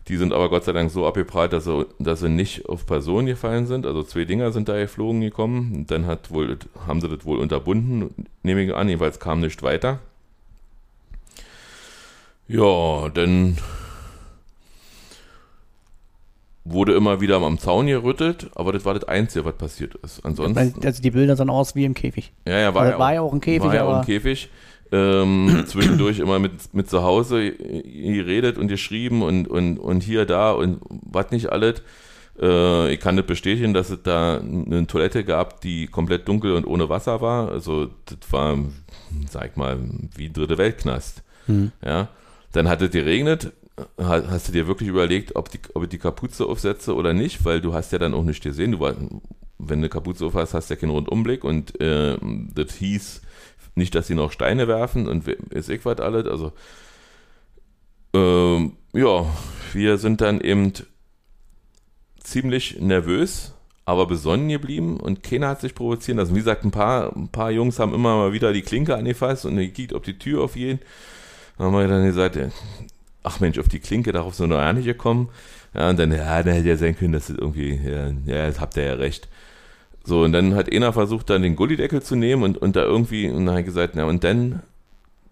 Die 0.08 0.18
sind 0.18 0.34
aber 0.34 0.50
Gott 0.50 0.64
sei 0.64 0.72
Dank 0.72 0.90
so 0.90 1.06
abgeprallt, 1.06 1.54
dass 1.54 1.66
sie, 1.66 1.86
dass 2.00 2.22
sie 2.22 2.30
nicht 2.30 2.68
auf 2.68 2.86
Personen 2.86 3.28
gefallen 3.28 3.68
sind. 3.68 3.86
Also 3.86 4.04
zwei 4.04 4.26
Dinger 4.26 4.52
sind 4.52 4.68
da 4.68 4.78
geflogen 4.78 5.22
gekommen. 5.22 5.86
Dann 5.88 6.08
hat 6.08 6.32
wohl, 6.32 6.58
haben 6.88 7.02
sie 7.02 7.08
das 7.08 7.24
wohl 7.26 7.38
unterbunden, 7.38 8.14
nehme 8.42 8.64
ich 8.64 8.74
an. 8.74 8.90
Jedenfalls 8.90 9.20
kam 9.20 9.42
nicht 9.42 9.62
weiter. 9.62 10.00
Ja, 12.48 13.10
dann 13.10 13.58
wurde 16.64 16.94
immer 16.94 17.22
wieder 17.22 17.38
am 17.38 17.58
Zaun 17.60 17.88
gerüttelt, 17.88 18.50
aber 18.56 18.74
das 18.74 18.86
war 18.86 18.94
das 18.94 19.06
Einzige, 19.06 19.46
was 19.46 19.56
passiert 19.56 19.96
ist. 19.96 20.26
Ansonsten. 20.26 20.86
Also 20.86 21.02
die 21.02 21.12
Bilder 21.12 21.36
sahen 21.36 21.50
aus 21.50 21.76
wie 21.76 21.86
im 21.86 21.94
Käfig. 21.94 22.34
Ja, 22.46 22.60
ja, 22.60 22.74
war, 22.74 22.82
also 22.82 22.94
ja, 22.94 23.00
war 23.00 23.14
ja 23.14 23.22
auch 23.22 23.34
ein 23.34 23.42
Käfig. 23.42 23.64
War 23.68 23.76
ja 23.76 23.86
auch 23.86 23.98
ein 23.98 24.06
Käfig 24.06 24.50
ähm, 24.92 25.64
zwischendurch 25.68 26.20
immer 26.20 26.40
mit, 26.40 26.74
mit 26.74 26.90
zu 26.90 27.04
Hause 27.04 27.52
geredet 27.52 28.58
und 28.58 28.68
geschrieben 28.68 29.22
und, 29.22 29.48
und, 29.48 29.78
und 29.78 30.04
hier, 30.04 30.26
da 30.26 30.52
und 30.52 30.82
was 30.90 31.32
nicht 31.32 31.52
alles. 31.52 31.82
Äh, 32.40 32.94
ich 32.94 33.00
kann 33.00 33.16
nicht 33.16 33.28
bestätigen, 33.28 33.74
dass 33.74 33.90
es 33.90 34.04
da 34.04 34.40
eine 34.40 34.88
Toilette 34.88 35.24
gab, 35.24 35.62
die 35.62 35.88
komplett 35.88 36.28
dunkel 36.28 36.56
und 36.56 36.66
ohne 36.66 36.90
Wasser 36.90 37.22
war. 37.22 37.50
Also 37.50 37.90
das 38.06 38.18
war, 38.32 38.58
sag 39.30 39.52
ich 39.52 39.56
mal, 39.56 39.80
wie 40.16 40.26
ein 40.26 40.34
dritte 40.34 40.58
Weltknast. 40.58 41.24
Mhm. 41.48 41.72
Ja. 41.84 42.10
Dann 42.52 42.68
hat 42.68 42.82
es 42.82 42.92
geregnet. 42.92 43.54
Hast 43.98 44.50
du 44.50 44.52
dir 44.52 44.68
wirklich 44.68 44.90
überlegt, 44.90 45.36
ob, 45.36 45.50
die, 45.50 45.60
ob 45.74 45.84
ich 45.84 45.90
die 45.90 45.98
Kapuze 45.98 46.46
aufsetze 46.46 46.94
oder 46.94 47.14
nicht? 47.14 47.46
Weil 47.46 47.62
du 47.62 47.74
hast 47.74 47.92
ja 47.92 48.00
dann 48.00 48.14
auch 48.14 48.24
nicht 48.24 48.44
gesehen. 48.44 48.74
Du 48.74 48.80
war, 48.80 48.94
wenn 49.58 49.82
du 49.82 49.90
Kapuze 49.90 50.26
auf 50.26 50.34
hast, 50.34 50.54
hast 50.54 50.70
du 50.70 50.74
ja 50.74 50.80
keinen 50.80 50.92
Rundumblick 50.92 51.44
und 51.44 51.80
äh, 51.80 52.18
das 52.54 52.76
hieß 52.76 53.22
nicht, 53.76 53.96
dass 53.96 54.08
sie 54.08 54.16
noch 54.16 54.32
Steine 54.32 54.68
werfen 54.68 55.08
und 55.08 55.28
ist 55.28 55.70
ich 55.70 55.86
was 55.86 56.00
alles, 56.00 56.28
also 56.28 56.52
ähm, 58.14 58.74
ja, 58.94 59.26
wir 59.74 59.98
sind 59.98 60.22
dann 60.22 60.42
eben 60.42 60.74
ziemlich 62.20 62.80
nervös, 62.80 63.54
aber 63.86 64.06
besonnen 64.06 64.50
geblieben 64.50 65.00
und 65.00 65.24
keiner 65.24 65.50
hat 65.50 65.62
sich 65.62 65.76
provozieren 65.76 66.18
lassen. 66.18 66.36
Wie 66.36 66.40
gesagt, 66.40 66.64
ein 66.64 66.72
paar, 66.72 67.16
ein 67.16 67.30
paar 67.30 67.52
Jungs 67.52 67.80
haben 67.80 67.94
immer 67.94 68.16
mal 68.16 68.34
wieder 68.34 68.54
die 68.54 68.62
Klinke 68.62 68.96
angefasst 68.96 69.46
und 69.46 69.56
gekickt, 69.58 69.94
ob 69.94 70.04
die 70.04 70.20
Tür 70.20 70.44
auf 70.44 70.56
jeden. 70.56 70.80
Dann 71.58 71.68
haben 71.68 71.74
wir 71.74 71.88
dann 71.88 72.06
gesagt, 72.06 72.38
ach 73.24 73.40
Mensch, 73.40 73.58
auf 73.60 73.70
die 73.70 73.80
Klinke, 73.80 74.12
darauf 74.12 74.36
sind 74.36 74.50
wir 74.50 74.58
noch 74.58 74.64
gar 74.64 74.74
nicht 74.74 74.86
gekommen. 74.86 75.30
Ja, 75.74 75.90
und 75.90 76.00
dann, 76.00 76.12
ja, 76.12 76.44
dann 76.44 76.54
hätte 76.54 76.68
ja 76.68 76.76
sein 76.76 76.98
können, 76.98 77.14
dass 77.14 77.28
das 77.28 77.38
irgendwie, 77.38 77.76
ja, 77.76 78.10
ja, 78.26 78.60
habt 78.60 78.76
ihr 78.78 78.84
ja 78.84 78.94
recht. 78.94 79.30
So, 80.04 80.24
und 80.24 80.32
dann 80.34 80.56
hat 80.56 80.72
einer 80.74 80.94
versucht, 80.94 81.30
dann 81.30 81.44
den 81.44 81.56
Gullideckel 81.56 82.02
zu 82.02 82.16
nehmen 82.16 82.44
und, 82.44 82.58
und 82.58 82.76
da 82.76 82.84
irgendwie, 82.84 83.30
und 83.30 83.46
dann 83.46 83.56
hat 83.56 83.66
gesagt, 83.66 83.94
na, 83.96 84.06
und 84.06 84.24
dann 84.24 84.62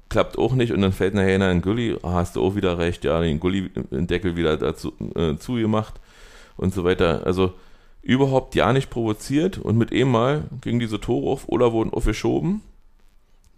klappt 0.09 0.37
auch 0.37 0.53
nicht. 0.53 0.73
Und 0.73 0.81
dann 0.81 0.91
fällt 0.91 1.13
nachher 1.13 1.41
ein 1.41 1.61
Gulli, 1.61 1.95
ah, 2.01 2.13
hast 2.13 2.35
du 2.35 2.43
auch 2.43 2.55
wieder 2.55 2.77
recht, 2.77 3.05
ja, 3.05 3.21
den 3.21 3.39
Gulli-Deckel 3.39 4.35
wieder 4.35 4.57
dazu 4.57 4.93
äh, 5.15 5.37
zugemacht 5.37 5.95
und 6.57 6.73
so 6.73 6.83
weiter. 6.83 7.25
Also 7.25 7.53
überhaupt 8.01 8.55
ja 8.55 8.73
nicht 8.73 8.89
provoziert. 8.89 9.57
Und 9.57 9.77
mit 9.77 9.91
eben 9.91 10.11
mal 10.11 10.43
gingen 10.61 10.79
diese 10.79 10.99
Tore 10.99 11.31
auf 11.31 11.47
oder 11.47 11.71
wurden 11.71 11.93
aufgeschoben. 11.93 12.61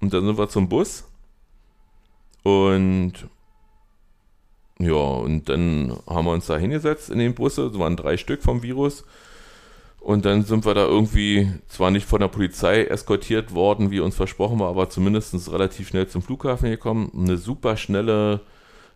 Und 0.01 0.13
dann 0.13 0.25
sind 0.25 0.37
wir 0.37 0.49
zum 0.49 0.69
Bus. 0.69 1.05
Und 2.43 3.13
ja, 4.79 4.93
und 4.93 5.47
dann 5.47 5.95
haben 6.07 6.25
wir 6.25 6.31
uns 6.31 6.47
da 6.47 6.57
hingesetzt 6.57 7.11
in 7.11 7.19
den 7.19 7.35
Busse, 7.35 7.67
es 7.67 7.77
waren 7.77 7.95
drei 7.95 8.17
Stück 8.17 8.41
vom 8.41 8.63
Virus. 8.63 9.05
Und 10.01 10.25
dann 10.25 10.43
sind 10.43 10.65
wir 10.65 10.73
da 10.73 10.83
irgendwie 10.83 11.47
zwar 11.67 11.91
nicht 11.91 12.07
von 12.07 12.19
der 12.19 12.27
Polizei 12.27 12.85
eskortiert 12.85 13.53
worden, 13.53 13.91
wie 13.91 13.99
uns 13.99 14.15
versprochen 14.15 14.59
war, 14.59 14.69
aber 14.69 14.89
zumindest 14.89 15.51
relativ 15.51 15.89
schnell 15.89 16.07
zum 16.07 16.23
Flughafen 16.23 16.71
gekommen. 16.71 17.11
Eine 17.15 17.37
super 17.37 17.77
schnelle 17.77 18.41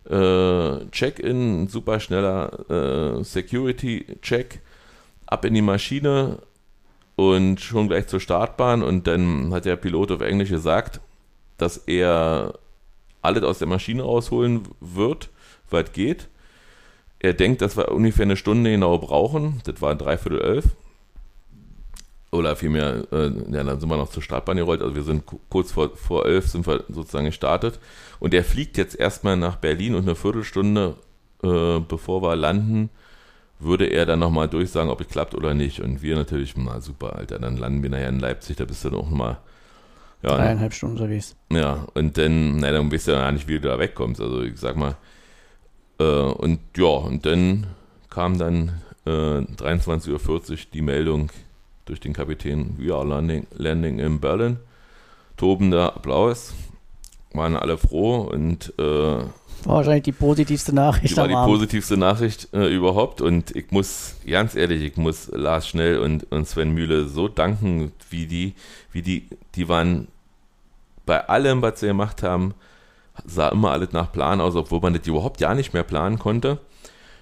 äh, 0.04 0.84
Check-in, 0.90 1.62
ein 1.62 1.68
super 1.68 2.00
schneller 2.00 3.18
äh, 3.20 3.22
Security-Check, 3.22 4.60
ab 5.26 5.44
in 5.44 5.54
die 5.54 5.62
Maschine 5.62 6.40
und 7.14 7.60
schon 7.60 7.86
gleich 7.86 8.08
zur 8.08 8.18
Startbahn. 8.18 8.82
Und 8.82 9.06
dann 9.06 9.54
hat 9.54 9.64
der 9.64 9.76
Pilot 9.76 10.10
auf 10.10 10.20
Englisch 10.22 10.50
gesagt, 10.50 11.00
dass 11.56 11.76
er 11.76 12.58
alles 13.22 13.44
aus 13.44 13.60
der 13.60 13.68
Maschine 13.68 14.02
rausholen 14.02 14.62
wird 14.80 15.30
weit 15.70 15.92
geht. 15.92 16.28
Er 17.20 17.32
denkt, 17.32 17.62
dass 17.62 17.76
wir 17.76 17.92
ungefähr 17.92 18.24
eine 18.24 18.36
Stunde 18.36 18.72
genau 18.72 18.98
brauchen. 18.98 19.60
Das 19.64 19.80
war 19.80 19.94
dreiviertel 19.94 20.40
elf. 20.40 20.64
Oder 22.36 22.56
vielmehr, 22.56 23.04
äh, 23.12 23.30
ja, 23.50 23.64
dann 23.64 23.80
sind 23.80 23.88
wir 23.88 23.96
noch 23.96 24.10
zur 24.10 24.22
Startbahn 24.22 24.56
gerollt. 24.56 24.82
Also 24.82 24.94
wir 24.94 25.02
sind 25.02 25.24
kurz 25.48 25.72
vor, 25.72 25.96
vor 25.96 26.26
elf 26.26 26.46
sind 26.48 26.66
wir 26.66 26.84
sozusagen 26.88 27.26
gestartet. 27.26 27.78
Und 28.18 28.34
er 28.34 28.44
fliegt 28.44 28.76
jetzt 28.76 28.98
erstmal 28.98 29.36
nach 29.36 29.56
Berlin 29.56 29.94
und 29.94 30.02
eine 30.02 30.14
Viertelstunde, 30.14 30.96
äh, 31.42 31.80
bevor 31.80 32.22
wir 32.22 32.36
landen, 32.36 32.90
würde 33.58 33.86
er 33.86 34.06
dann 34.06 34.18
nochmal 34.18 34.48
durchsagen, 34.48 34.90
ob 34.90 35.00
es 35.00 35.08
klappt 35.08 35.34
oder 35.34 35.54
nicht. 35.54 35.80
Und 35.80 36.02
wir 36.02 36.14
natürlich, 36.16 36.54
na 36.56 36.80
super, 36.80 37.16
Alter, 37.16 37.38
dann 37.38 37.56
landen 37.56 37.82
wir 37.82 37.90
nachher 37.90 38.08
in 38.08 38.20
Leipzig, 38.20 38.56
da 38.56 38.64
bist 38.64 38.84
du 38.84 38.90
noch 38.90 39.10
mal 39.10 39.38
ja, 40.22 40.36
dreieinhalb 40.36 40.74
Stunden 40.74 40.96
unterwegs. 40.96 41.36
Ja, 41.50 41.86
und 41.94 42.18
dann, 42.18 42.56
na, 42.58 42.70
dann 42.70 42.90
weißt 42.90 43.08
du 43.08 43.12
ja 43.12 43.18
gar 43.18 43.32
nicht, 43.32 43.48
wie 43.48 43.58
du 43.58 43.68
da 43.68 43.78
wegkommst. 43.78 44.20
Also 44.20 44.42
ich 44.42 44.58
sag 44.58 44.76
mal, 44.76 44.96
äh, 45.98 46.04
und 46.04 46.60
ja, 46.76 46.86
und 46.86 47.24
dann 47.24 47.66
kam 48.10 48.38
dann 48.38 48.80
äh, 49.06 49.10
23.40 49.10 50.10
Uhr 50.10 50.58
die 50.72 50.82
Meldung 50.82 51.30
durch 51.86 52.00
den 52.00 52.12
Kapitän, 52.12 52.76
we 52.78 52.94
are 52.94 53.06
landing, 53.06 53.46
landing 53.56 53.98
in 53.98 54.20
Berlin. 54.20 54.58
Tobender 55.36 55.96
Applaus, 55.96 56.54
waren 57.32 57.56
alle 57.56 57.76
froh 57.76 58.22
und 58.22 58.72
äh, 58.78 58.82
war 59.64 59.76
wahrscheinlich 59.76 60.04
die 60.04 60.12
positivste 60.12 60.74
Nachricht. 60.74 61.12
Die 61.12 61.16
war 61.16 61.28
die 61.28 61.34
positivste 61.34 61.96
Nachricht 61.96 62.48
äh, 62.52 62.72
überhaupt 62.74 63.20
und 63.20 63.54
ich 63.56 63.70
muss, 63.70 64.14
ganz 64.26 64.54
ehrlich, 64.54 64.82
ich 64.82 64.96
muss 64.96 65.28
Lars 65.32 65.68
Schnell 65.68 65.98
und, 65.98 66.30
und 66.30 66.46
Sven 66.46 66.72
Mühle 66.72 67.08
so 67.08 67.28
danken, 67.28 67.92
wie 68.10 68.26
die, 68.26 68.54
wie 68.92 69.02
die, 69.02 69.28
die 69.54 69.68
waren 69.68 70.08
bei 71.04 71.28
allem, 71.28 71.62
was 71.62 71.80
sie 71.80 71.86
gemacht 71.86 72.22
haben, 72.22 72.54
sah 73.24 73.48
immer 73.48 73.72
alles 73.72 73.92
nach 73.92 74.12
Plan 74.12 74.40
aus, 74.40 74.54
obwohl 74.56 74.80
man 74.80 74.94
das 74.94 75.06
überhaupt 75.06 75.40
ja 75.40 75.54
nicht 75.54 75.72
mehr 75.72 75.84
planen 75.84 76.18
konnte. 76.18 76.58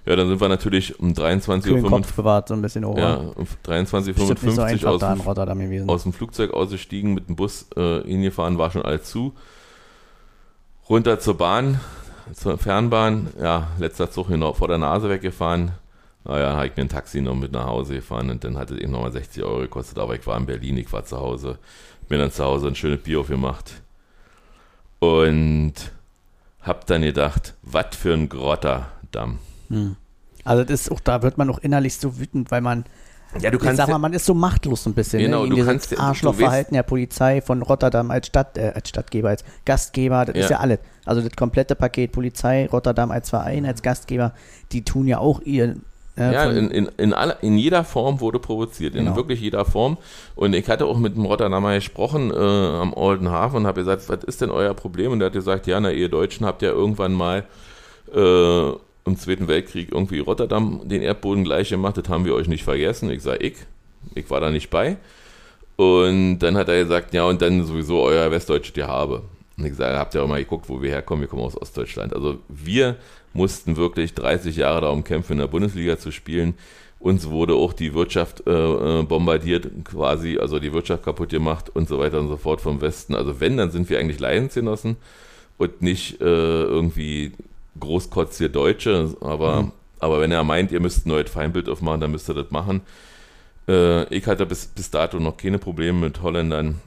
Ja, 0.07 0.17
dann 0.17 0.29
sind 0.29 0.41
wir 0.41 0.49
natürlich 0.49 0.99
um 1.01 1.13
23.55 1.13 1.83
Uhr. 1.83 1.91
Kopf 1.91 2.13
bewahrt, 2.13 2.49
so 2.49 2.55
ein 2.55 2.61
bisschen 2.61 2.85
hoch. 2.85 2.99
Ja, 2.99 3.17
um 3.17 3.47
23.55 3.67 4.85
Uhr 4.85 4.91
aus, 4.91 5.01
dem, 5.01 5.89
aus 5.89 6.03
dem 6.03 6.13
Flugzeug 6.13 6.53
ausgestiegen, 6.53 7.15
mit 7.15 7.29
dem 7.29 7.37
Bus 7.37 7.67
äh, 7.77 8.03
hingefahren, 8.03 8.59
war 8.59 8.71
schon 8.71 8.83
alles 8.83 9.05
zu. 9.05 9.33
Runter 10.91 11.19
zur 11.19 11.39
Bahn, 11.39 11.81
zur 12.35 12.59
Fernbahn, 12.59 13.29
ja, 13.41 13.69
letzter 13.79 14.11
Zug 14.11 14.29
hier 14.29 14.37
noch 14.37 14.57
vor 14.57 14.69
der 14.69 14.77
Nase 14.77 15.09
weggefahren. 15.09 15.73
Naja, 16.25 16.55
habe 16.55 16.67
ich 16.67 16.77
mir 16.77 16.83
ein 16.83 16.89
Taxi 16.89 17.21
noch 17.23 17.35
mit 17.35 17.53
nach 17.53 17.67
Hause 17.67 17.95
gefahren 17.95 18.31
und 18.31 18.45
dann 18.45 18.59
hat 18.59 18.71
es 18.71 18.79
eben 18.79 18.93
nochmal 18.93 19.13
60 19.13 19.43
Euro 19.43 19.61
gekostet, 19.61 19.99
aber 19.99 20.15
ich 20.15 20.27
war 20.27 20.37
in 20.37 20.47
Berlin, 20.47 20.77
ich 20.77 20.93
war 20.93 21.05
zu 21.05 21.19
Hause. 21.19 21.59
Bin 22.09 22.19
dann 22.19 22.31
zu 22.31 22.45
Hause 22.45 22.69
ein 22.69 22.75
schönes 22.75 23.03
Bier 23.03 23.21
aufgemacht 23.21 23.83
und 24.99 25.75
hab 26.63 26.87
dann 26.87 27.03
gedacht, 27.03 27.55
was 27.63 27.97
für 27.97 28.15
ein 28.15 28.29
Grotterdamm. 28.29 29.39
Hm. 29.69 29.97
Also 30.45 30.65
das 30.65 30.83
ist 30.83 30.93
auch, 30.93 31.01
da 31.01 31.23
wird 31.23 31.39
man 31.39 31.49
auch 31.51 31.59
innerlich 31.59 31.97
so 31.97 32.19
wütend, 32.19 32.51
weil 32.51 32.61
man, 32.61 32.85
ja, 33.41 33.51
du 33.51 33.59
kannst 33.59 33.79
sag 33.79 33.89
mal, 33.89 33.99
man 33.99 34.13
ist 34.13 34.27
so 34.27 34.35
machtlos 34.35 34.87
ein 34.87 34.95
bisschen. 34.95 35.21
Genau, 35.21 35.45
ne? 35.45 35.57
du 35.57 35.65
kannst 35.65 35.99
Arschlochverhalten 35.99 36.75
der 36.75 36.83
Polizei 36.83 37.41
von 37.41 37.63
Rotterdam 37.63 38.11
als 38.11 38.27
Stadt, 38.27 38.57
äh, 38.59 38.73
als 38.75 38.89
Stadtgeber, 38.91 39.31
als 39.31 39.45
Gastgeber, 39.65 40.25
das 40.27 40.37
ja. 40.37 40.43
ist 40.43 40.51
ja 40.51 40.59
alles. 40.59 40.79
Also 41.05 41.23
das 41.23 41.35
komplette 41.35 41.75
Paket 41.75 42.13
Polizei, 42.13 42.69
Rotterdam 42.71 43.11
als 43.11 43.31
Verein, 43.31 43.67
als 43.67 43.83
Gastgeber, 43.83 44.35
die 44.73 44.85
tun 44.85 45.09
ja 45.09 45.19
auch 45.19 45.41
ihr 45.41 45.77
ja, 46.17 46.33
ja 46.33 46.51
in, 46.51 46.71
in, 46.71 46.89
in, 46.97 47.13
aller, 47.13 47.43
in 47.43 47.59
jeder 47.59 47.83
Form 47.83 48.21
wurde 48.21 48.39
provoziert, 48.39 48.95
in 48.95 49.05
genau. 49.05 49.17
wirklich 49.17 49.41
jeder 49.41 49.65
Form. 49.65 49.99
Und 50.37 50.55
ich 50.55 50.69
hatte 50.69 50.87
auch 50.87 50.99
mit 50.99 51.17
dem 51.17 51.25
Rotterdamer 51.25 51.75
gesprochen 51.75 52.31
äh, 52.31 52.37
am 52.37 52.93
Olden 52.93 53.31
Hafen 53.31 53.57
und 53.57 53.67
habe 53.67 53.81
gesagt, 53.81 54.09
was 54.09 54.23
ist 54.23 54.41
denn 54.41 54.51
euer 54.51 54.75
Problem? 54.75 55.11
Und 55.11 55.21
er 55.21 55.27
hat 55.27 55.33
gesagt, 55.33 55.67
ja, 55.67 55.81
na, 55.81 55.91
ihr 55.91 56.09
Deutschen 56.09 56.47
habt 56.47 56.63
ja 56.63 56.71
irgendwann 56.71 57.13
mal 57.13 57.45
äh, 58.15 58.73
im 59.07 59.17
Zweiten 59.17 59.49
Weltkrieg 59.49 59.93
irgendwie 59.93 60.19
Rotterdam 60.19 60.81
den 60.85 61.03
Erdboden 61.03 61.45
gleich 61.45 61.69
gemacht, 61.69 61.97
das 61.97 62.09
haben 62.09 62.25
wir 62.25 62.35
euch 62.35 62.49
nicht 62.49 62.65
vergessen. 62.65 63.11
Ich 63.11 63.23
sage, 63.23 63.45
ich, 63.45 63.55
ich 64.15 64.31
war 64.31 64.41
da 64.41 64.51
nicht 64.51 64.71
bei. 64.71 64.97
Und 65.77 66.39
dann 66.39 66.57
hat 66.57 66.69
er 66.69 66.83
gesagt, 66.83 67.13
ja, 67.15 67.25
und 67.25 67.43
dann 67.43 67.65
sowieso 67.65 68.03
euer 68.03 68.31
westdeutsche 68.31 68.73
Gehabe. 68.73 69.23
Und 69.57 69.67
ich 69.67 69.75
sage, 69.75 69.99
habt 69.99 70.15
ihr 70.15 70.23
auch 70.23 70.29
mal 70.29 70.43
geguckt, 70.43 70.69
wo 70.69 70.81
wir 70.81 70.91
herkommen? 70.91 71.23
Wir 71.23 71.29
kommen 71.29 71.43
aus 71.43 71.61
Ostdeutschland. 71.61 72.15
Also 72.15 72.39
wir 72.49 72.97
mussten 73.33 73.77
wirklich 73.77 74.15
30 74.15 74.57
Jahre 74.57 74.83
darum 74.83 75.05
kämpfen, 75.05 75.35
in 75.35 75.39
der 75.41 75.49
Bundesliga 75.49 75.99
zu 75.99 76.11
spielen. 76.11 76.55
Uns 77.01 77.29
wurde 77.29 77.55
auch 77.55 77.73
die 77.73 77.93
Wirtschaft 77.93 78.47
äh, 78.47 78.51
äh, 78.51 79.03
bombardiert, 79.03 79.69
quasi, 79.85 80.39
also 80.39 80.59
die 80.59 80.73
Wirtschaft 80.73 81.05
kaputt 81.05 81.29
gemacht 81.29 81.71
und 81.75 81.89
so 81.89 81.99
weiter 81.99 82.19
und 82.19 82.29
so 82.29 82.37
fort 82.37 82.61
vom 82.61 82.81
Westen. 82.81 83.15
Also 83.15 83.41
wenn, 83.41 83.57
dann 83.59 83.71
sind 83.71 83.91
wir 83.91 83.99
eigentlich 83.99 84.21
Leidensgenossen 84.21 84.97
und 85.59 85.83
nicht 85.83 86.21
äh, 86.21 86.25
irgendwie 86.25 87.33
Großkotz 87.79 88.39
hier 88.39 88.49
Deutsche. 88.49 89.17
Aber, 89.21 89.63
mhm. 89.63 89.73
aber 89.99 90.21
wenn 90.21 90.33
er 90.33 90.45
meint, 90.45 90.73
ihr 90.73 90.81
müsst 90.81 91.07
ein 91.07 91.11
neues 91.11 91.31
Feindbild 91.31 91.69
aufmachen, 91.69 92.01
dann 92.01 92.11
müsst 92.11 92.29
ihr 92.29 92.35
das 92.35 92.51
machen. 92.51 92.83
Äh, 93.69 94.05
ich 94.15 94.27
hatte 94.27 94.47
bis, 94.47 94.67
bis 94.67 94.91
dato 94.91 95.19
noch 95.19 95.37
keine 95.37 95.59
Probleme 95.59 96.01
mit 96.01 96.23
Holländern. 96.23 96.81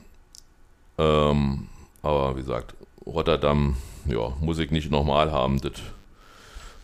Ähm, 0.97 1.67
aber 2.01 2.35
wie 2.35 2.41
gesagt, 2.41 2.73
Rotterdam, 3.05 3.77
ja, 4.05 4.33
muss 4.41 4.59
ich 4.59 4.71
nicht 4.71 4.91
nochmal 4.91 5.31
haben. 5.31 5.59
Das 5.61 5.73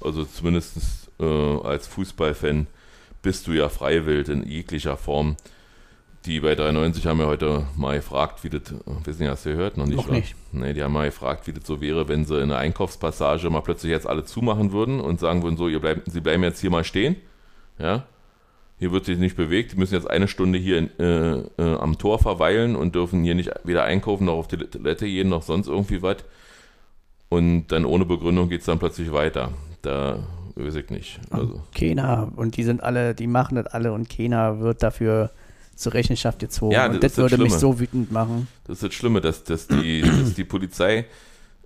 also 0.01 0.25
zumindest 0.25 1.09
äh, 1.19 1.57
als 1.63 1.87
Fußballfan 1.87 2.67
bist 3.21 3.47
du 3.47 3.53
ja 3.53 3.69
freiwillig 3.69 4.27
in 4.27 4.45
jeglicher 4.45 4.97
Form. 4.97 5.37
Die 6.25 6.39
bei 6.39 6.55
93 6.55 7.05
haben 7.05 7.19
ja 7.19 7.25
heute 7.25 7.65
mal 7.75 7.97
gefragt, 7.97 8.43
wie 8.43 8.49
das, 8.49 8.61
wissen 9.03 9.23
ja, 9.23 9.31
hast 9.31 9.45
du 9.45 9.51
gehört? 9.51 9.77
Noch 9.77 9.85
nicht, 9.85 9.97
Noch 9.97 10.09
nicht. 10.09 10.35
Nee, 10.53 10.73
die 10.73 10.81
haben 10.81 10.93
mal 10.93 11.05
gefragt, 11.05 11.47
wie 11.47 11.53
das 11.53 11.65
so 11.65 11.81
wäre, 11.81 12.07
wenn 12.07 12.25
sie 12.25 12.39
in 12.41 12.49
der 12.49 12.59
Einkaufspassage 12.59 13.49
mal 13.49 13.61
plötzlich 13.61 13.91
jetzt 13.91 14.07
alle 14.07 14.23
zumachen 14.23 14.71
würden 14.71 15.01
und 15.01 15.19
sagen 15.19 15.43
würden, 15.43 15.57
so, 15.57 15.67
ihr 15.67 15.79
bleibt, 15.79 16.09
sie 16.09 16.21
bleiben 16.21 16.43
jetzt 16.43 16.61
hier 16.61 16.69
mal 16.69 16.83
stehen. 16.83 17.17
Ja. 17.77 18.05
Hier 18.79 18.91
wird 18.91 19.05
sich 19.05 19.17
nicht 19.17 19.35
bewegt. 19.35 19.73
Die 19.73 19.77
müssen 19.77 19.95
jetzt 19.95 20.09
eine 20.09 20.27
Stunde 20.27 20.59
hier 20.59 20.77
in, 20.77 20.99
äh, 20.99 21.39
äh, 21.57 21.75
am 21.77 21.97
Tor 21.97 22.19
verweilen 22.19 22.75
und 22.75 22.95
dürfen 22.95 23.23
hier 23.23 23.35
nicht 23.35 23.51
weder 23.63 23.83
einkaufen 23.83 24.25
noch 24.25 24.33
auf 24.35 24.47
die 24.47 24.57
Toilette 24.57 25.05
gehen 25.05 25.29
noch 25.29 25.41
sonst 25.41 25.67
irgendwie 25.67 26.01
was. 26.01 26.17
Und 27.29 27.67
dann 27.67 27.85
ohne 27.85 28.05
Begründung 28.05 28.49
geht 28.49 28.61
es 28.61 28.65
dann 28.65 28.79
plötzlich 28.79 29.11
weiter 29.11 29.51
da 29.83 30.19
weiß 30.55 30.75
ich 30.75 30.89
nicht. 30.89 31.19
Also. 31.29 31.61
Kena, 31.73 32.31
und 32.35 32.57
die 32.57 32.63
sind 32.63 32.81
alle, 32.81 33.13
die 33.13 33.27
machen 33.27 33.55
das 33.55 33.67
alle 33.67 33.93
und 33.93 34.09
Kena 34.09 34.59
wird 34.59 34.81
dafür 34.81 35.31
zur 35.75 35.93
Rechenschaft 35.93 36.39
gezogen. 36.39 36.73
Ja, 36.73 36.87
das, 36.87 36.95
und 36.95 37.03
das, 37.03 37.13
das 37.13 37.17
würde 37.17 37.37
mich 37.37 37.53
so 37.53 37.79
wütend 37.79 38.11
machen. 38.11 38.47
Das 38.65 38.77
ist 38.77 38.83
das 38.83 38.93
Schlimme, 38.93 39.21
dass, 39.21 39.43
dass, 39.43 39.67
die, 39.67 40.01
dass 40.23 40.33
die 40.33 40.43
Polizei 40.43 41.05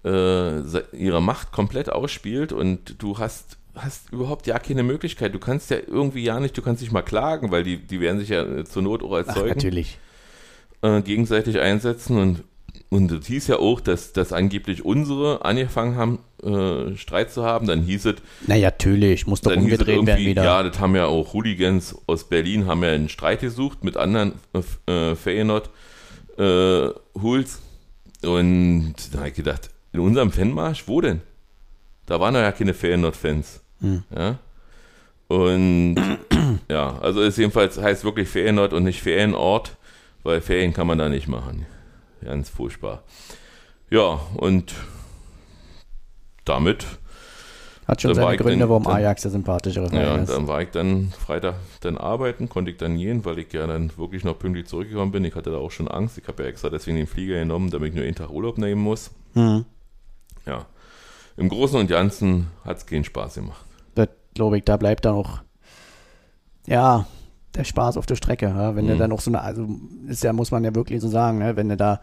äh, 0.04 0.60
ihre 0.96 1.22
Macht 1.22 1.52
komplett 1.52 1.90
ausspielt 1.90 2.52
und 2.52 3.02
du 3.02 3.18
hast 3.18 3.58
hast 3.76 4.12
überhaupt 4.12 4.48
ja 4.48 4.58
keine 4.60 4.84
Möglichkeit. 4.84 5.34
Du 5.36 5.40
kannst 5.40 5.70
ja 5.70 5.78
irgendwie 5.86 6.24
ja 6.24 6.40
nicht, 6.40 6.58
du 6.58 6.62
kannst 6.62 6.82
nicht 6.82 6.92
mal 6.92 7.04
klagen, 7.04 7.52
weil 7.52 7.64
die, 7.64 7.78
die 7.78 8.00
werden 8.00 8.20
sich 8.20 8.30
ja 8.30 8.66
zur 8.66 8.82
Not 8.82 9.04
auch 9.04 9.14
als 9.14 9.30
Ach, 9.30 9.36
Zeugen 9.36 9.50
natürlich. 9.50 10.00
äh, 10.82 11.02
gegenseitig 11.02 11.60
einsetzen 11.60 12.18
und 12.18 12.44
und 12.90 13.12
es 13.12 13.28
hieß 13.28 13.48
ja 13.48 13.60
auch, 13.60 13.82
dass, 13.82 14.14
dass 14.14 14.32
angeblich 14.32 14.86
unsere 14.86 15.44
angefangen 15.44 15.96
haben, 15.96 16.20
äh, 16.42 16.96
Streit 16.96 17.32
zu 17.32 17.44
haben. 17.44 17.68
Dann 17.68 17.82
hieß 17.82 18.06
es, 18.06 18.16
Naja, 18.46 18.70
natürlich, 18.70 19.28
muss 19.28 19.42
doch 19.42 19.56
umgedreht 19.56 20.06
werden 20.06 20.26
wieder. 20.26 20.44
ja, 20.44 20.64
das 20.64 20.80
haben 20.80 20.96
ja 20.96 21.06
auch 21.06 21.34
Hooligans 21.34 21.96
aus 22.08 22.30
Berlin, 22.30 22.66
haben 22.66 22.84
ja 22.84 22.92
einen 22.92 23.10
Streit 23.10 23.42
gesucht 23.42 23.84
mit 23.84 23.98
anderen 23.98 24.34
äh, 24.88 25.16
Feyenoord 25.16 25.70
äh, 26.38 26.90
Hools. 27.22 27.62
Und 28.24 28.96
da 29.12 29.20
habe 29.20 29.30
ich 29.30 29.36
gedacht, 29.36 29.70
in 29.92 30.00
unserem 30.00 30.32
Fanmarsch, 30.32 30.88
wo 30.88 31.02
denn? 31.02 31.22
Da 32.06 32.20
waren 32.20 32.36
ja 32.36 32.52
keine 32.52 32.74
Feyenoord-Fans. 32.74 33.62
Hm. 33.82 34.04
Ja? 34.16 34.40
Und 35.28 35.96
ja, 36.70 36.98
also 37.00 37.22
es 37.22 37.38
jedenfalls 37.38 37.78
heißt 37.78 38.04
wirklich 38.06 38.30
Ferienort 38.30 38.74
und 38.74 38.84
nicht 38.84 39.02
Ferienort, 39.02 39.76
weil 40.24 40.42
Ferien 40.42 40.74
kann 40.74 40.88
man 40.88 40.98
da 40.98 41.10
nicht 41.10 41.28
machen. 41.28 41.66
Ganz 42.24 42.50
furchtbar. 42.50 43.04
Ja, 43.90 44.20
und 44.36 44.74
damit, 46.46 46.86
Hat 47.88 48.02
schon 48.02 48.14
seine 48.16 48.36
Gründe, 48.38 48.60
dann- 48.60 48.70
warum 48.70 48.84
dann- 48.84 48.94
Ajax 48.96 49.22
der 49.22 49.32
sympathischere 49.32 49.90
Verein 49.90 50.06
ja, 50.06 50.16
ist. 50.18 50.30
dann 50.30 50.48
war 50.48 50.62
ich 50.62 50.70
dann 50.72 51.12
Freitag 51.18 51.56
dann 51.82 51.98
arbeiten, 51.98 52.50
konnte 52.50 52.72
ich 52.72 52.78
dann 52.78 52.98
gehen, 52.98 53.24
weil 53.26 53.40
ich 53.40 53.52
ja 53.54 53.66
dann 53.68 53.92
wirklich 53.98 54.24
noch 54.24 54.38
pünktlich 54.38 54.68
zurückgekommen 54.68 55.12
bin. 55.12 55.24
Ich 55.26 55.36
hatte 55.36 55.52
da 55.52 55.58
auch 55.58 55.72
schon 55.72 55.88
Angst. 55.88 56.18
Ich 56.18 56.28
habe 56.28 56.44
ja 56.44 56.50
extra 56.50 56.70
deswegen 56.70 56.98
den 56.98 57.08
Flieger 57.08 57.36
genommen, 57.36 57.70
damit 57.70 57.90
ich 57.90 57.96
nur 57.96 58.04
einen 58.04 58.16
Tag 58.16 58.30
Urlaub 58.30 58.58
nehmen 58.58 58.82
muss. 58.82 59.12
Hm. 59.34 59.66
Ja. 60.46 60.66
Im 61.38 61.50
Großen 61.50 61.80
und 61.80 61.88
Ganzen 61.88 62.48
hat 62.66 62.78
es 62.78 62.86
keinen 62.86 63.04
Spaß 63.04 63.36
gemacht. 63.36 63.64
Das 63.96 64.10
glaube 64.34 64.58
ich, 64.58 64.66
da 64.66 64.76
bleibt 64.78 65.06
dann 65.06 65.14
auch, 65.16 65.40
ja, 66.66 67.06
der 67.56 67.64
Spaß 67.64 67.98
auf 67.98 68.06
der 68.06 68.16
Strecke. 68.16 68.48
Ja? 68.48 68.76
Wenn 68.76 68.88
du 68.88 68.96
Mhm. 68.96 69.00
dann 69.00 69.12
auch 69.12 69.22
so 69.22 69.32
eine, 69.32 69.42
also 69.42 69.68
ist 70.08 70.24
ja, 70.24 70.34
muss 70.34 70.52
man 70.52 70.64
ja 70.64 70.74
wirklich 70.76 71.02
so 71.02 71.08
sagen, 71.08 71.40
ne? 71.40 71.56
wenn 71.56 71.70
du 71.70 71.78
da 71.78 72.02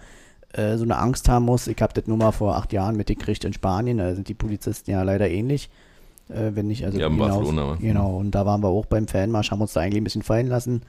äh, 0.52 0.76
so 0.76 0.84
eine 0.84 0.98
Angst 0.98 1.28
haben 1.28 1.44
musst. 1.46 1.66
Ich 1.68 1.80
habe 1.82 1.92
das 1.94 2.06
nur 2.06 2.16
mal 2.16 2.30
vor 2.32 2.56
acht 2.56 2.72
Jahren 2.72 2.96
mitgekriegt 2.96 3.44
in 3.44 3.52
Spanien, 3.52 3.98
da 3.98 4.14
sind 4.14 4.28
die 4.28 4.34
Polizisten 4.34 4.90
ja 4.92 5.02
leider 5.02 5.28
ähnlich. 5.28 5.68
Äh, 6.28 6.52
wenn 6.54 6.68
nicht, 6.68 6.84
also 6.84 6.98
Ja, 6.98 7.08
in 7.08 7.14
hinaus- 7.14 7.28
Barcelona? 7.28 7.76
Genau, 7.80 8.16
und 8.18 8.30
da 8.34 8.46
waren 8.46 8.62
wir 8.62 8.68
auch 8.68 8.86
beim 8.86 9.08
Fanmarsch, 9.08 9.50
haben 9.50 9.60
uns 9.60 9.72
da 9.72 9.80
eigentlich 9.80 10.00
ein 10.00 10.04
bisschen 10.04 10.22
fallen 10.22 10.46
lassen. 10.46 10.82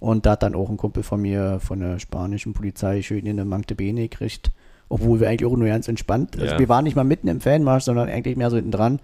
Und 0.00 0.24
da 0.24 0.30
hat 0.32 0.44
dann 0.44 0.54
auch 0.54 0.70
ein 0.70 0.76
Kumpel 0.76 1.02
von 1.02 1.20
mir 1.20 1.58
von 1.60 1.80
der 1.80 1.98
spanischen 1.98 2.52
Polizei 2.52 3.02
schön 3.02 3.26
in 3.26 3.32
eine 3.32 3.44
Mankte 3.44 3.74
Bene 3.74 4.02
gekriegt. 4.02 4.52
Obwohl 4.88 5.18
wir 5.20 5.28
eigentlich 5.28 5.50
auch 5.50 5.56
nur 5.56 5.66
ganz 5.66 5.88
entspannt. 5.88 6.36
Also 6.40 6.52
Ja. 6.54 6.58
wir 6.60 6.68
waren 6.68 6.84
nicht 6.84 6.94
mal 6.96 7.02
mitten 7.04 7.26
im 7.28 7.40
Fanmarsch, 7.40 7.82
sondern 7.84 8.08
eigentlich 8.08 8.36
mehr 8.36 8.48
so 8.50 8.56
hinten 8.56 8.70
dran. 8.70 9.00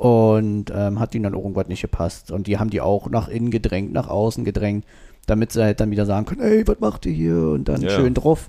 Und 0.00 0.72
ähm, 0.74 0.98
hat 0.98 1.14
ihnen 1.14 1.24
dann 1.24 1.34
irgendwas 1.34 1.68
nicht 1.68 1.82
gepasst. 1.82 2.30
Und 2.30 2.46
die 2.46 2.58
haben 2.58 2.70
die 2.70 2.80
auch 2.80 3.10
nach 3.10 3.28
innen 3.28 3.50
gedrängt, 3.50 3.92
nach 3.92 4.08
außen 4.08 4.46
gedrängt, 4.46 4.86
damit 5.26 5.52
sie 5.52 5.62
halt 5.62 5.78
dann 5.78 5.90
wieder 5.90 6.06
sagen 6.06 6.24
können, 6.24 6.40
ey, 6.40 6.66
was 6.66 6.80
macht 6.80 7.04
ihr 7.04 7.12
hier? 7.12 7.36
Und 7.36 7.68
dann 7.68 7.82
Ja. 7.82 7.90
schön 7.90 8.14
drauf. 8.14 8.48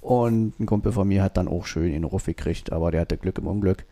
Und 0.00 0.58
ein 0.58 0.64
Kumpel 0.64 0.92
von 0.92 1.06
mir 1.06 1.22
hat 1.22 1.36
dann 1.36 1.48
auch 1.48 1.66
schön 1.66 1.88
in 1.88 1.92
den 1.92 2.04
Ruf 2.04 2.24
gekriegt, 2.24 2.72
aber 2.72 2.92
der 2.92 3.02
hatte 3.02 3.18
Glück 3.18 3.36
im 3.36 3.46
Unglück. 3.46 3.84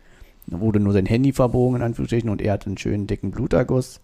Da 0.47 0.59
wurde 0.59 0.79
nur 0.79 0.93
sein 0.93 1.05
Handy 1.05 1.31
verbogen, 1.31 1.75
in 1.75 1.81
Anführungsstrichen, 1.83 2.29
und 2.29 2.41
er 2.41 2.53
hatte 2.53 2.67
einen 2.67 2.77
schönen 2.79 3.05
dicken 3.05 3.29
Bluterguss. 3.29 3.99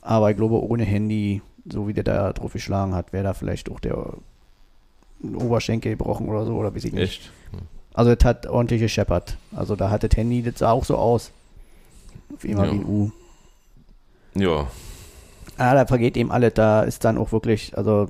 Aber 0.00 0.30
ich 0.30 0.36
glaube, 0.36 0.62
ohne 0.62 0.84
Handy, 0.84 1.42
so 1.68 1.88
wie 1.88 1.92
der 1.92 2.04
da 2.04 2.32
drauf 2.32 2.52
geschlagen 2.52 2.94
hat, 2.94 3.12
wäre 3.12 3.24
da 3.24 3.34
vielleicht 3.34 3.68
auch 3.68 3.80
der 3.80 4.12
Oberschenkel 5.24 5.92
gebrochen 5.92 6.28
oder 6.28 6.46
so, 6.46 6.54
oder 6.54 6.72
weiß 6.72 6.84
ich 6.84 6.92
nicht. 6.92 7.02
Echt? 7.02 7.32
Also, 7.94 8.12
es 8.12 8.24
hat 8.24 8.46
ordentlich 8.46 8.80
gescheppert. 8.80 9.38
Also, 9.56 9.74
da 9.74 9.90
hat 9.90 10.04
das 10.04 10.16
Handy, 10.16 10.42
das 10.42 10.60
sah 10.60 10.70
auch 10.70 10.84
so 10.84 10.96
aus. 10.96 11.32
Auf 12.34 12.44
immer 12.44 12.64
Ja. 12.66 12.72
wie 12.72 12.76
ein 12.76 12.84
U. 12.84 13.10
Ja, 14.34 14.66
Ah, 15.60 15.74
da 15.74 15.86
vergeht 15.86 16.16
ihm 16.16 16.30
alles. 16.30 16.54
Da 16.54 16.82
ist 16.84 17.04
dann 17.04 17.18
auch 17.18 17.32
wirklich, 17.32 17.76
also, 17.76 18.08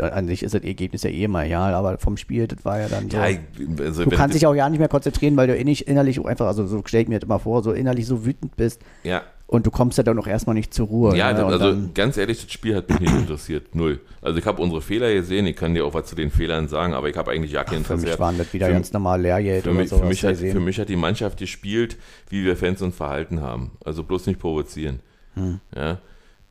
an 0.00 0.26
sich 0.26 0.42
ist 0.42 0.54
das 0.54 0.62
Ergebnis 0.62 1.02
ja 1.02 1.10
eh 1.10 1.26
mal 1.28 1.46
egal, 1.46 1.74
aber 1.74 1.98
vom 1.98 2.16
Spiel, 2.16 2.46
das 2.46 2.64
war 2.64 2.78
ja 2.80 2.88
dann 2.88 3.10
so. 3.10 3.16
ja 3.18 3.38
also 3.78 4.04
du 4.04 4.10
kannst 4.10 4.34
dich 4.34 4.46
auch 4.46 4.54
ja 4.54 4.68
nicht 4.68 4.78
mehr 4.78 4.88
konzentrieren, 4.88 5.36
weil 5.36 5.46
du 5.48 5.56
innig, 5.56 5.86
innerlich 5.86 6.18
auch 6.20 6.24
einfach, 6.26 6.46
also 6.46 6.66
so 6.66 6.82
stell 6.86 7.02
ich 7.02 7.08
mir 7.08 7.18
das 7.18 7.26
immer 7.26 7.38
vor, 7.38 7.62
so 7.62 7.72
innerlich 7.72 8.06
so 8.06 8.24
wütend 8.24 8.56
bist 8.56 8.80
ja, 9.04 9.22
und 9.50 9.66
du 9.66 9.72
kommst 9.72 9.98
ja 9.98 10.04
dann 10.04 10.16
auch 10.16 10.28
erstmal 10.28 10.54
nicht 10.54 10.72
zur 10.72 10.86
Ruhe. 10.86 11.16
ja, 11.16 11.32
ne? 11.32 11.44
also 11.44 11.76
ganz 11.92 12.16
ehrlich, 12.16 12.40
das 12.44 12.52
Spiel 12.52 12.76
hat 12.76 12.88
mich 12.88 13.00
nicht 13.00 13.12
interessiert. 13.12 13.74
Null. 13.74 13.98
Also 14.22 14.38
ich 14.38 14.46
habe 14.46 14.62
unsere 14.62 14.80
Fehler 14.80 15.12
gesehen, 15.12 15.44
ich 15.46 15.56
kann 15.56 15.74
dir 15.74 15.84
auch 15.84 15.92
was 15.92 16.06
zu 16.06 16.14
den 16.14 16.30
Fehlern 16.30 16.68
sagen, 16.68 16.94
aber 16.94 17.08
ich 17.08 17.16
habe 17.16 17.32
eigentlich 17.32 17.50
ja 17.50 17.64
kein 17.64 17.82
für 17.82 17.94
Interesse. 17.94 18.06
mich 18.06 18.20
waren 18.20 18.38
das 18.38 18.52
wieder 18.52 18.66
Für- 18.66 18.72
ganz 18.72 18.92
normal 18.92 19.20
Lehrgeld 19.20 19.64
Für 19.64 19.70
oder 19.70 19.80
mich, 19.80 19.88
sowas. 19.88 20.02
für, 20.02 20.08
mich 20.08 20.24
hat, 20.24 20.36
für 20.36 20.60
mich 20.60 20.78
hat 20.78 20.88
die 20.88 20.94
Mannschaft 20.94 21.38
gespielt, 21.38 21.96
wie 22.28 22.44
wir 22.44 22.56
Fans 22.56 22.80
uns 22.80 22.94
verhalten 22.94 23.40
haben. 23.40 23.72
Also 23.84 24.04
bloß 24.04 24.28
nicht 24.28 24.38
provozieren. 24.38 25.00
Hm. 25.34 25.58
Ja, 25.74 25.98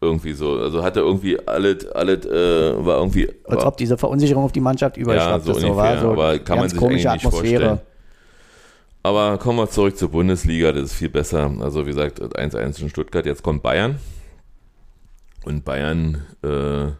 irgendwie 0.01 0.33
so. 0.33 0.55
Also 0.59 0.83
hatte 0.83 0.99
irgendwie 0.99 1.39
alles, 1.47 1.87
alles 1.91 2.25
äh, 2.25 2.85
war 2.85 2.97
irgendwie. 2.97 3.29
Als 3.45 3.61
war, 3.61 3.67
ob 3.67 3.77
diese 3.77 3.97
Verunsicherung 3.97 4.43
auf 4.43 4.51
die 4.51 4.59
Mannschaft 4.59 4.97
ja, 4.97 5.03
überschwappt 5.03 5.45
so 5.45 5.51
ist. 5.53 5.61
So 5.61 5.67
ungefähr. 5.67 5.83
war 5.93 6.01
so 6.01 6.11
aber 6.11 6.39
kann 6.39 6.57
man 6.57 6.63
ganz 6.63 6.71
sich 6.71 6.79
komische 6.81 7.09
eigentlich 7.11 7.23
nicht 7.23 7.33
Atmosphäre. 7.33 7.65
vorstellen. 7.65 7.88
Aber 9.01 9.37
kommen 9.37 9.59
wir 9.59 9.69
zurück 9.69 9.97
zur 9.97 10.09
Bundesliga, 10.09 10.71
das 10.71 10.85
ist 10.85 10.93
viel 10.93 11.09
besser. 11.09 11.51
Also 11.59 11.85
wie 11.85 11.91
gesagt, 11.91 12.21
1-1 12.21 12.81
in 12.81 12.89
Stuttgart, 12.89 13.25
jetzt 13.25 13.43
kommt 13.43 13.63
Bayern. 13.63 13.99
Und 15.45 15.63
Bayern 15.63 16.25
äh, 16.43 16.91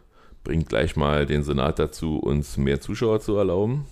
bringt 0.42 0.68
gleich 0.68 0.96
mal 0.96 1.26
den 1.26 1.42
Senat 1.42 1.78
dazu, 1.78 2.18
uns 2.18 2.56
mehr 2.56 2.80
Zuschauer 2.80 3.20
zu 3.20 3.36
erlauben. 3.36 3.84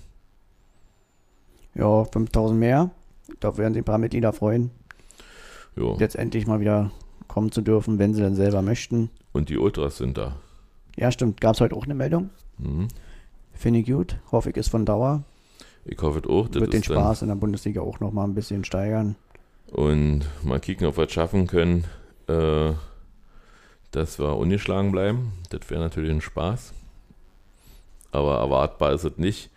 Ja, 1.75 2.05
5000 2.05 2.59
mehr. 2.59 2.91
Da 3.41 3.57
werden 3.59 3.75
sich 3.75 3.83
ein 3.83 3.85
paar 3.85 3.99
Mitglieder 3.99 4.33
freuen, 4.33 4.71
Jo. 5.77 5.97
jetzt 6.01 6.17
endlich 6.17 6.47
mal 6.47 6.61
wieder 6.61 6.91
kommen 7.29 7.53
zu 7.53 7.61
dürfen, 7.61 7.99
wenn 7.99 8.15
sie 8.15 8.23
dann 8.23 8.35
selber 8.35 8.63
möchten. 8.63 9.11
Und 9.33 9.51
die 9.51 9.59
Ultras 9.59 9.99
sind 9.99 10.17
da. 10.17 10.37
Ja, 10.97 11.13
stimmt. 11.13 11.41
Gab 11.43 11.55
es 11.55 11.61
heute 11.61 11.77
auch 11.77 11.85
eine 11.85 11.95
Meldung. 11.95 12.31
Mhm. 12.57 12.89
Finde 13.53 13.81
ich 13.81 13.87
gut. 13.87 14.17
Hoffe 14.33 14.51
ich 14.51 14.57
ist 14.57 14.71
von 14.71 14.87
Dauer. 14.87 15.23
Ich 15.85 16.01
hoffe 16.03 16.23
auch, 16.29 16.49
das 16.49 16.61
Wird 16.61 16.73
den 16.75 16.83
Spaß 16.83 17.23
in 17.23 17.29
der 17.29 17.35
Bundesliga 17.37 17.81
auch 17.81 18.01
noch 18.01 18.13
mal 18.13 18.25
ein 18.25 18.35
bisschen 18.35 18.65
steigern. 18.65 19.17
und 19.71 20.23
mal 20.43 20.61
kicken, 20.61 20.87
ob 20.87 20.97
wir 20.97 21.05
es 21.05 21.13
schaffen 21.13 21.47
können, 21.47 21.85
äh, 22.27 22.73
dass 23.91 24.19
wir 24.19 24.37
ungeschlagen 24.37 24.93
bleiben. 24.93 25.33
Das 25.51 25.69
wäre 25.71 25.81
natürlich 25.81 26.11
ein 26.11 26.21
Spaß. 26.21 26.73
Aber 28.13 28.39
erwartbar 28.39 28.93
ist 28.93 29.05
es 29.05 29.17
nicht. 29.19 29.51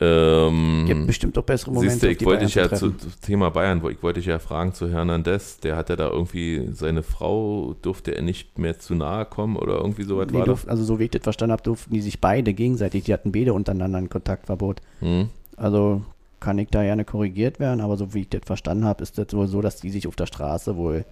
Ähm, 0.00 0.84
Gibt 0.86 1.08
bestimmt 1.08 1.36
auch 1.38 1.42
bessere 1.42 1.72
Momente. 1.72 1.90
Siehst 1.90 2.02
du, 2.04 2.06
auf 2.06 2.12
ich 2.12 2.24
wollte 2.24 2.38
Bayern 2.38 2.46
dich 2.46 2.54
ja 2.54 2.68
zu 2.72 2.92
zu, 2.92 3.08
Thema 3.20 3.50
Bayern, 3.50 3.82
ich 3.90 4.00
wollte 4.00 4.20
dich 4.20 4.28
ja 4.28 4.38
fragen 4.38 4.72
zu 4.72 4.88
Hernandez, 4.88 5.58
der 5.58 5.74
hatte 5.74 5.96
da 5.96 6.08
irgendwie, 6.08 6.68
seine 6.72 7.02
Frau 7.02 7.74
durfte 7.82 8.14
er 8.14 8.22
nicht 8.22 8.58
mehr 8.58 8.78
zu 8.78 8.94
nahe 8.94 9.24
kommen 9.24 9.56
oder 9.56 9.78
irgendwie 9.78 10.04
sowas 10.04 10.28
Nee, 10.30 10.38
war 10.38 10.56
also 10.68 10.84
so 10.84 11.00
wie 11.00 11.04
ich 11.04 11.10
das 11.10 11.22
verstanden 11.22 11.50
habe, 11.50 11.64
durften 11.64 11.92
die 11.92 12.00
sich 12.00 12.20
beide 12.20 12.54
gegenseitig, 12.54 13.04
die 13.04 13.12
hatten 13.12 13.32
beide 13.32 13.54
untereinander 13.54 13.98
ein 13.98 14.08
Kontaktverbot. 14.08 14.82
Hm? 15.00 15.30
Also 15.58 16.02
kann 16.40 16.58
ich 16.58 16.68
da 16.68 16.82
gerne 16.82 17.04
korrigiert 17.04 17.58
werden, 17.58 17.80
aber 17.80 17.96
so 17.96 18.14
wie 18.14 18.20
ich 18.20 18.28
das 18.28 18.42
verstanden 18.44 18.84
habe, 18.84 19.02
ist 19.02 19.18
das 19.18 19.32
wohl 19.32 19.48
so, 19.48 19.60
dass 19.60 19.76
die 19.76 19.90
sich 19.90 20.06
auf 20.06 20.16
der 20.16 20.26
Straße 20.26 20.76
wohl 20.76 21.04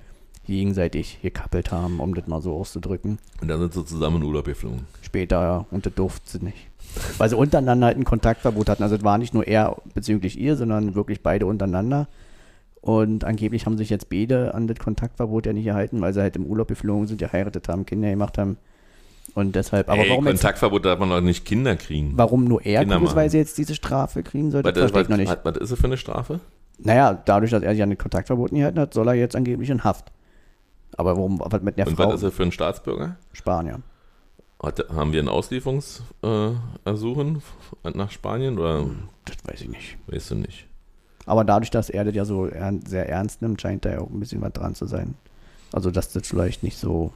gegenseitig 0.47 1.19
gekappelt 1.23 1.73
haben, 1.73 1.99
um 1.99 2.15
das 2.15 2.27
mal 2.29 2.41
so 2.41 2.55
auszudrücken. 2.55 3.19
Und 3.41 3.49
dann 3.49 3.59
sind 3.59 3.75
sie 3.75 3.85
zusammen 3.85 4.19
in 4.19 4.23
Urlaub 4.23 4.45
geflogen. 4.45 4.87
Später, 5.03 5.43
ja, 5.43 5.67
und 5.71 5.87
das 5.87 5.95
durften 5.95 6.29
sie 6.29 6.45
nicht. 6.45 6.69
Weil 7.19 7.29
sie 7.29 7.37
untereinander 7.37 7.89
halt 7.89 7.99
ein 7.99 8.05
Kontaktverbot 8.05 8.69
hatten. 8.69 8.85
Also 8.85 8.95
es 8.95 9.03
war 9.03 9.19
nicht 9.19 9.35
nur 9.35 9.47
er 9.47 9.77
bezüglich 9.95 10.39
ihr, 10.39 10.57
sondern 10.57 10.95
wirklich 10.95 11.23
beide 11.23 11.47
untereinander. 11.47 12.07
Und 12.81 13.25
angeblich 13.25 13.67
haben 13.67 13.77
sich 13.77 13.91
jetzt 13.91 14.09
beide 14.09 14.55
an 14.55 14.69
das 14.69 14.79
Kontaktverbot 14.79 15.47
ja 15.47 15.53
nicht 15.53 15.65
gehalten, 15.65 16.01
weil 16.01 16.15
sie 16.15 16.21
halt 16.21 16.37
im 16.37 16.47
Urlaub 16.47 16.69
geflogen 16.69 17.09
sind, 17.09 17.19
geheiratet 17.19 17.69
haben, 17.69 17.85
Kinder 17.85 18.09
gemacht 18.09 18.39
haben. 18.39 18.59
Und 19.35 19.55
deshalb, 19.55 19.89
aber 19.91 20.03
Ey, 20.03 20.11
warum, 20.11 20.27
jetzt, 20.27 20.41
Kontaktverbot 20.41 20.85
darf 20.85 20.99
man 20.99 21.11
doch 21.11 21.21
nicht 21.21 21.45
Kinder 21.45 21.77
kriegen. 21.77 22.13
warum 22.17 22.45
nur 22.45 22.65
er 22.65 22.87
komischerweise 22.87 23.37
jetzt 23.37 23.59
diese 23.59 23.75
Strafe 23.75 24.23
kriegen 24.23 24.51
soll, 24.51 24.63
das 24.63 24.75
Was, 24.75 24.79
verstehe 24.91 25.03
ich 25.03 25.09
noch 25.09 25.17
nicht. 25.19 25.31
was, 25.31 25.39
was 25.45 25.57
ist 25.63 25.73
das 25.73 25.79
für 25.81 25.87
eine 25.87 25.97
Strafe? 25.99 26.41
Naja, 26.79 27.15
dadurch, 27.25 27.51
dass 27.51 27.63
er 27.63 27.73
sich 27.75 27.83
an 27.83 27.91
das 27.91 27.99
Kontaktverbot 27.99 28.53
nicht 28.53 28.61
gehalten 28.61 28.81
hat, 28.81 28.95
soll 28.95 29.09
er 29.09 29.15
jetzt 29.15 29.37
angeblich 29.37 29.69
in 29.71 29.85
Haft. 29.85 30.13
Aber 30.97 31.17
warum, 31.17 31.41
was 31.45 31.63
mit 31.63 31.77
der 31.77 31.87
Und 31.87 31.97
Frau? 31.97 32.09
was 32.09 32.17
ist 32.17 32.23
er 32.23 32.33
für 32.33 32.45
ein 32.45 32.53
Staatsbürger? 32.53 33.17
Spanier. 33.33 33.81
Hat, 34.63 34.83
haben 34.89 35.13
wir 35.13 35.23
ein 35.23 35.29
Auslieferungsersuchen 35.29 37.43
äh, 37.85 37.91
nach 37.91 38.11
Spanien 38.11 38.59
oder 38.59 38.87
Das 39.25 39.37
weiß 39.45 39.61
ich 39.63 39.69
nicht. 39.69 39.99
weißt 40.07 40.31
du 40.31 40.35
nicht? 40.37 40.67
Aber 41.27 41.45
dadurch, 41.45 41.71
dass 41.71 41.91
er 41.91 42.05
das 42.05 42.15
ja 42.15 42.25
so 42.25 42.49
sehr 42.87 43.09
ernst 43.09 43.43
nimmt, 43.43 43.61
scheint 43.61 43.85
da 43.85 43.91
ja 43.91 44.01
auch 44.01 44.11
ein 44.11 44.21
bisschen 44.21 44.41
was 44.41 44.53
dran 44.53 44.75
zu 44.75 44.87
sein. 44.87 45.15
Also, 45.73 45.91
dass 45.91 46.13
das 46.13 46.27
vielleicht 46.27 46.63
nicht 46.63 46.79
so. 46.79 47.13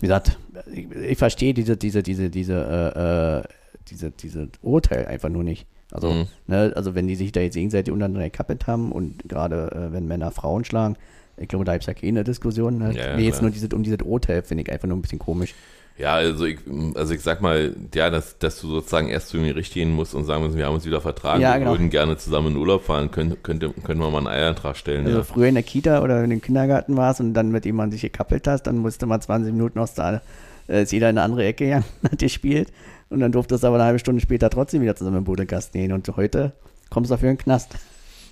Wie 0.00 0.06
gesagt, 0.06 0.38
ich, 0.72 0.90
ich 0.90 1.18
verstehe 1.18 1.54
diese, 1.54 1.76
diese, 1.76 2.02
diese, 2.02 2.30
diese, 2.30 2.54
äh, 2.96 3.38
äh, 3.38 3.42
diese, 3.88 4.10
diese 4.10 4.48
Urteil 4.62 5.06
einfach 5.06 5.28
nur 5.28 5.44
nicht. 5.44 5.66
Also, 5.90 6.10
Mhm. 6.12 6.26
ne, 6.46 6.72
also 6.76 6.94
wenn 6.94 7.06
die 7.08 7.16
sich 7.16 7.32
da 7.32 7.40
jetzt 7.40 7.54
gegenseitig 7.54 7.92
untereinander 7.92 8.24
gekappelt 8.28 8.66
haben 8.66 8.92
und 8.92 9.26
gerade 9.28 9.70
äh, 9.72 9.92
wenn 9.92 10.06
Männer 10.06 10.30
Frauen 10.30 10.64
schlagen, 10.64 10.96
ich 11.38 11.48
glaube, 11.48 11.64
da 11.64 11.72
gibt 11.72 11.82
es 11.84 11.86
ja 11.86 11.94
keine 11.94 12.24
Diskussion. 12.24 12.78
Ne? 12.78 12.94
Ja, 12.96 13.16
nee, 13.16 13.24
jetzt 13.24 13.40
nur 13.42 13.50
dieses, 13.50 13.72
um 13.72 13.82
dieses 13.82 14.00
Urteil 14.02 14.42
finde 14.42 14.64
ich 14.64 14.72
einfach 14.72 14.88
nur 14.88 14.96
ein 14.98 15.02
bisschen 15.02 15.20
komisch. 15.20 15.54
Ja, 15.98 16.14
also 16.14 16.44
ich, 16.44 16.58
also 16.94 17.12
ich 17.12 17.20
sag 17.22 17.40
mal, 17.40 17.74
ja, 17.92 18.08
dass, 18.08 18.38
dass 18.38 18.60
du 18.60 18.68
sozusagen 18.68 19.08
erst 19.08 19.30
zu 19.30 19.38
mir 19.38 19.56
richten 19.56 19.90
musst 19.90 20.14
und 20.14 20.24
sagen 20.24 20.44
musst, 20.44 20.56
wir 20.56 20.64
haben 20.64 20.74
uns 20.74 20.86
wieder 20.86 21.00
vertragen, 21.00 21.42
Ja, 21.42 21.54
wir 21.54 21.58
genau. 21.58 21.72
würden 21.72 21.90
gerne 21.90 22.16
zusammen 22.16 22.52
in 22.52 22.56
Urlaub 22.56 22.84
fahren, 22.84 23.10
können, 23.10 23.36
könnte, 23.42 23.70
können 23.84 24.00
wir 24.00 24.08
mal 24.08 24.18
einen 24.18 24.28
Eiantrag 24.28 24.76
stellen. 24.76 25.06
Also 25.06 25.18
ja. 25.18 25.24
früher 25.24 25.48
in 25.48 25.54
der 25.54 25.64
Kita 25.64 26.00
oder 26.00 26.22
in 26.22 26.30
dem 26.30 26.40
Kindergarten 26.40 26.96
warst 26.96 27.20
und 27.20 27.34
dann 27.34 27.50
mit 27.50 27.64
jemandem 27.64 27.98
sich 27.98 28.02
gekappelt 28.02 28.46
hast, 28.46 28.62
dann 28.62 28.78
musste 28.78 29.06
man 29.06 29.20
20 29.20 29.52
Minuten 29.52 29.80
aus 29.80 29.94
der, 29.94 30.22
äh, 30.68 30.84
ist 30.84 30.92
jeder 30.92 31.10
in 31.10 31.18
eine 31.18 31.24
andere 31.24 31.44
Ecke 31.44 31.64
gegangen, 31.64 31.84
hat 32.04 32.18
gespielt 32.20 32.72
und 33.10 33.18
dann 33.18 33.32
durftest 33.32 33.64
du 33.64 33.66
aber 33.66 33.76
eine 33.76 33.84
halbe 33.84 33.98
Stunde 33.98 34.20
später 34.20 34.50
trotzdem 34.50 34.82
wieder 34.82 34.94
zusammen 34.94 35.18
im 35.18 35.24
Budegast 35.24 35.72
gehen 35.72 35.90
und 35.90 36.08
heute 36.16 36.52
kommst 36.90 37.10
du 37.10 37.14
dafür 37.14 37.30
in 37.30 37.36
den 37.36 37.42
Knast. 37.42 37.74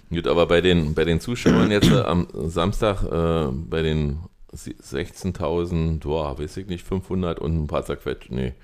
Gut, 0.08 0.28
aber 0.28 0.46
bei 0.46 0.60
den, 0.60 0.94
bei 0.94 1.04
den 1.04 1.18
Zuschauern 1.18 1.72
jetzt 1.72 1.90
äh, 1.90 2.00
am 2.00 2.28
Samstag, 2.32 3.02
äh, 3.02 3.50
bei 3.52 3.82
den 3.82 4.20
16.000, 4.56 6.00
boah, 6.00 6.38
weiß 6.38 6.56
ich 6.56 6.66
nicht, 6.66 6.86
500 6.86 7.38
und 7.38 7.64
ein 7.64 7.66
paar 7.66 7.84
zerquetscht, 7.84 8.30
nee. 8.30 8.54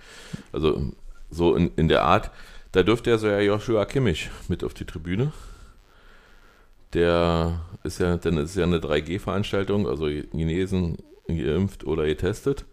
Also 0.52 0.92
so 1.30 1.54
in, 1.54 1.70
in 1.76 1.88
der 1.88 2.02
Art, 2.02 2.30
da 2.72 2.82
dürfte 2.82 3.10
ja 3.10 3.18
so 3.18 3.28
ja 3.28 3.40
Joshua 3.40 3.84
Kimmich 3.84 4.30
mit 4.48 4.64
auf 4.64 4.74
die 4.74 4.84
Tribüne. 4.84 5.32
Der 6.94 7.60
ist 7.84 8.00
ja, 8.00 8.16
dann 8.16 8.36
ist 8.36 8.56
ja 8.56 8.64
eine 8.64 8.78
3G-Veranstaltung, 8.78 9.88
also 9.88 10.06
Chinesen 10.08 10.98
geimpft 11.26 11.84
oder 11.84 12.06
getestet. 12.06 12.66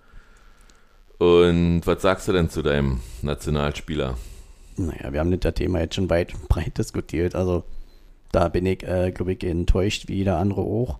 Und 1.17 1.81
was 1.85 2.01
sagst 2.01 2.27
du 2.27 2.33
denn 2.33 2.49
zu 2.49 2.61
deinem 2.61 3.01
Nationalspieler? 3.21 4.17
Naja, 4.77 5.11
wir 5.11 5.19
haben 5.19 5.37
das 5.37 5.53
Thema 5.53 5.81
jetzt 5.81 5.95
schon 5.95 6.09
weit 6.09 6.33
breit 6.47 6.77
diskutiert. 6.77 7.35
Also 7.35 7.63
da 8.31 8.47
bin 8.47 8.65
ich, 8.65 8.83
äh, 8.83 9.11
glaube 9.11 9.33
ich, 9.33 9.43
enttäuscht 9.43 10.07
wie 10.07 10.15
jeder 10.15 10.37
andere 10.37 10.61
auch. 10.61 10.99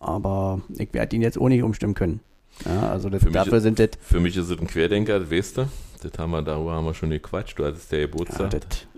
Aber 0.00 0.62
ich 0.76 0.92
werde 0.92 1.14
ihn 1.14 1.22
jetzt 1.22 1.38
auch 1.38 1.48
nicht 1.48 1.62
umstimmen 1.62 1.94
können. 1.94 2.20
Ja, 2.64 2.90
also 2.90 3.08
das, 3.08 3.20
Für 3.22 3.26
mich 3.26 3.34
dafür 3.34 3.58
ist- 3.58 3.62
sind 3.62 3.78
das, 3.78 3.90
Für 4.00 4.18
mich 4.20 4.36
ist 4.36 4.50
es 4.50 4.58
ein 4.58 4.66
Querdenker, 4.66 5.20
das 5.20 5.30
weißt 5.30 5.58
du. 5.58 5.68
Das 6.02 6.12
haben 6.18 6.30
wir, 6.32 6.42
darüber 6.42 6.72
haben 6.72 6.86
wir 6.86 6.94
schon 6.94 7.10
gequatscht. 7.10 7.58
Du 7.58 7.64
hattest 7.64 7.92
der 7.92 8.00
ja, 8.00 8.06
Geburtstag. 8.06 8.50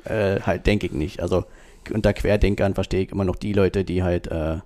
das 0.05 0.11
äh, 0.11 0.41
halt 0.41 0.67
denke 0.67 0.87
ich 0.87 0.93
nicht. 0.93 1.21
Also 1.21 1.45
unter 1.93 2.13
Querdenkern 2.13 2.75
verstehe 2.75 3.03
ich 3.03 3.11
immer 3.13 3.25
noch 3.25 3.35
die 3.37 3.53
Leute, 3.53 3.85
die 3.85 4.05
halt 4.05 4.29
äh, 4.29 4.59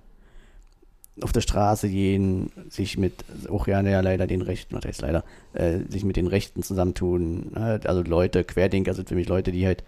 auf 1.21 1.31
der 1.31 1.41
Straße 1.41 1.89
gehen, 1.89 2.51
sich 2.69 2.97
mit, 2.99 3.25
auch 3.49 3.65
gerne 3.65 3.91
ja 3.91 4.01
leider 4.01 4.27
den 4.27 4.43
Rechten, 4.43 4.75
was 4.75 4.85
heißt 4.85 5.01
leider, 5.01 5.23
äh, 5.53 5.79
sich 5.89 6.03
mit 6.03 6.15
den 6.15 6.27
Rechten 6.27 6.61
zusammentun. 6.61 7.51
Ne? 7.55 7.79
Also 7.85 8.03
Leute, 8.03 8.43
Querdenker 8.43 8.93
sind 8.93 9.09
für 9.09 9.15
mich 9.15 9.27
Leute, 9.27 9.51
die 9.51 9.65
halt 9.65 9.83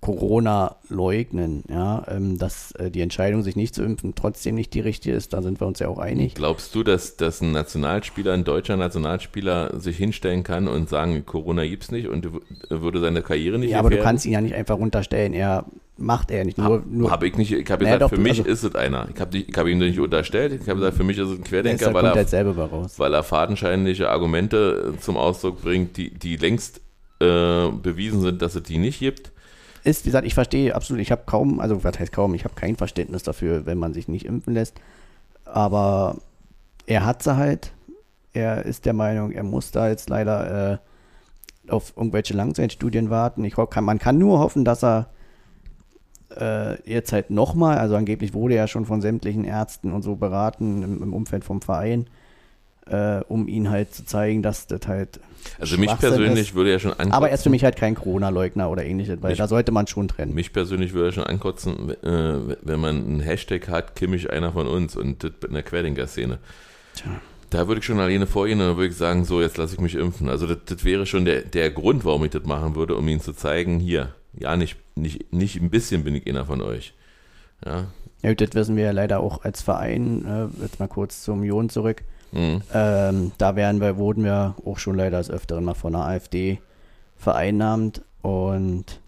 Corona 0.00 0.76
leugnen, 0.88 1.62
ja, 1.68 2.04
ähm, 2.08 2.38
dass 2.38 2.72
äh, 2.72 2.90
die 2.90 3.00
Entscheidung, 3.00 3.42
sich 3.42 3.56
nicht 3.56 3.74
zu 3.74 3.82
impfen, 3.82 4.14
trotzdem 4.14 4.54
nicht 4.54 4.72
die 4.74 4.80
richtige 4.80 5.14
ist, 5.14 5.32
da 5.32 5.42
sind 5.42 5.60
wir 5.60 5.66
uns 5.66 5.78
ja 5.78 5.88
auch 5.88 5.98
einig. 5.98 6.34
Glaubst 6.34 6.74
du, 6.74 6.82
dass, 6.82 7.16
dass 7.16 7.40
ein 7.40 7.52
Nationalspieler, 7.52 8.32
ein 8.32 8.44
deutscher 8.44 8.76
Nationalspieler 8.76 9.78
sich 9.78 9.96
hinstellen 9.96 10.42
kann 10.42 10.68
und 10.68 10.88
sagen, 10.88 11.24
Corona 11.26 11.66
gibt's 11.66 11.90
nicht 11.90 12.08
und 12.08 12.28
würde 12.70 13.00
seine 13.00 13.22
Karriere 13.22 13.58
nicht 13.58 13.70
Ja, 13.70 13.78
aber 13.78 13.90
du 13.90 13.96
gefährden? 13.96 14.06
kannst 14.08 14.26
ihn 14.26 14.32
ja 14.32 14.40
nicht 14.40 14.54
einfach 14.54 14.78
runterstellen, 14.78 15.34
er 15.34 15.66
macht 15.98 16.30
er 16.30 16.44
nicht, 16.44 16.56
nur, 16.56 16.66
Hab, 16.66 16.86
nur 16.86 17.10
hab 17.10 17.22
ich 17.22 17.36
nicht, 17.36 17.52
ich 17.52 17.70
habe 17.70 17.84
gesagt, 17.84 18.02
doch, 18.02 18.08
für 18.10 18.20
mich 18.20 18.38
also- 18.38 18.50
ist 18.50 18.62
es 18.64 18.74
einer. 18.74 19.08
Ich 19.14 19.20
habe 19.20 19.38
hab 19.38 19.66
ihm 19.66 19.78
nicht 19.78 20.00
unterstellt, 20.00 20.52
ich 20.52 20.68
habe 20.68 20.80
gesagt, 20.80 20.96
für 20.96 21.04
mich 21.04 21.18
ist 21.18 21.28
es 21.28 21.38
ein 21.38 21.42
er 21.42 21.48
Querdenker, 21.48 21.92
weil 21.92 22.06
er, 22.06 22.14
halt 22.14 22.98
weil 22.98 23.14
er 23.14 23.22
fadenscheinliche 23.22 24.08
Argumente 24.08 24.94
zum 25.00 25.16
Ausdruck 25.18 25.62
bringt, 25.62 25.96
die, 25.98 26.10
die 26.10 26.36
längst 26.36 26.80
äh, 27.20 27.68
bewiesen 27.70 28.22
sind, 28.22 28.40
dass 28.40 28.54
es 28.54 28.62
die 28.62 28.78
nicht 28.78 28.98
gibt. 28.98 29.30
Ist, 29.84 30.04
wie 30.04 30.08
gesagt, 30.08 30.26
ich 30.26 30.34
verstehe 30.34 30.74
absolut, 30.74 31.00
ich 31.00 31.10
habe 31.10 31.22
kaum, 31.26 31.60
also 31.60 31.82
was 31.84 31.98
heißt 31.98 32.12
kaum, 32.12 32.34
ich 32.34 32.44
habe 32.44 32.54
kein 32.54 32.76
Verständnis 32.76 33.22
dafür, 33.22 33.66
wenn 33.66 33.78
man 33.78 33.92
sich 33.94 34.08
nicht 34.08 34.26
impfen 34.26 34.54
lässt. 34.54 34.80
Aber 35.44 36.18
er 36.86 37.04
hat 37.04 37.22
sie 37.22 37.36
halt. 37.36 37.72
Er 38.32 38.64
ist 38.64 38.86
der 38.86 38.92
Meinung, 38.92 39.32
er 39.32 39.42
muss 39.42 39.72
da 39.72 39.88
jetzt 39.88 40.08
leider 40.08 40.74
äh, 40.74 41.70
auf 41.72 41.92
irgendwelche 41.96 42.34
Langzeitstudien 42.34 43.10
warten. 43.10 43.44
Ich 43.44 43.54
kann, 43.70 43.84
man 43.84 43.98
kann 43.98 44.18
nur 44.18 44.38
hoffen, 44.38 44.64
dass 44.64 44.84
er 44.84 45.08
äh, 46.36 46.80
jetzt 46.88 47.12
halt 47.12 47.30
nochmal, 47.30 47.78
also 47.78 47.96
angeblich 47.96 48.34
wurde 48.34 48.54
er 48.54 48.68
schon 48.68 48.86
von 48.86 49.00
sämtlichen 49.00 49.44
Ärzten 49.44 49.92
und 49.92 50.02
so 50.02 50.16
beraten 50.16 50.82
im, 50.82 51.02
im 51.02 51.12
Umfeld 51.12 51.44
vom 51.44 51.60
Verein, 51.60 52.06
äh, 52.86 53.20
um 53.28 53.48
ihn 53.48 53.70
halt 53.70 53.94
zu 53.94 54.04
zeigen, 54.04 54.42
dass 54.42 54.66
das 54.66 54.80
halt 54.86 55.20
Also 55.58 55.78
mich 55.78 55.90
persönlich 55.98 56.48
ist. 56.50 56.54
würde 56.54 56.70
ja 56.72 56.78
schon 56.78 56.92
ankotzen. 56.92 57.12
Aber 57.12 57.28
er 57.28 57.34
ist 57.34 57.42
für 57.42 57.50
mich 57.50 57.64
halt 57.64 57.76
kein 57.76 57.94
Corona-Leugner 57.94 58.70
oder 58.70 58.84
ähnliches, 58.84 59.20
weil 59.22 59.30
Mich- 59.30 59.38
da 59.38 59.48
sollte 59.48 59.72
man 59.72 59.86
schon 59.86 60.08
trennen. 60.08 60.34
Mich 60.34 60.52
persönlich 60.52 60.92
würde 60.92 61.12
schon 61.12 61.24
ankotzen, 61.24 61.90
äh, 62.02 62.56
wenn 62.62 62.80
man 62.80 62.96
einen 62.96 63.20
Hashtag 63.20 63.68
hat, 63.68 63.96
Kimmich 63.96 64.30
einer 64.30 64.52
von 64.52 64.66
uns 64.66 64.96
und 64.96 65.22
das 65.24 65.32
in 65.46 65.54
der 65.54 65.62
Querdenker-Szene. 65.62 66.38
Tja. 66.94 67.10
Da 67.50 67.66
würde 67.66 67.80
ich 67.80 67.84
schon 67.84 67.98
alleine 67.98 68.28
vorgehen 68.28 68.60
und 68.60 68.66
dann 68.68 68.76
würde 68.76 68.90
ich 68.90 68.96
sagen, 68.96 69.24
so, 69.24 69.40
jetzt 69.40 69.56
lasse 69.56 69.74
ich 69.74 69.80
mich 69.80 69.96
impfen. 69.96 70.28
Also 70.28 70.46
das, 70.46 70.58
das 70.66 70.84
wäre 70.84 71.04
schon 71.04 71.24
der, 71.24 71.40
der 71.42 71.70
Grund, 71.72 72.04
warum 72.04 72.24
ich 72.24 72.30
das 72.30 72.44
machen 72.44 72.76
würde, 72.76 72.94
um 72.94 73.08
ihnen 73.08 73.20
zu 73.20 73.32
zeigen, 73.32 73.80
hier, 73.80 74.14
ja, 74.38 74.56
nicht, 74.56 74.76
nicht, 74.94 75.32
nicht 75.32 75.60
ein 75.60 75.68
bisschen 75.68 76.04
bin 76.04 76.14
ich 76.14 76.28
einer 76.28 76.46
von 76.46 76.60
euch. 76.62 76.94
Ja, 77.66 77.86
Ja, 78.22 78.34
das 78.34 78.54
wissen 78.54 78.76
wir 78.76 78.84
ja 78.84 78.90
leider 78.92 79.18
auch 79.18 79.42
als 79.42 79.62
Verein. 79.62 80.24
Äh, 80.24 80.62
jetzt 80.62 80.78
mal 80.78 80.86
kurz 80.86 81.24
zur 81.24 81.34
Union 81.34 81.68
zurück. 81.70 82.02
Ähm, 82.32 83.32
da 83.38 83.56
wären 83.56 83.80
wir, 83.80 83.96
wurden 83.96 84.24
wir 84.24 84.54
auch 84.64 84.78
schon 84.78 84.96
leider 84.96 85.18
des 85.18 85.30
Öfteren 85.30 85.64
mal 85.64 85.74
von 85.74 85.92
der 85.92 86.02
AfD 86.02 86.60
vereinnahmt 87.16 88.02
und 88.22 89.00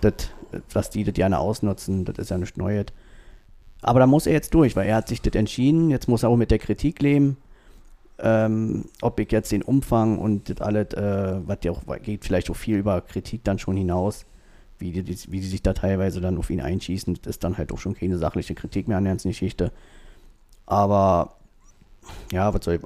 das, 0.00 0.14
was 0.72 0.90
die 0.90 1.04
das 1.04 1.14
gerne 1.14 1.38
ausnutzen, 1.38 2.04
das 2.04 2.18
ist 2.18 2.30
ja 2.30 2.38
nichts 2.38 2.56
Neues. 2.56 2.86
Aber 3.82 4.00
da 4.00 4.06
muss 4.06 4.26
er 4.26 4.32
jetzt 4.32 4.54
durch, 4.54 4.76
weil 4.76 4.86
er 4.88 4.96
hat 4.96 5.08
sich 5.08 5.20
das 5.20 5.34
entschieden. 5.34 5.90
Jetzt 5.90 6.08
muss 6.08 6.22
er 6.22 6.30
auch 6.30 6.36
mit 6.36 6.50
der 6.50 6.58
Kritik 6.58 7.02
leben. 7.02 7.36
Ähm, 8.18 8.86
ob 9.02 9.18
ich 9.18 9.30
jetzt 9.32 9.50
den 9.52 9.62
Umfang 9.62 10.18
und 10.18 10.48
das 10.48 10.60
alles, 10.60 10.94
äh, 10.94 11.40
was 11.46 11.58
ja 11.64 11.72
auch 11.72 11.82
geht, 12.02 12.24
vielleicht 12.24 12.48
auch 12.50 12.56
viel 12.56 12.76
über 12.78 13.00
Kritik 13.00 13.42
dann 13.44 13.58
schon 13.58 13.76
hinaus, 13.76 14.24
wie 14.78 14.92
die, 14.92 15.02
die- 15.02 15.32
wie 15.32 15.40
die 15.40 15.46
sich 15.48 15.62
da 15.62 15.72
teilweise 15.72 16.20
dann 16.20 16.38
auf 16.38 16.48
ihn 16.48 16.60
einschießen, 16.60 17.14
das 17.20 17.30
ist 17.30 17.44
dann 17.44 17.58
halt 17.58 17.72
auch 17.72 17.78
schon 17.78 17.94
keine 17.94 18.16
sachliche 18.16 18.54
Kritik 18.54 18.86
mehr 18.88 18.98
an 18.98 19.04
der 19.04 19.14
ganzen 19.14 19.28
Geschichte. 19.30 19.72
Aber 20.64 21.34
ja, 22.32 22.52
was 22.52 22.64
soll 22.64 22.74
ich. 22.74 22.80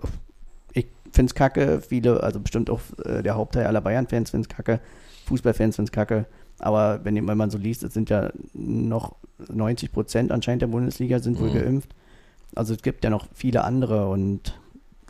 Ich 0.73 0.87
finde 1.12 1.31
es 1.31 1.35
kacke, 1.35 1.81
viele, 1.81 2.23
also 2.23 2.41
bestimmt 2.41 2.71
auch 2.71 2.81
äh, 3.05 3.23
der 3.23 3.35
Hauptteil 3.35 3.66
aller 3.66 3.81
Bayern-Fans 3.81 4.31
finden 4.31 4.47
es 4.51 4.55
kacke, 4.57 4.81
Fußballfans 5.27 5.77
finden 5.77 5.89
es 5.89 5.93
kacke. 5.93 6.27
Aber 6.59 7.05
wenn, 7.05 7.14
wenn 7.27 7.39
man 7.39 7.51
so 7.51 7.59
liest, 7.59 7.83
es 7.85 7.95
sind 7.95 8.11
ja 8.11 8.31
noch 8.53 9.14
90 9.49 9.93
Prozent 9.93 10.33
anscheinend 10.33 10.62
der 10.62 10.66
Bundesliga 10.66 11.21
sind 11.21 11.39
wohl 11.41 11.51
Mhm. 11.51 11.55
geimpft. 11.55 11.95
Also 12.55 12.75
es 12.75 12.83
gibt 12.83 13.05
ja 13.05 13.11
noch 13.11 13.27
viele 13.35 13.62
andere 13.64 14.09
und 14.09 14.59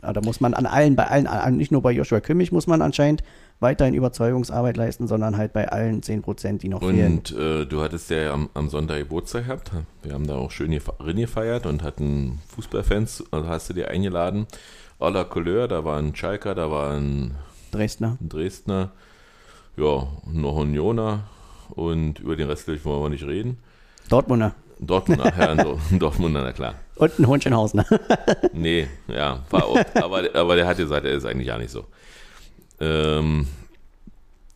ja, 0.03 0.13
da 0.13 0.21
muss 0.21 0.39
man 0.41 0.53
an 0.53 0.65
allen, 0.65 0.95
bei 0.95 1.07
allen, 1.07 1.25
an- 1.27 1.57
nicht 1.57 1.71
nur 1.71 1.81
bei 1.81 1.91
Joshua 1.91 2.19
Kimmich 2.19 2.51
muss 2.51 2.67
man 2.67 2.81
anscheinend 2.81 3.23
weiterhin 3.59 3.93
Überzeugungsarbeit 3.93 4.77
leisten, 4.77 5.07
sondern 5.07 5.37
halt 5.37 5.53
bei 5.53 5.69
allen 5.69 6.01
10 6.01 6.21
Prozent, 6.21 6.63
die 6.63 6.69
noch 6.69 6.79
fehlen. 6.79 7.17
Und 7.17 7.31
äh, 7.31 7.65
du 7.65 7.81
hattest 7.81 8.09
ja 8.09 8.33
am, 8.33 8.49
am 8.53 8.69
Sonntag 8.69 8.99
Geburtstag 8.99 9.45
gehabt. 9.45 9.71
Wir 10.03 10.13
haben 10.13 10.27
da 10.27 10.35
auch 10.35 10.51
schön 10.51 10.71
Rennen 10.99 11.19
gefeiert 11.19 11.65
und 11.65 11.83
hatten 11.83 12.39
Fußballfans, 12.55 13.25
also 13.31 13.47
hast 13.49 13.69
du 13.69 13.73
dir 13.73 13.89
eingeladen. 13.89 14.47
Aller 14.99 15.25
Couleur, 15.25 15.67
da 15.67 15.83
war 15.85 15.97
ein 15.97 16.15
Schalker, 16.15 16.55
da 16.55 16.71
war 16.71 16.93
ein 16.93 17.35
Dresdner. 17.71 18.17
ein 18.21 18.29
Dresdner, 18.29 18.91
ja, 19.77 20.07
noch 20.31 20.57
ein 20.57 20.69
Unioner 20.69 21.23
und 21.69 22.19
über 22.19 22.35
den 22.35 22.47
Rest 22.49 22.67
wollen 22.67 23.03
wir 23.03 23.09
nicht 23.09 23.25
reden. 23.25 23.57
Dortmunder. 24.09 24.55
Dortmunder, 24.79 25.33
ja, 25.37 25.55
Dor- 25.55 25.79
ein 25.91 25.99
Dortmunder, 25.99 26.41
na 26.43 26.51
klar. 26.53 26.75
Und 26.95 27.19
ein 27.19 27.27
Hohenschönhausener. 27.27 27.85
Nee, 28.53 28.87
ja, 29.07 29.43
war 29.49 29.65
auch, 29.65 29.79
aber, 29.95 30.23
aber 30.33 30.55
der 30.55 30.67
hat 30.67 30.77
gesagt, 30.77 31.05
er 31.05 31.13
ist 31.13 31.25
eigentlich 31.25 31.47
ja 31.47 31.57
nicht 31.57 31.69
so. 31.71 31.85
Ähm, 32.79 33.47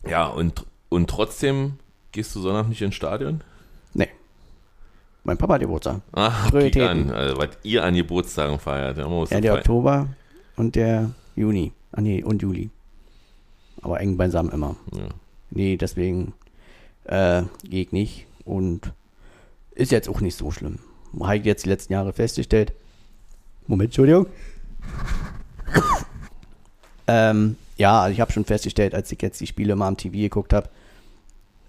ja, 0.08 0.26
und, 0.26 0.64
und 0.88 1.10
trotzdem 1.10 1.74
gehst 2.12 2.34
du 2.34 2.40
Sonntag 2.40 2.68
nicht 2.68 2.82
ins 2.82 2.94
Stadion? 2.94 3.42
nee. 3.92 4.08
Mein 5.24 5.38
Papa 5.38 5.54
hat 5.54 5.60
Geburtstag. 5.62 6.00
Kick 6.14 6.50
Prioritäten. 6.50 7.10
an, 7.10 7.10
also, 7.10 7.38
was 7.38 7.48
ihr 7.62 7.82
an 7.84 7.94
Geburtstagen 7.94 8.58
feiert. 8.58 8.98
Ja, 8.98 9.04
Ja, 9.04 9.40
der 9.40 9.42
feiern. 9.42 9.58
Oktober 9.58 10.08
und 10.56 10.74
der 10.76 11.10
Juni. 11.36 11.72
Ah 11.92 12.00
nee, 12.00 12.22
und 12.22 12.42
Juli. 12.42 12.70
Aber 13.82 14.00
eng 14.00 14.16
beisammen 14.16 14.52
immer. 14.52 14.76
Ja. 14.92 15.08
Nee, 15.50 15.76
deswegen 15.76 16.32
äh, 17.04 17.42
gehe 17.62 17.82
ich 17.82 17.92
nicht. 17.92 18.26
Und 18.44 18.92
ist 19.74 19.92
jetzt 19.92 20.08
auch 20.08 20.20
nicht 20.20 20.36
so 20.36 20.50
schlimm. 20.50 20.78
Habe 21.20 21.38
ich 21.38 21.44
jetzt 21.44 21.64
die 21.64 21.68
letzten 21.68 21.92
Jahre 21.92 22.12
festgestellt. 22.12 22.72
Moment, 23.66 23.88
Entschuldigung. 23.88 24.26
ähm, 27.06 27.56
ja, 27.76 28.00
also 28.00 28.12
ich 28.12 28.20
habe 28.20 28.32
schon 28.32 28.44
festgestellt, 28.44 28.94
als 28.94 29.10
ich 29.10 29.20
jetzt 29.22 29.40
die 29.40 29.46
Spiele 29.46 29.76
mal 29.76 29.88
am 29.88 29.96
TV 29.96 30.16
geguckt 30.16 30.52
habe, 30.52 30.68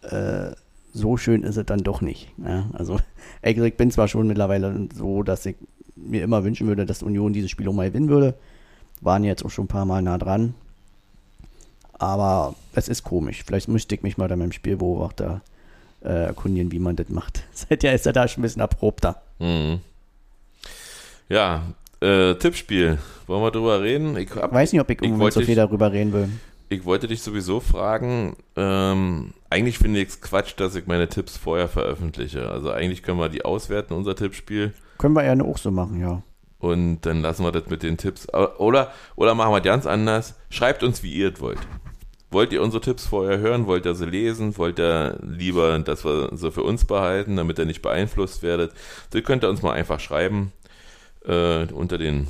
äh, 0.03 0.56
so 0.93 1.18
schön 1.18 1.43
ist 1.43 1.58
es 1.58 1.66
dann 1.66 1.84
doch 1.84 2.01
nicht. 2.01 2.30
Ja, 2.38 2.70
also 2.74 2.99
ich 3.41 3.78
bin 3.78 3.91
zwar 3.91 4.08
schon 4.08 4.28
mittlerweile 4.28 4.88
so, 4.95 5.24
dass 5.24 5.45
ich 5.45 5.56
mir 5.95 6.24
immer 6.24 6.43
wünschen 6.43 6.68
würde, 6.68 6.86
dass 6.86 7.03
Union 7.03 7.34
dieses 7.34 7.51
Spiel 7.51 7.68
auch 7.68 7.74
mal 7.74 7.89
gewinnen 7.89 8.10
würde. 8.10 8.36
Waren 9.01 9.24
jetzt 9.24 9.43
auch 9.43 9.49
schon 9.49 9.66
ein 9.66 9.70
paar 9.70 9.86
Mal 9.86 10.01
nah 10.01 10.18
dran. 10.18 10.53
Aber 11.93 12.56
es 12.74 12.88
ist 12.88 13.03
komisch. 13.03 13.43
Vielleicht 13.45 13.68
müsste 13.68 13.95
ich 13.95 14.03
mich 14.03 14.18
mal 14.18 14.28
da 14.28 14.36
beim 14.36 14.51
Spielbeobachter 14.51 15.41
äh, 16.03 16.26
erkundigen, 16.26 16.72
wie 16.72 16.80
man 16.80 16.95
das 16.95 17.10
macht. 17.10 17.43
Ja 17.82 17.91
ist 17.91 18.06
er 18.06 18.14
da 18.14 18.28
schon 18.28 18.41
ein 18.41 18.43
bisschen 18.43 18.62
erprobter. 18.62 19.22
Mhm. 19.39 19.80
Ja, 21.30 21.64
Äh, 22.02 22.36
Tippspiel. 22.36 22.98
Wollen 23.28 23.41
wir 23.43 23.52
drüber 23.52 23.82
reden? 23.82 24.18
Ich, 24.18 24.32
hab, 24.36 24.54
Weiß 24.54 24.72
nicht, 24.72 24.82
ob 24.82 24.89
ich, 24.89 25.02
Ich 25.02 25.34
so 25.34 25.41
viel 25.41 25.56
darüber 25.56 25.91
reden 25.91 26.14
will. 26.14 26.30
ich 26.70 26.86
wollte 26.86 27.08
dich 27.08 27.22
sowieso 27.22 27.60
fragen. 27.60 28.36
Ähm, 28.56 29.34
eigentlich 29.50 29.78
finde 29.78 30.02
ich 30.02 30.10
es 30.10 30.22
Quatsch, 30.22 30.54
dass 30.58 30.76
ich 30.76 30.88
meine 30.88 31.08
Tipps 31.08 31.38
vorher 31.38 31.68
veröffentliche. 31.68 32.50
Also 32.50 32.72
eigentlich 32.72 33.04
können 33.04 33.20
wir 33.20 33.30
die 33.30 33.46
auswerten, 33.46 33.93
unser 33.93 34.16
Tippspiel. 34.16 34.74
Können 34.98 35.16
wir 35.16 35.24
ja 35.24 35.39
auch 35.43 35.58
so 35.58 35.72
machen, 35.72 36.00
ja. 36.00 36.22
Und 36.60 37.02
dann 37.02 37.22
lassen 37.22 37.43
wir 37.43 37.52
das 37.52 37.68
mit 37.68 37.84
den 37.84 37.98
Tipps. 37.98 38.28
Oder, 38.34 38.91
oder 39.16 39.36
machen 39.36 39.54
wir 39.54 39.62
ganz 39.62 39.86
anders. 39.86 40.36
Schreibt 40.50 40.84
uns, 40.84 41.04
wie 41.04 41.14
ihr 41.14 41.34
es 41.34 41.39
wollt. 41.39 41.60
Wollt 42.32 42.52
ihr 42.52 42.62
unsere 42.62 42.82
Tipps 42.82 43.06
vorher 43.06 43.38
hören? 43.38 43.68
Wollt 43.68 43.86
ihr 43.86 43.96
sie 43.96 44.06
lesen? 44.06 44.58
Wollt 44.58 44.80
ihr 44.80 45.20
lieber, 45.22 45.78
dass 45.80 46.04
wir 46.04 46.32
sie 46.34 46.52
für 46.52 46.64
uns 46.64 46.86
behalten, 46.86 47.36
damit 47.38 47.60
ihr 47.60 47.66
nicht 47.66 47.82
beeinflusst 47.82 48.41
werdet? 48.43 48.72
Das 49.12 49.24
könnt 49.24 49.43
ihr 49.43 49.50
uns 49.50 49.62
mal 49.62 49.74
einfach 49.74 50.00
schreiben. 50.00 50.52
Äh, 51.28 51.65
unter 51.73 51.97
den 51.97 52.28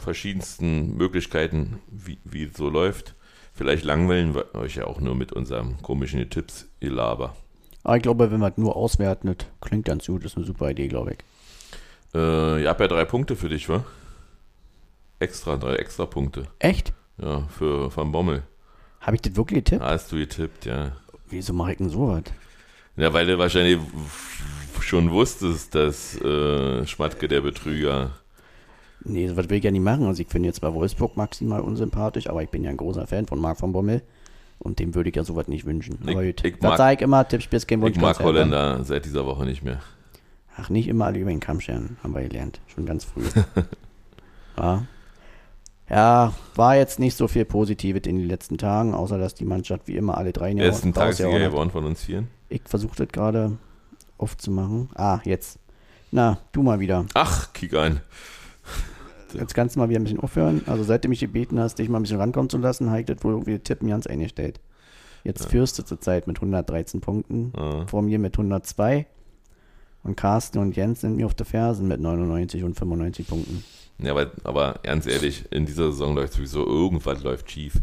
verschiedensten 0.00 0.96
Möglichkeiten, 0.96 1.80
wie, 1.88 2.18
wie 2.24 2.44
es 2.44 2.56
so 2.56 2.68
läuft. 2.68 3.14
Vielleicht 3.52 3.84
langweilen 3.84 4.34
wir 4.34 4.54
euch 4.54 4.76
ja 4.76 4.86
auch 4.86 5.00
nur 5.00 5.16
mit 5.16 5.32
unserem 5.32 5.82
komischen 5.82 6.30
Tipps, 6.30 6.68
ihr 6.80 6.92
Laber. 6.92 7.34
Aber 7.82 7.96
ich 7.96 8.02
glaube, 8.02 8.30
wenn 8.30 8.40
man 8.40 8.52
es 8.52 8.58
nur 8.58 8.76
auswerten, 8.76 9.34
das 9.36 9.46
klingt 9.60 9.86
ganz 9.86 10.06
gut, 10.06 10.24
ist 10.24 10.36
eine 10.36 10.46
super 10.46 10.70
Idee, 10.70 10.88
glaube 10.88 11.12
ich. 11.12 11.18
Äh, 12.14 12.62
ich 12.62 12.68
habe 12.68 12.84
ja 12.84 12.88
drei 12.88 13.04
Punkte 13.04 13.34
für 13.34 13.48
dich, 13.48 13.68
wa? 13.68 13.84
Extra, 15.18 15.56
drei 15.56 15.74
extra 15.74 16.06
Punkte. 16.06 16.46
Echt? 16.60 16.92
Ja, 17.20 17.48
für 17.48 17.94
Van 17.94 18.12
Bommel. 18.12 18.44
Habe 19.00 19.16
ich 19.16 19.22
das 19.22 19.34
wirklich 19.36 19.64
getippt? 19.64 19.82
Hast 19.82 20.12
du 20.12 20.16
getippt, 20.16 20.64
ja. 20.64 20.92
Wieso 21.28 21.52
mache 21.52 21.72
ich 21.72 21.78
denn 21.78 21.90
sowas? 21.90 22.22
Ja, 22.96 23.12
weil 23.12 23.26
du 23.26 23.38
wahrscheinlich 23.38 23.78
schon 24.80 25.10
wusstest, 25.10 25.74
dass 25.74 26.20
äh, 26.20 26.86
Schmatke 26.86 27.28
der 27.28 27.40
Betrüger. 27.40 28.12
Nee, 29.08 29.28
sowas 29.28 29.48
will 29.48 29.58
ich 29.58 29.64
ja 29.64 29.70
nicht 29.70 29.82
machen. 29.82 30.06
Also 30.06 30.22
ich 30.22 30.28
finde 30.28 30.48
jetzt 30.48 30.60
bei 30.60 30.72
Wolfsburg 30.72 31.16
maximal 31.16 31.60
unsympathisch, 31.60 32.28
aber 32.28 32.42
ich 32.42 32.48
bin 32.50 32.62
ja 32.64 32.70
ein 32.70 32.76
großer 32.76 33.06
Fan 33.06 33.26
von 33.26 33.40
Marc 33.40 33.58
von 33.58 33.72
Bommel. 33.72 34.02
Und 34.60 34.80
dem 34.80 34.94
würde 34.94 35.10
ich 35.10 35.16
ja 35.16 35.22
sowas 35.24 35.46
nicht 35.48 35.64
wünschen. 35.66 35.98
Ich- 36.08 36.34
das 36.36 36.60
mag- 36.60 36.76
sage 36.78 36.94
ich 36.96 37.00
immer, 37.02 37.26
Tippspiel 37.26 37.56
ist 37.58 37.68
kein 37.68 37.80
Wunsch. 37.80 37.96
Ich 37.96 38.02
mag 38.02 38.18
Holländer 38.18 38.82
seit 38.84 39.04
dieser 39.04 39.24
Woche 39.24 39.44
nicht 39.44 39.62
mehr. 39.62 39.78
Ach, 40.56 40.68
nicht 40.68 40.88
immer 40.88 41.06
alle 41.06 41.20
über 41.20 41.30
den 41.30 41.38
Kamm 41.40 41.60
scheren, 41.60 41.96
haben 42.02 42.12
wir 42.14 42.22
gelernt. 42.22 42.60
Schon 42.66 42.84
ganz 42.84 43.04
früh. 43.04 43.22
ja. 44.58 44.82
ja, 45.88 46.34
war 46.56 46.76
jetzt 46.76 46.98
nicht 46.98 47.16
so 47.16 47.28
viel 47.28 47.44
Positives 47.44 48.02
in 48.06 48.18
den 48.18 48.26
letzten 48.26 48.58
Tagen, 48.58 48.94
außer 48.94 49.16
dass 49.18 49.34
die 49.34 49.44
Mannschaft 49.44 49.86
wie 49.86 49.96
immer 49.96 50.18
alle 50.18 50.32
drei 50.32 50.52
Tagessieger 50.52 51.00
rausgehauen 51.06 51.42
hat. 51.42 51.50
geworden 51.52 51.70
von 51.70 51.84
uns 51.84 52.02
vier. 52.04 52.24
Ich 52.48 52.62
versuche 52.64 52.96
das 52.96 53.08
gerade 53.08 53.56
aufzumachen. 54.18 54.88
Ah, 54.96 55.20
jetzt. 55.24 55.58
Na, 56.10 56.38
du 56.52 56.62
mal 56.62 56.80
wieder. 56.80 57.06
Ach, 57.14 57.52
kick 57.52 57.74
ein. 57.74 58.00
Jetzt 59.34 59.54
kannst 59.54 59.76
du 59.76 59.80
mal 59.80 59.88
wieder 59.88 60.00
ein 60.00 60.04
bisschen 60.04 60.20
aufhören. 60.20 60.62
Also 60.66 60.84
seit 60.84 61.04
du 61.04 61.08
mich 61.08 61.20
gebeten 61.20 61.58
hast, 61.58 61.78
dich 61.78 61.88
mal 61.88 61.98
ein 61.98 62.02
bisschen 62.02 62.20
rankommen 62.20 62.48
zu 62.48 62.58
lassen, 62.58 62.90
habe 62.90 63.00
ich 63.00 63.06
das 63.06 63.22
wohl 63.22 63.32
irgendwie 63.32 63.58
tippen 63.58 63.88
ganz 63.88 64.06
eingestellt. 64.06 64.60
Jetzt 65.24 65.46
führst 65.46 65.78
du 65.78 65.82
zurzeit 65.82 66.26
mit 66.26 66.36
113 66.36 67.00
Punkten. 67.00 67.52
Ja. 67.56 67.86
Vor 67.86 68.02
mir 68.02 68.18
mit 68.18 68.34
102. 68.34 69.06
Und 70.02 70.16
Carsten 70.16 70.58
und 70.58 70.76
Jens 70.76 71.00
sind 71.02 71.16
mir 71.16 71.26
auf 71.26 71.34
der 71.34 71.46
Fersen 71.46 71.88
mit 71.88 72.00
99 72.00 72.64
und 72.64 72.78
95 72.78 73.26
Punkten. 73.26 73.64
Ja, 73.98 74.12
aber, 74.12 74.30
aber 74.44 74.80
ganz 74.82 75.06
ehrlich, 75.06 75.44
in 75.50 75.66
dieser 75.66 75.90
Saison 75.90 76.14
läuft 76.14 76.34
sowieso 76.34 76.64
irgendwas 76.64 77.22
läuft 77.22 77.50
schief. 77.50 77.74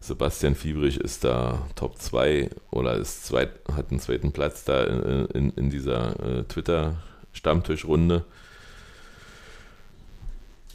Sebastian 0.00 0.54
Fiebrich 0.54 0.98
ist 0.98 1.24
da 1.24 1.66
Top 1.74 1.98
2 1.98 2.50
oder 2.70 2.94
ist 2.94 3.26
zweit, 3.26 3.50
hat 3.72 3.90
einen 3.90 3.98
zweiten 3.98 4.30
Platz 4.30 4.64
da 4.64 4.84
in, 4.84 5.26
in, 5.26 5.50
in 5.50 5.70
dieser 5.70 6.20
äh, 6.20 6.44
Twitter-Stammtischrunde. 6.44 8.24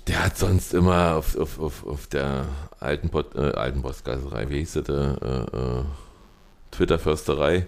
Der 0.08 0.26
hat 0.26 0.38
sonst 0.38 0.74
immer 0.74 1.16
auf, 1.16 1.38
auf, 1.38 1.60
auf, 1.60 1.88
auf 1.88 2.08
der 2.08 2.46
alten, 2.80 3.10
Pod, 3.10 3.36
äh, 3.36 3.40
alten 3.54 3.82
Postgaserei, 3.82 4.50
wie 4.50 4.60
hieß 4.60 4.74
das, 4.74 4.90
äh, 4.90 4.94
äh, 5.58 5.84
Twitter-Försterei, 6.72 7.68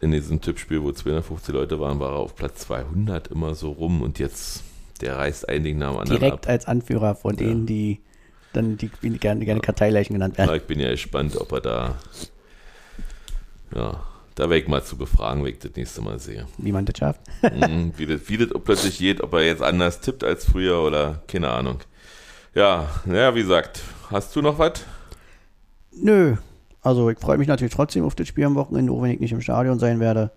in 0.00 0.10
diesem 0.10 0.40
Tippspiel, 0.40 0.82
wo 0.82 0.90
250 0.90 1.54
Leute 1.54 1.78
waren, 1.78 2.00
war 2.00 2.12
er 2.12 2.18
auf 2.18 2.34
Platz 2.34 2.60
200 2.62 3.28
immer 3.28 3.54
so 3.54 3.70
rum 3.70 4.02
und 4.02 4.18
jetzt, 4.18 4.64
der 5.00 5.16
reißt 5.16 5.48
ein 5.48 5.62
Ding 5.62 5.78
nach 5.78 5.92
dem 5.92 6.00
anderen 6.00 6.18
Direkt 6.20 6.46
ab. 6.46 6.48
als 6.52 6.66
Anführer 6.66 7.14
von 7.14 7.32
Ja. 7.36 7.46
denen, 7.46 7.66
die 7.66 8.00
dann 8.52 8.76
die 8.76 8.88
gerne, 9.18 9.44
gerne 9.44 9.60
Karteileichen 9.60 10.14
genannt 10.14 10.36
Ja, 10.36 10.46
werden. 10.46 10.56
ich 10.56 10.64
bin 10.64 10.80
ja 10.80 10.90
gespannt, 10.90 11.36
ob 11.36 11.52
er 11.52 11.60
da, 11.60 11.96
ja, 13.74 14.02
da 14.34 14.44
werde 14.44 14.58
ich 14.58 14.68
mal 14.68 14.82
zu 14.82 14.96
befragen, 14.96 15.44
wenn 15.44 15.52
ich 15.52 15.60
das 15.60 15.72
nächste 15.76 16.02
Mal 16.02 16.18
sehe. 16.18 16.46
Wie 16.58 16.72
man 16.72 16.84
das 16.84 16.98
schafft. 16.98 17.20
Mhm, 17.42 17.92
wie, 17.96 18.06
das, 18.06 18.28
wie 18.28 18.36
das 18.36 18.48
plötzlich 18.64 18.98
geht, 18.98 19.20
ob 19.20 19.32
er 19.34 19.42
jetzt 19.42 19.62
anders 19.62 20.00
tippt 20.00 20.24
als 20.24 20.44
früher 20.44 20.82
oder 20.82 21.22
keine 21.28 21.50
Ahnung. 21.50 21.78
Ja, 22.54 22.88
naja, 23.04 23.34
wie 23.34 23.42
gesagt, 23.42 23.82
hast 24.10 24.34
du 24.34 24.42
noch 24.42 24.58
was? 24.58 24.84
Nö. 25.92 26.36
Also 26.82 27.08
ich 27.10 27.18
freue 27.18 27.38
mich 27.38 27.48
natürlich 27.48 27.74
trotzdem 27.74 28.04
auf 28.04 28.14
das 28.14 28.28
Spiel 28.28 28.44
am 28.44 28.56
Wochenende, 28.56 28.92
auch 28.92 29.02
wenn 29.02 29.12
ich 29.12 29.20
nicht 29.20 29.32
im 29.32 29.40
Stadion 29.40 29.78
sein 29.78 30.00
werde. 30.00 30.30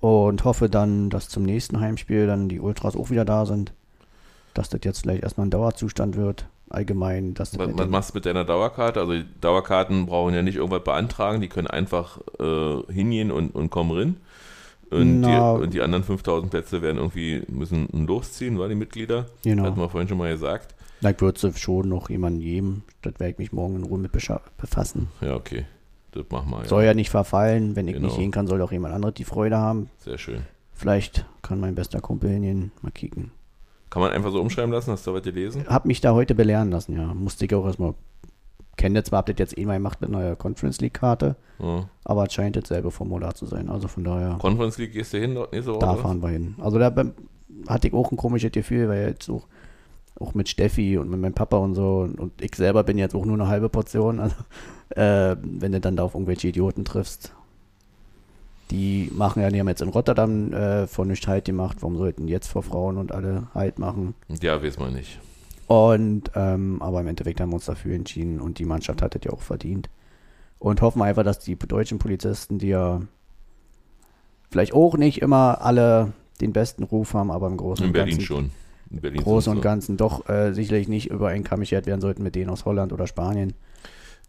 Und 0.00 0.44
hoffe 0.44 0.68
dann, 0.68 1.10
dass 1.10 1.28
zum 1.28 1.42
nächsten 1.42 1.80
Heimspiel 1.80 2.26
dann 2.26 2.48
die 2.48 2.60
Ultras 2.60 2.96
auch 2.96 3.10
wieder 3.10 3.24
da 3.24 3.44
sind. 3.46 3.72
Dass 4.54 4.68
das 4.68 4.80
jetzt 4.84 5.00
vielleicht 5.00 5.22
erstmal 5.22 5.46
ein 5.46 5.50
Dauerzustand 5.50 6.16
wird. 6.16 6.46
Allgemein. 6.68 7.34
Das 7.34 7.56
Was, 7.58 7.68
was 7.78 7.88
machst 7.88 8.10
du 8.10 8.14
mit 8.16 8.26
deiner 8.26 8.44
Dauerkarte? 8.44 9.00
Also 9.00 9.12
die 9.12 9.24
Dauerkarten 9.40 10.06
brauchen 10.06 10.34
ja 10.34 10.42
nicht 10.42 10.56
irgendwas 10.56 10.82
beantragen, 10.82 11.40
die 11.40 11.48
können 11.48 11.68
einfach 11.68 12.20
äh, 12.40 12.92
hingehen 12.92 13.30
und, 13.30 13.54
und 13.54 13.70
kommen 13.70 13.92
rein. 13.92 14.16
Und 14.90 15.22
die, 15.22 15.34
und 15.36 15.74
die 15.74 15.80
anderen 15.80 16.04
5000 16.04 16.50
Plätze 16.50 16.80
werden 16.80 16.98
irgendwie, 16.98 17.42
müssen 17.48 17.88
losziehen, 18.06 18.58
war 18.58 18.68
die 18.68 18.76
Mitglieder? 18.76 19.26
Genau. 19.42 19.64
Hatten 19.64 19.80
wir 19.80 19.88
vorhin 19.88 20.08
schon 20.08 20.18
mal 20.18 20.30
gesagt. 20.30 20.74
Vielleicht 21.00 21.20
wird 21.20 21.42
es 21.42 21.58
schon 21.60 21.88
noch 21.88 22.08
jemanden 22.08 22.40
geben. 22.40 22.84
Das 23.02 23.14
werde 23.18 23.32
ich 23.32 23.38
mich 23.38 23.52
morgen 23.52 23.76
in 23.76 23.84
Ruhe 23.84 23.98
mit 23.98 24.12
befassen. 24.12 25.08
Ja, 25.20 25.34
okay. 25.34 25.66
Das 26.12 26.24
machen 26.30 26.50
wir. 26.50 26.58
Ja. 26.62 26.64
Soll 26.68 26.84
ja 26.84 26.94
nicht 26.94 27.10
verfallen. 27.10 27.76
Wenn 27.76 27.88
ich 27.88 27.94
Genau. 27.94 28.06
nicht 28.08 28.18
gehen 28.18 28.30
kann, 28.30 28.46
soll 28.46 28.62
auch 28.62 28.72
jemand 28.72 28.94
anderes 28.94 29.14
die 29.14 29.24
Freude 29.24 29.58
haben. 29.58 29.90
Sehr 29.98 30.18
schön. 30.18 30.42
Vielleicht 30.72 31.26
kann 31.42 31.60
mein 31.60 31.74
bester 31.74 32.00
Kumpel 32.00 32.30
hingehen. 32.30 32.72
Mal 32.82 32.90
kicken. 32.92 33.32
Kann 33.90 34.02
man 34.02 34.12
einfach 34.12 34.32
so 34.32 34.40
umschreiben 34.40 34.72
lassen? 34.72 34.90
Hast 34.92 35.06
du 35.06 35.14
was 35.14 35.22
gelesen? 35.22 35.64
Hab 35.68 35.84
mich 35.86 36.00
da 36.00 36.12
heute 36.12 36.34
belehren 36.34 36.70
lassen, 36.70 36.96
ja. 36.96 37.14
Musste 37.14 37.44
ich 37.44 37.54
auch 37.54 37.64
erstmal. 37.66 37.94
Kenne 38.76 39.02
zwar, 39.04 39.20
hab 39.20 39.26
das 39.26 39.36
jetzt 39.38 39.56
eh 39.56 39.64
mal 39.64 39.74
gemacht 39.78 40.02
mit 40.02 40.14
einer 40.14 40.36
Conference 40.36 40.82
League 40.82 40.92
Karte, 40.94 41.36
Ja. 41.60 41.88
aber 42.04 42.24
es 42.26 42.34
scheint 42.34 42.56
dasselbe 42.56 42.90
Formular 42.90 43.34
zu 43.34 43.46
sein. 43.46 43.70
Also 43.70 43.88
von 43.88 44.04
daher, 44.04 44.36
Conference 44.38 44.76
League 44.76 44.92
gehst 44.92 45.14
du 45.14 45.18
hin 45.18 45.34
dort 45.34 45.52
nächste 45.52 45.70
Woche? 45.70 45.80
da 45.80 45.94
fahren 45.94 46.20
wir 46.22 46.28
hin. 46.28 46.56
Also 46.60 46.78
da 46.78 46.92
hatte 47.68 47.88
ich 47.88 47.94
auch 47.94 48.10
ein 48.10 48.18
komisches 48.18 48.52
Gefühl, 48.52 48.90
weil 48.90 49.08
jetzt 49.08 49.30
auch, 49.30 49.46
auch 50.20 50.34
mit 50.34 50.50
Steffi 50.50 50.98
und 50.98 51.08
mit 51.08 51.18
meinem 51.18 51.32
Papa 51.32 51.56
und 51.56 51.74
so 51.74 52.00
und, 52.00 52.20
und 52.20 52.42
ich 52.42 52.54
selber 52.54 52.82
bin 52.84 52.98
jetzt 52.98 53.14
auch 53.14 53.24
nur 53.24 53.36
eine 53.36 53.48
halbe 53.48 53.70
Portion. 53.70 54.20
Also 54.20 54.36
äh, 54.90 55.36
wenn 55.42 55.72
du 55.72 55.80
dann 55.80 55.96
da 55.96 56.02
auf 56.02 56.12
irgendwelche 56.14 56.48
Idioten 56.48 56.84
triffst, 56.84 57.34
die 58.70 59.10
machen 59.14 59.42
ja, 59.42 59.50
die 59.50 59.60
haben 59.60 59.68
jetzt 59.68 59.82
in 59.82 59.88
Rotterdam 59.88 60.52
äh, 60.52 60.86
vor 60.86 61.04
nicht 61.04 61.26
halt 61.28 61.44
gemacht. 61.44 61.78
Warum 61.80 61.96
sollten 61.96 62.28
jetzt 62.28 62.48
vor 62.48 62.62
Frauen 62.62 62.96
und 62.98 63.12
alle 63.12 63.48
halt 63.54 63.78
machen? 63.78 64.14
Ja, 64.40 64.62
weiß 64.62 64.78
man 64.78 64.94
nicht. 64.94 65.20
Und, 65.66 66.30
ähm, 66.34 66.80
aber 66.80 67.00
im 67.00 67.08
Endeffekt 67.08 67.40
haben 67.40 67.50
wir 67.50 67.56
uns 67.56 67.66
dafür 67.66 67.94
entschieden 67.94 68.40
und 68.40 68.58
die 68.58 68.64
Mannschaft 68.64 69.02
hat 69.02 69.16
es 69.16 69.24
ja 69.24 69.32
auch 69.32 69.40
verdient. 69.40 69.88
Und 70.58 70.80
hoffen 70.80 71.02
einfach, 71.02 71.24
dass 71.24 71.40
die 71.40 71.56
deutschen 71.56 71.98
Polizisten, 71.98 72.58
die 72.58 72.68
ja 72.68 73.02
vielleicht 74.50 74.72
auch 74.72 74.96
nicht 74.96 75.20
immer 75.22 75.60
alle 75.60 76.12
den 76.40 76.52
besten 76.52 76.82
Ruf 76.82 77.14
haben, 77.14 77.30
aber 77.30 77.46
im 77.48 77.56
Großen 77.56 77.84
In 77.84 77.88
und 77.88 77.92
Berlin 77.92 78.14
Ganzen, 78.14 78.26
schon. 78.26 78.50
In 78.90 79.00
Berlin 79.00 79.22
Großen 79.22 79.44
sind 79.44 79.50
und 79.52 79.56
sie. 79.58 79.62
Ganzen 79.62 79.96
doch 79.96 80.28
äh, 80.28 80.52
sicherlich 80.52 80.88
nicht 80.88 81.10
über 81.10 81.28
einen 81.28 81.44
Kamm 81.44 81.60
geschert 81.60 81.86
werden 81.86 82.00
sollten 82.00 82.22
mit 82.22 82.34
denen 82.34 82.50
aus 82.50 82.64
Holland 82.64 82.92
oder 82.92 83.06
Spanien. 83.06 83.54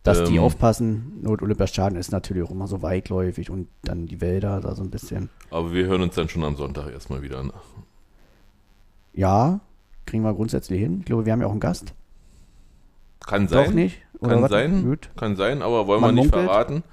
Dass 0.08 0.24
die 0.30 0.38
Ähm. 0.38 0.44
aufpassen, 0.44 1.20
Not 1.22 1.42
Olympiastadion 1.42 2.00
ist 2.00 2.12
natürlich 2.12 2.44
auch 2.44 2.52
immer 2.52 2.68
so 2.68 2.82
weitläufig 2.82 3.50
und 3.50 3.68
dann 3.84 4.08
die 4.08 4.22
Wälder 4.22 4.62
da 4.62 4.74
so 4.76 4.84
ein 4.84 4.90
bisschen. 4.90 5.30
Aber 5.52 5.74
wir 5.74 5.86
hören 5.86 6.02
uns 6.02 6.16
dann 6.16 6.30
schon 6.30 6.44
am 6.44 6.56
Sonntag 6.56 6.92
erstmal 6.92 7.22
wieder 7.22 7.40
an. 7.40 7.52
Ja, 9.14 9.60
kriegen 10.06 10.24
wir 10.24 10.34
grundsätzlich 10.34 10.80
hin. 10.80 10.98
Ich 11.00 11.06
glaube, 11.06 11.26
wir 11.26 11.34
haben 11.34 11.42
ja 11.42 11.48
auch 11.48 11.52
einen 11.52 11.60
Gast. 11.60 11.94
Kann 13.26 13.48
sein. 13.48 13.66
Doch 13.66 13.74
nicht? 13.74 13.98
Oder 14.20 14.34
Kann 14.34 14.42
was? 14.44 14.52
sein. 14.52 14.84
Gut. 14.84 15.10
Kann 15.18 15.36
sein, 15.36 15.62
aber 15.62 15.88
wollen 15.88 16.02
Man 16.02 16.16
wir 16.16 16.22
nicht 16.24 16.32
munkelt. 16.34 16.50
verraten. 16.50 16.84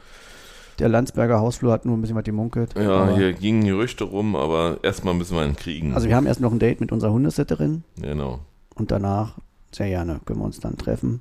Der 0.80 0.88
Landsberger 0.88 1.38
Hausflur 1.38 1.72
hat 1.72 1.84
nur 1.84 1.96
ein 1.96 2.00
bisschen 2.00 2.16
was 2.16 2.24
gemunkelt. 2.24 2.74
Ja, 2.76 3.14
hier 3.14 3.32
gingen 3.32 3.64
Gerüchte 3.64 4.04
rum, 4.04 4.34
aber 4.34 4.78
erstmal 4.82 5.14
müssen 5.14 5.36
wir 5.36 5.44
ihn 5.44 5.54
kriegen. 5.54 5.94
Also 5.94 6.08
wir 6.08 6.16
haben 6.16 6.26
erst 6.26 6.40
noch 6.40 6.50
ein 6.50 6.58
Date 6.58 6.80
mit 6.80 6.90
unserer 6.90 7.12
Hundesitterin 7.12 7.84
genau. 8.00 8.40
und 8.74 8.90
danach, 8.90 9.38
sehr 9.70 9.88
gerne, 9.88 10.20
können 10.24 10.40
wir 10.40 10.44
uns 10.46 10.58
dann 10.58 10.76
treffen. 10.76 11.20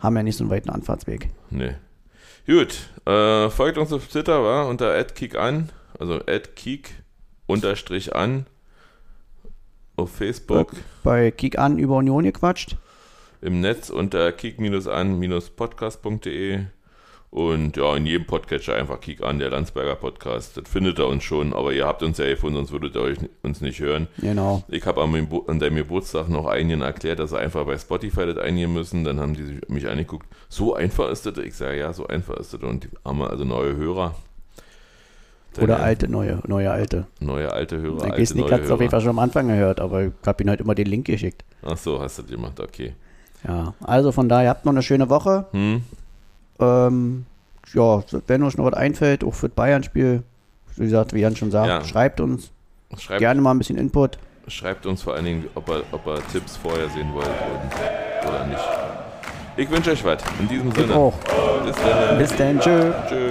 Haben 0.00 0.16
ja 0.16 0.22
nicht 0.22 0.36
so 0.36 0.44
einen 0.44 0.50
weiten 0.50 0.70
Anfahrtsweg. 0.70 1.28
Nee. 1.50 1.74
Gut, 2.46 2.88
äh, 3.06 3.48
folgt 3.50 3.76
uns 3.78 3.92
auf 3.92 4.08
Twitter, 4.08 4.42
war 4.42 4.66
unter 4.68 5.02
@kickan, 5.04 5.68
also 5.98 6.18
@kick 6.56 6.94
unterstrich 7.46 8.14
an 8.16 8.46
auf 9.96 10.10
Facebook, 10.12 10.72
Bei 11.04 11.30
Kick 11.30 11.58
an 11.58 11.78
über 11.78 11.96
Union 11.96 12.24
gequatscht. 12.24 12.76
im 13.42 13.60
Netz 13.60 13.90
unter 13.90 14.32
kick-an-podcast.de 14.32 16.60
Und 17.32 17.76
ja, 17.76 17.94
in 17.94 18.06
jedem 18.06 18.26
Podcatcher 18.26 18.74
einfach 18.74 19.00
Kick 19.00 19.22
an, 19.22 19.38
der 19.38 19.50
Landsberger 19.50 19.94
Podcast. 19.94 20.56
Das 20.56 20.68
findet 20.68 20.98
ihr 20.98 21.06
uns 21.06 21.22
schon, 21.22 21.52
aber 21.52 21.72
ihr 21.72 21.86
habt 21.86 22.02
uns 22.02 22.18
ja 22.18 22.26
gefunden, 22.26 22.56
sonst 22.56 22.72
würdet 22.72 22.96
ihr 22.96 23.02
euch, 23.02 23.18
uns 23.42 23.60
nicht 23.60 23.78
hören. 23.78 24.08
Genau. 24.18 24.64
Ich 24.66 24.84
habe 24.84 25.00
an, 25.00 25.28
an 25.46 25.58
deinem 25.60 25.76
Geburtstag 25.76 26.28
noch 26.28 26.46
einigen 26.46 26.80
erklärt, 26.82 27.20
dass 27.20 27.30
sie 27.30 27.38
einfach 27.38 27.64
bei 27.66 27.78
Spotify 27.78 28.26
das 28.26 28.38
eingeben 28.38 28.72
müssen. 28.72 29.04
Dann 29.04 29.20
haben 29.20 29.34
die 29.34 29.44
sich- 29.44 29.68
mich 29.68 29.88
angeguckt, 29.88 30.26
so 30.48 30.74
einfach 30.74 31.08
ist 31.10 31.24
das? 31.24 31.38
Ich 31.38 31.54
sage, 31.54 31.78
ja, 31.78 31.92
so 31.92 32.04
einfach 32.08 32.34
ist 32.36 32.52
das. 32.52 32.62
Und 32.62 32.82
die 32.84 32.88
haben 33.04 33.22
also 33.22 33.44
neue 33.44 33.76
Hörer. 33.76 34.16
Dann 35.54 35.64
Oder 35.64 35.80
alte, 35.80 36.08
neue, 36.08 36.40
neue, 36.48 36.70
alte. 36.70 37.06
Neue, 37.20 37.52
alte 37.52 37.76
Hörer, 37.80 37.98
Der 37.98 38.08
neue 38.08 38.50
hat 38.50 38.60
es 38.62 38.70
auf 38.72 38.80
jeden. 38.80 38.90
Fall 38.90 39.00
schon 39.00 39.10
am 39.10 39.18
Anfang 39.20 39.46
gehört, 39.46 39.78
aber 39.80 40.04
ich 40.06 40.12
habe 40.26 40.42
ihm 40.42 40.48
halt 40.48 40.60
immer 40.60 40.74
den 40.74 40.86
Link 40.86 41.06
geschickt. 41.06 41.44
Ach 41.62 41.76
so, 41.76 42.00
hast 42.00 42.18
du 42.18 42.22
das 42.22 42.30
gemacht, 42.32 42.58
okay. 42.58 42.94
Ja, 43.46 43.72
also 43.82 44.10
von 44.12 44.28
daher, 44.28 44.50
habt 44.50 44.64
noch 44.64 44.72
eine 44.72 44.82
schöne 44.82 45.08
Woche. 45.08 45.46
Hm? 45.52 45.82
Ähm, 46.60 47.26
ja, 47.74 48.02
wenn 48.26 48.42
euch 48.42 48.56
noch 48.56 48.64
was 48.66 48.74
einfällt, 48.74 49.22
auch 49.24 49.34
für 49.34 49.48
das 49.48 49.54
Bayern-Spiel, 49.56 50.22
wie 50.76 50.84
gesagt, 50.84 51.12
wie 51.12 51.20
Jan 51.20 51.36
schon 51.36 51.50
sagt, 51.50 51.68
Ja. 51.68 51.84
schreibt 51.84 52.20
uns 52.20 52.50
Schreibt, 52.98 53.20
gerne 53.20 53.40
mal 53.40 53.52
ein 53.52 53.58
bisschen 53.58 53.78
Input. 53.78 54.18
schreibt 54.48 54.86
uns 54.86 55.02
vor 55.02 55.14
allen 55.14 55.24
Dingen, 55.24 55.44
ob 55.54 55.68
ihr, 55.68 55.82
ob 55.92 56.06
ihr 56.06 56.18
Tipps 56.32 56.56
vorher 56.56 56.88
sehen 56.90 57.12
wollt 57.14 57.26
und, 57.26 58.28
oder 58.28 58.46
nicht. 58.46 58.60
Ich 59.56 59.70
wünsche 59.70 59.90
euch 59.92 60.04
was. 60.04 60.22
In 60.40 60.48
diesem 60.48 60.68
Ich 60.68 60.74
Sinne. 60.74 60.94
auch. 60.94 61.12
Bis 61.64 61.76
dann. 61.76 62.18
Bis 62.18 62.36
dann, 62.36 62.60
tschö. 62.60 62.92
Tschö. 63.08 63.30